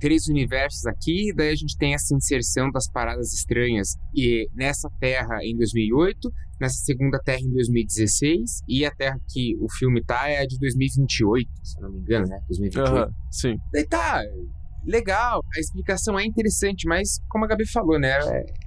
[0.00, 5.38] três universos aqui, daí a gente tem essa inserção das paradas estranhas e nessa Terra
[5.42, 6.30] em 2008,
[6.60, 10.58] nessa segunda Terra em 2016 e a Terra que o filme tá é a de
[10.58, 12.38] 2028, se não me engano, né?
[12.48, 12.92] 2028.
[12.92, 13.56] Uhum, sim.
[13.72, 14.22] Daí tá,
[14.88, 18.18] legal, a explicação é interessante, mas como a Gabi falou, né?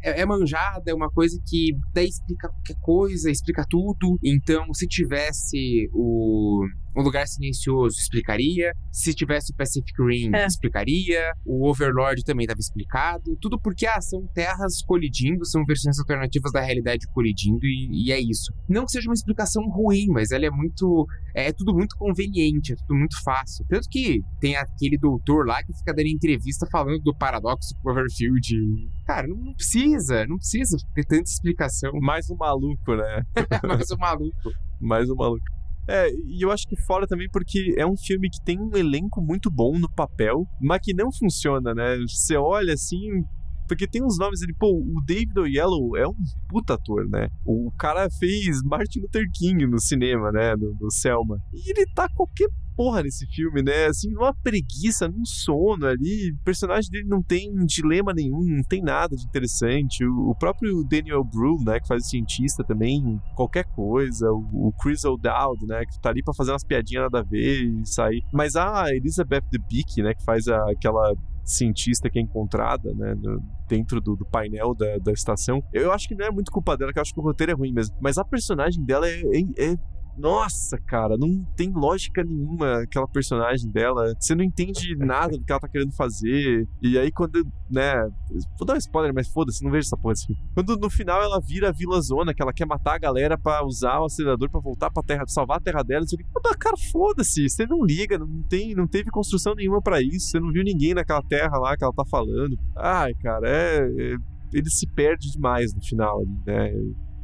[0.03, 4.17] É, é, manjada, é uma coisa que daí explica qualquer coisa, explica tudo.
[4.23, 6.63] Então, se tivesse o
[6.95, 8.73] um Lugar Silencioso explicaria.
[8.91, 10.45] Se tivesse o Pacific Rim, é.
[10.45, 11.33] explicaria.
[11.45, 13.35] O Overlord também estava explicado.
[13.39, 18.19] Tudo porque ah, são terras colidindo, são versões alternativas da realidade colidindo, e, e, é
[18.19, 18.53] isso.
[18.67, 21.05] Não que seja uma explicação ruim, mas ela é muito.
[21.35, 23.65] É, é tudo muito conveniente, é tudo muito fácil.
[23.69, 28.89] Tanto que tem aquele doutor lá que fica dando entrevista falando do paradoxo Cloverfield.
[29.05, 31.91] Cara, não, não precisa, não precisa ter tanta explicação.
[32.01, 33.23] Mais um maluco, né?
[33.67, 34.51] Mais um maluco.
[34.79, 35.60] Mais um maluco.
[35.87, 39.21] É, e eu acho que fora também porque é um filme que tem um elenco
[39.21, 41.97] muito bom no papel, mas que não funciona, né?
[42.07, 43.23] Você olha assim,
[43.71, 46.13] porque tem uns nomes ali, pô, o David Oyelowo é um
[46.49, 47.29] puta ator, né?
[47.45, 50.57] O cara fez Martin Luther King no cinema, né?
[50.57, 51.37] No, no Selma.
[51.53, 53.85] E ele tá qualquer porra nesse filme, né?
[53.85, 56.33] Assim, numa preguiça, num sono ali.
[56.33, 60.03] O personagem dele não tem dilema nenhum, não tem nada de interessante.
[60.03, 64.29] O, o próprio Daniel Brühl, né, que faz o cientista também, qualquer coisa.
[64.31, 67.63] O, o Chris O'Dowd, né, que tá ali pra fazer umas piadinhas nada a ver
[67.63, 68.21] e sair.
[68.33, 73.41] Mas a Elizabeth Debicki, né, que faz a, aquela cientista que é encontrada, né, no,
[73.67, 75.61] dentro do, do painel da, da, estação.
[75.73, 77.55] Eu acho que não é muito culpa dela, que eu acho que o roteiro é
[77.55, 77.95] ruim mesmo.
[78.01, 79.77] Mas a personagem dela é, é, é
[80.17, 84.13] nossa, cara, não tem lógica nenhuma aquela personagem dela.
[84.19, 86.67] Você não entende nada do que ela tá querendo fazer.
[86.81, 87.93] E aí, quando, né.
[88.57, 90.33] Vou dar um spoiler, mas foda-se, não vejo essa porra assim.
[90.53, 93.65] Quando no final ela vira a Vila Zona, que ela quer matar a galera para
[93.65, 97.49] usar o acelerador para voltar pra terra, salvar a terra dela, você fica, cara, foda-se,
[97.49, 100.93] você não liga, não, tem, não teve construção nenhuma para isso, você não viu ninguém
[100.93, 102.57] naquela terra lá que ela tá falando.
[102.75, 104.15] Ai, cara, é, é
[104.53, 106.73] ele se perde demais no final né?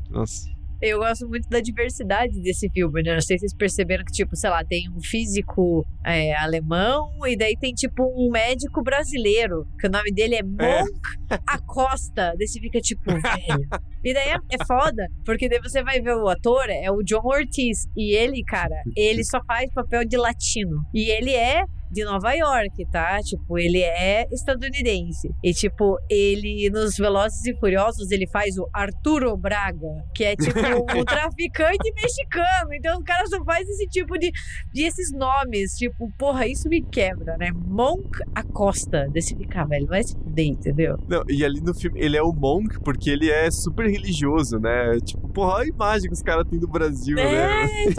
[0.09, 0.56] Nossa.
[0.81, 3.13] Eu gosto muito da diversidade desse filme, né?
[3.13, 7.35] Não sei se vocês perceberam que, tipo, sei lá, tem um físico é, alemão e
[7.35, 10.43] daí tem, tipo, um médico brasileiro, que o nome dele é, é.
[10.43, 10.91] Monk
[11.31, 11.39] é.
[11.47, 12.33] Acosta.
[12.37, 13.67] Daí você fica, tipo, velho.
[14.03, 17.25] E daí é, é foda, porque daí você vai ver o ator, é o John
[17.25, 17.87] Ortiz.
[17.95, 20.81] E ele, cara, ele só faz papel de latino.
[20.93, 23.19] E ele é de Nova York, tá?
[23.21, 25.29] Tipo, ele é estadunidense.
[25.43, 30.59] E, tipo, ele nos Velozes e Furiosos, ele faz o Arturo Braga, que é, tipo,
[30.97, 32.73] um traficante mexicano.
[32.73, 34.31] Então, o cara só faz esse tipo de,
[34.73, 35.73] de esses nomes.
[35.73, 37.51] Tipo, porra, isso me quebra, né?
[37.53, 39.07] Monk Acosta.
[39.11, 40.97] Desse ficar, velho, vai se fuder, entendeu?
[41.07, 44.97] Não, e ali no filme, ele é o Monk porque ele é super religioso, né?
[45.03, 47.23] Tipo, porra, olha a imagem que os caras têm do Brasil, né?
[47.23, 47.87] é.
[47.89, 47.93] né?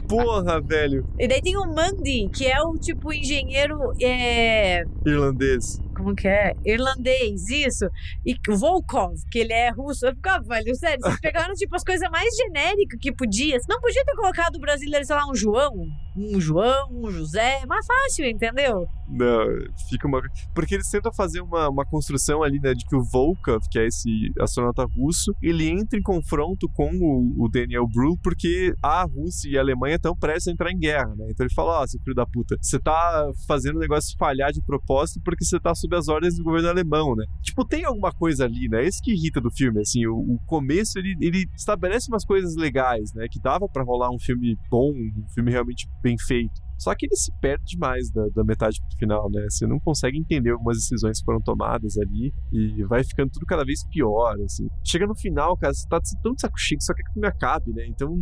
[0.08, 1.06] porra, velho.
[1.18, 4.84] E daí tem o Mandy, que é o tipo engenheiro é...
[5.06, 5.80] irlandês.
[5.94, 6.54] Como que é?
[6.64, 7.86] Irlandês, isso.
[8.24, 10.06] E Volkov, que ele é russo.
[10.06, 13.58] Eu ficava, velho, sério, vocês pegaram tipo as coisas mais genéricas que podia.
[13.68, 15.72] Não podia ter colocado o brasileiro, sei lá, um João,
[16.16, 17.64] um João, um José.
[17.66, 18.86] Mais fácil, entendeu?
[19.08, 19.46] Não,
[19.88, 20.20] fica uma.
[20.54, 23.86] Porque eles tentam fazer uma, uma construção ali, né, de que o Volkov, que é
[23.86, 29.50] esse astronauta russo, ele entra em confronto com o, o Daniel Brühl, porque a Rússia
[29.50, 31.26] e a Alemanha estão prestes a entrar em guerra, né?
[31.30, 34.52] Então ele fala: Ó, oh, seu filho da puta, você tá fazendo o negócio falhar
[34.52, 37.24] de propósito porque você tá sob as ordens do governo alemão, né?
[37.42, 38.84] Tipo, tem alguma coisa ali, né?
[38.84, 43.12] Esse que irrita do filme, assim, o, o começo ele, ele estabelece umas coisas legais,
[43.14, 43.26] né?
[43.30, 46.60] Que dava para rolar um filme bom, um filme realmente bem feito.
[46.78, 49.44] Só que ele se perde demais da, da metade pro final, né?
[49.50, 53.64] Você não consegue entender algumas decisões que foram tomadas ali e vai ficando tudo cada
[53.64, 54.66] vez pior, assim.
[54.82, 57.12] Chega no final, cara, você tá tão de saco cheio que só quer que o
[57.14, 57.86] filme acabe, né?
[57.86, 58.16] Então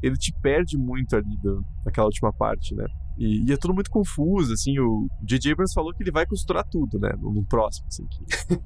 [0.00, 2.86] ele te perde muito ali do, naquela última parte, né?
[3.16, 5.52] E, e é tudo muito confuso, assim, o J.J.
[5.52, 8.04] Abrams falou que ele vai costurar tudo, né, no, no próximo, assim,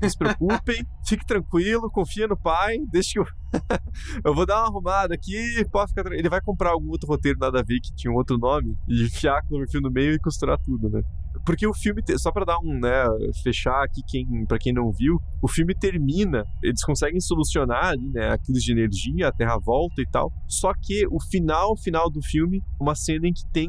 [0.00, 3.26] não se preocupem, fique tranquilo, confia no pai, deixa que eu...
[4.24, 6.20] eu vou dar uma arrumada aqui, pode ficar tranquilo.
[6.20, 9.04] Ele vai comprar algum outro roteiro nada a ver que tinha um outro nome e
[9.04, 11.00] enfiar Cloverfield no meio e costurar tudo, né.
[11.46, 13.04] Porque o filme, te- só pra dar um, né,
[13.42, 18.30] fechar aqui quem, para quem não viu, o filme termina, eles conseguem solucionar ali, né,
[18.32, 20.30] a crise de energia, a Terra volta e tal.
[20.46, 23.68] Só que o final, final do filme, uma cena em que tem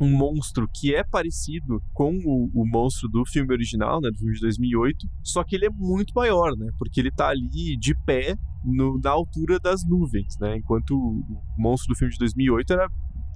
[0.00, 4.34] um monstro que é parecido com o, o monstro do filme original, né, do filme
[4.34, 8.34] de 2008, só que ele é muito maior, né, porque ele tá ali de pé
[8.64, 12.88] no- na altura das nuvens, né, enquanto o, monstro do filme de 2008 era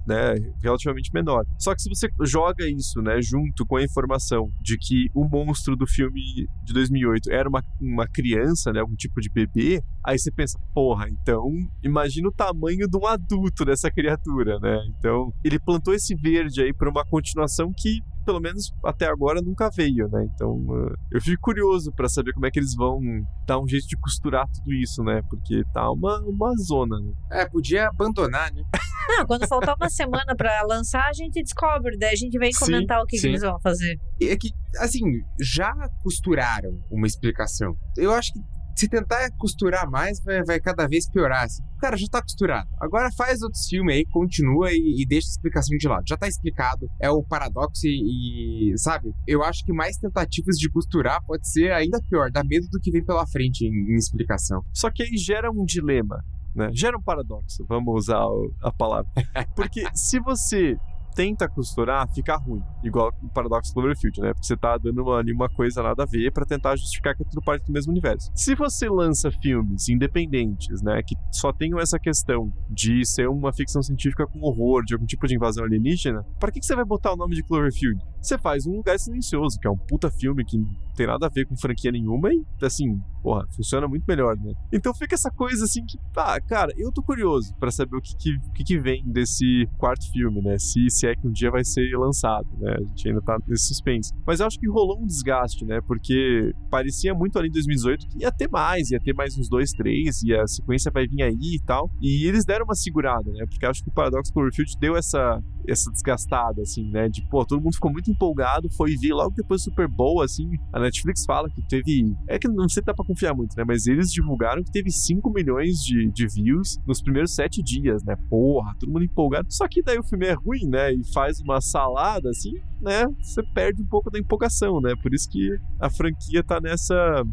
[0.07, 1.43] né, relativamente menor.
[1.59, 5.75] Só que se você joga isso, né, junto com a informação de que o monstro
[5.75, 6.21] do filme
[6.63, 11.07] de 2008 era uma, uma criança, né, algum tipo de bebê, aí você pensa, porra,
[11.09, 11.49] então
[11.83, 14.77] imagina o tamanho de um adulto dessa criatura, né?
[14.97, 19.69] Então, ele plantou esse verde aí para uma continuação que pelo menos até agora nunca
[19.69, 20.27] veio, né?
[20.33, 22.99] Então, uh, eu fico curioso para saber como é que eles vão
[23.47, 25.21] dar um jeito de costurar tudo isso, né?
[25.29, 27.13] Porque tá uma, uma zona, né?
[27.31, 28.63] É, podia abandonar, né?
[29.09, 32.65] Não, quando faltar uma semana pra lançar, a gente descobre, daí a gente vem Sim,
[32.65, 33.29] comentar o que, que sim.
[33.29, 33.97] eles vão fazer.
[34.21, 34.49] É que,
[34.79, 35.03] assim,
[35.39, 37.75] já costuraram uma explicação.
[37.97, 38.39] Eu acho que
[38.75, 41.43] se tentar costurar mais, vai, vai cada vez piorar.
[41.43, 41.63] assim.
[41.79, 42.67] Cara já tá costurado.
[42.79, 46.03] Agora faz outros filmes aí, continua e, e deixa a explicação de lado.
[46.07, 49.13] Já tá explicado, é o paradoxo e, e, sabe?
[49.27, 52.91] Eu acho que mais tentativas de costurar pode ser ainda pior, dá medo do que
[52.91, 54.61] vem pela frente em, em explicação.
[54.73, 56.23] Só que aí gera um dilema,
[56.55, 56.69] né?
[56.73, 58.25] Gera um paradoxo, vamos usar
[58.61, 59.09] a palavra.
[59.55, 60.77] Porque se você
[61.15, 62.61] tenta costurar, fica ruim.
[62.83, 64.33] Igual o paradoxo Cloverfield, né?
[64.33, 67.25] Porque você tá dando ali uma coisa nada a ver pra tentar justificar que é
[67.25, 68.29] tudo parte do mesmo universo.
[68.35, 71.01] Se você lança filmes independentes, né?
[71.01, 75.25] Que só tenham essa questão de ser uma ficção científica com horror, de algum tipo
[75.25, 77.99] de invasão alienígena, pra que, que você vai botar o nome de Cloverfield?
[78.21, 81.29] Você faz um lugar silencioso, que é um puta filme que não tem nada a
[81.29, 84.53] ver com franquia nenhuma e, assim, porra, funciona muito melhor, né?
[84.73, 88.15] Então fica essa coisa assim que, tá, cara, eu tô curioso pra saber o que
[88.15, 90.57] que que vem desse quarto filme, né?
[90.57, 92.75] Se, se é que um dia vai ser lançado, né?
[92.77, 94.13] A gente ainda tá nesse suspense.
[94.25, 95.79] Mas eu acho que rolou um desgaste, né?
[95.87, 99.71] Porque parecia muito ali em 2018 que ia ter mais, ia ter mais uns dois,
[99.71, 101.89] três, e a sequência vai vir aí e tal.
[102.01, 103.45] E eles deram uma segurada, né?
[103.49, 107.09] Porque acho que o Paradox Cloverfield deu essa, essa desgastada, assim, né?
[107.09, 110.49] De, pô, todo mundo ficou muito empolgado, foi ver logo depois Super Bowl, assim.
[110.73, 112.15] A Netflix fala que teve.
[112.27, 113.63] É que não sei se dá pra confiar muito, né?
[113.65, 118.15] Mas eles divulgaram que teve 5 milhões de, de views nos primeiros 7 dias, né?
[118.29, 119.47] Porra, todo mundo empolgado.
[119.49, 120.93] Só que daí o filme é ruim, né?
[120.95, 123.05] E faz uma salada, assim, né?
[123.21, 124.93] Você perde um pouco da empolgação, né?
[125.01, 125.49] Por isso que
[125.79, 127.23] a franquia tá nessa.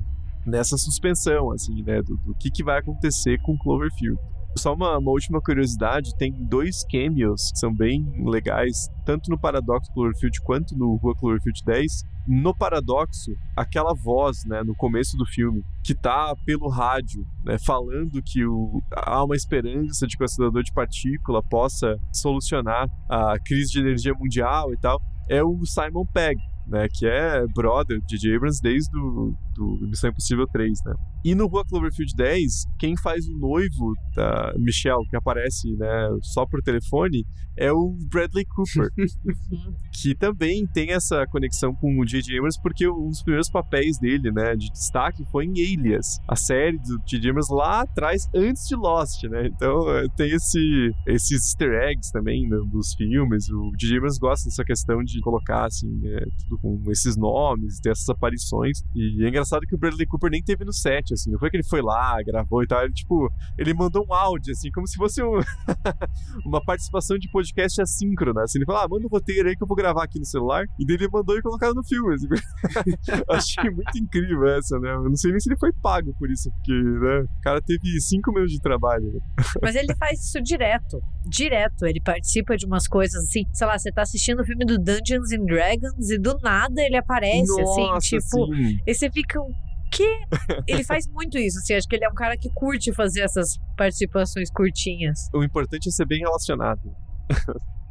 [0.45, 2.03] Nessa suspensão, assim, né?
[2.03, 4.19] Do, do que, que vai acontecer com Cloverfield.
[4.57, 9.93] Só uma, uma última curiosidade: tem dois cameos que são bem legais, tanto no Paradoxo
[9.93, 12.13] Cloverfield quanto no Rua Cloverfield 10.
[12.29, 18.23] No Paradoxo, aquela voz, né, no começo do filme, que tá pelo rádio, né, falando
[18.23, 23.73] que o, há uma esperança de que o acelerador de partícula possa solucionar a crise
[23.73, 26.41] de energia mundial e tal, é o Simon Pegg.
[26.65, 28.37] Né, que é brother de J.J.
[28.37, 30.95] Abrams desde o do Missão Impossível 3, né?
[31.25, 36.45] E no Rua Cloverfield 10, quem faz o noivo da Michelle, que aparece né, só
[36.45, 37.25] por telefone,
[37.57, 38.91] é o Bradley Cooper,
[39.93, 42.39] que também tem essa conexão com o J.J.
[42.39, 46.79] Abrams, porque um dos primeiros papéis dele, né, de destaque foi em Alias, a série
[46.79, 47.31] do J.J.
[47.31, 49.47] Abrams lá atrás, antes de Lost, né?
[49.47, 53.49] Então eh, tem esse, esses easter eggs também né, nos filmes.
[53.51, 53.99] O J.J.
[53.99, 58.83] Abrams gosta dessa questão de colocar, assim, eh, tudo com esses nomes, ter essas aparições.
[58.95, 61.31] E é engraçado que o Bradley Cooper nem teve no set, assim.
[61.31, 62.83] Não foi que ele foi lá, gravou e tal.
[62.85, 63.29] Ele, tipo,
[63.59, 65.39] ele mandou um áudio, assim, como se fosse um-
[66.47, 68.43] uma participação de podcast assíncrona.
[68.43, 70.65] Assim, ele falou, ah, manda um roteiro aí que eu vou gravar aqui no celular.
[70.79, 72.15] E daí ele mandou e colocaram no filme.
[72.15, 72.29] Assim.
[73.29, 74.93] Achei muito incrível essa, né?
[74.93, 77.21] Eu não sei nem se ele foi pago por isso, porque, né?
[77.23, 79.13] O cara teve cinco minutos de trabalho.
[79.13, 79.21] né?
[79.61, 81.01] Mas ele faz isso direto.
[81.27, 81.87] Direto.
[81.87, 83.45] Ele participa de umas coisas assim.
[83.53, 86.97] Sei lá, você tá assistindo o filme do Dungeons and Dragons e do nada ele
[86.97, 88.47] aparece, Nossa, assim, tipo.
[88.55, 88.79] sim.
[88.87, 89.32] E você fica.
[89.41, 90.21] O quê?
[90.67, 91.75] Ele faz muito isso, assim.
[91.75, 95.29] Acho que ele é um cara que curte fazer essas participações curtinhas.
[95.35, 96.81] O importante é ser bem relacionado.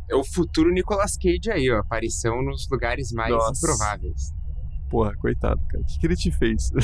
[0.09, 1.80] É o futuro Nicolas Cage aí, ó.
[1.80, 3.57] Aparição nos lugares mais Nossa.
[3.57, 4.34] improváveis.
[4.89, 5.81] Porra, coitado, cara.
[5.81, 6.69] O que, que ele te fez?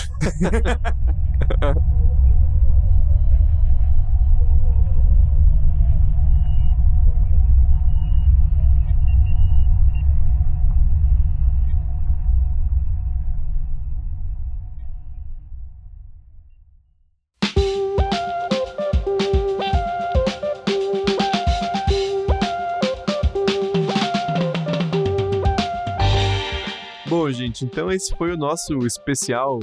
[27.58, 29.60] gente, então esse foi o nosso especial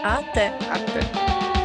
[0.03, 0.49] Até!
[0.71, 1.62] Até!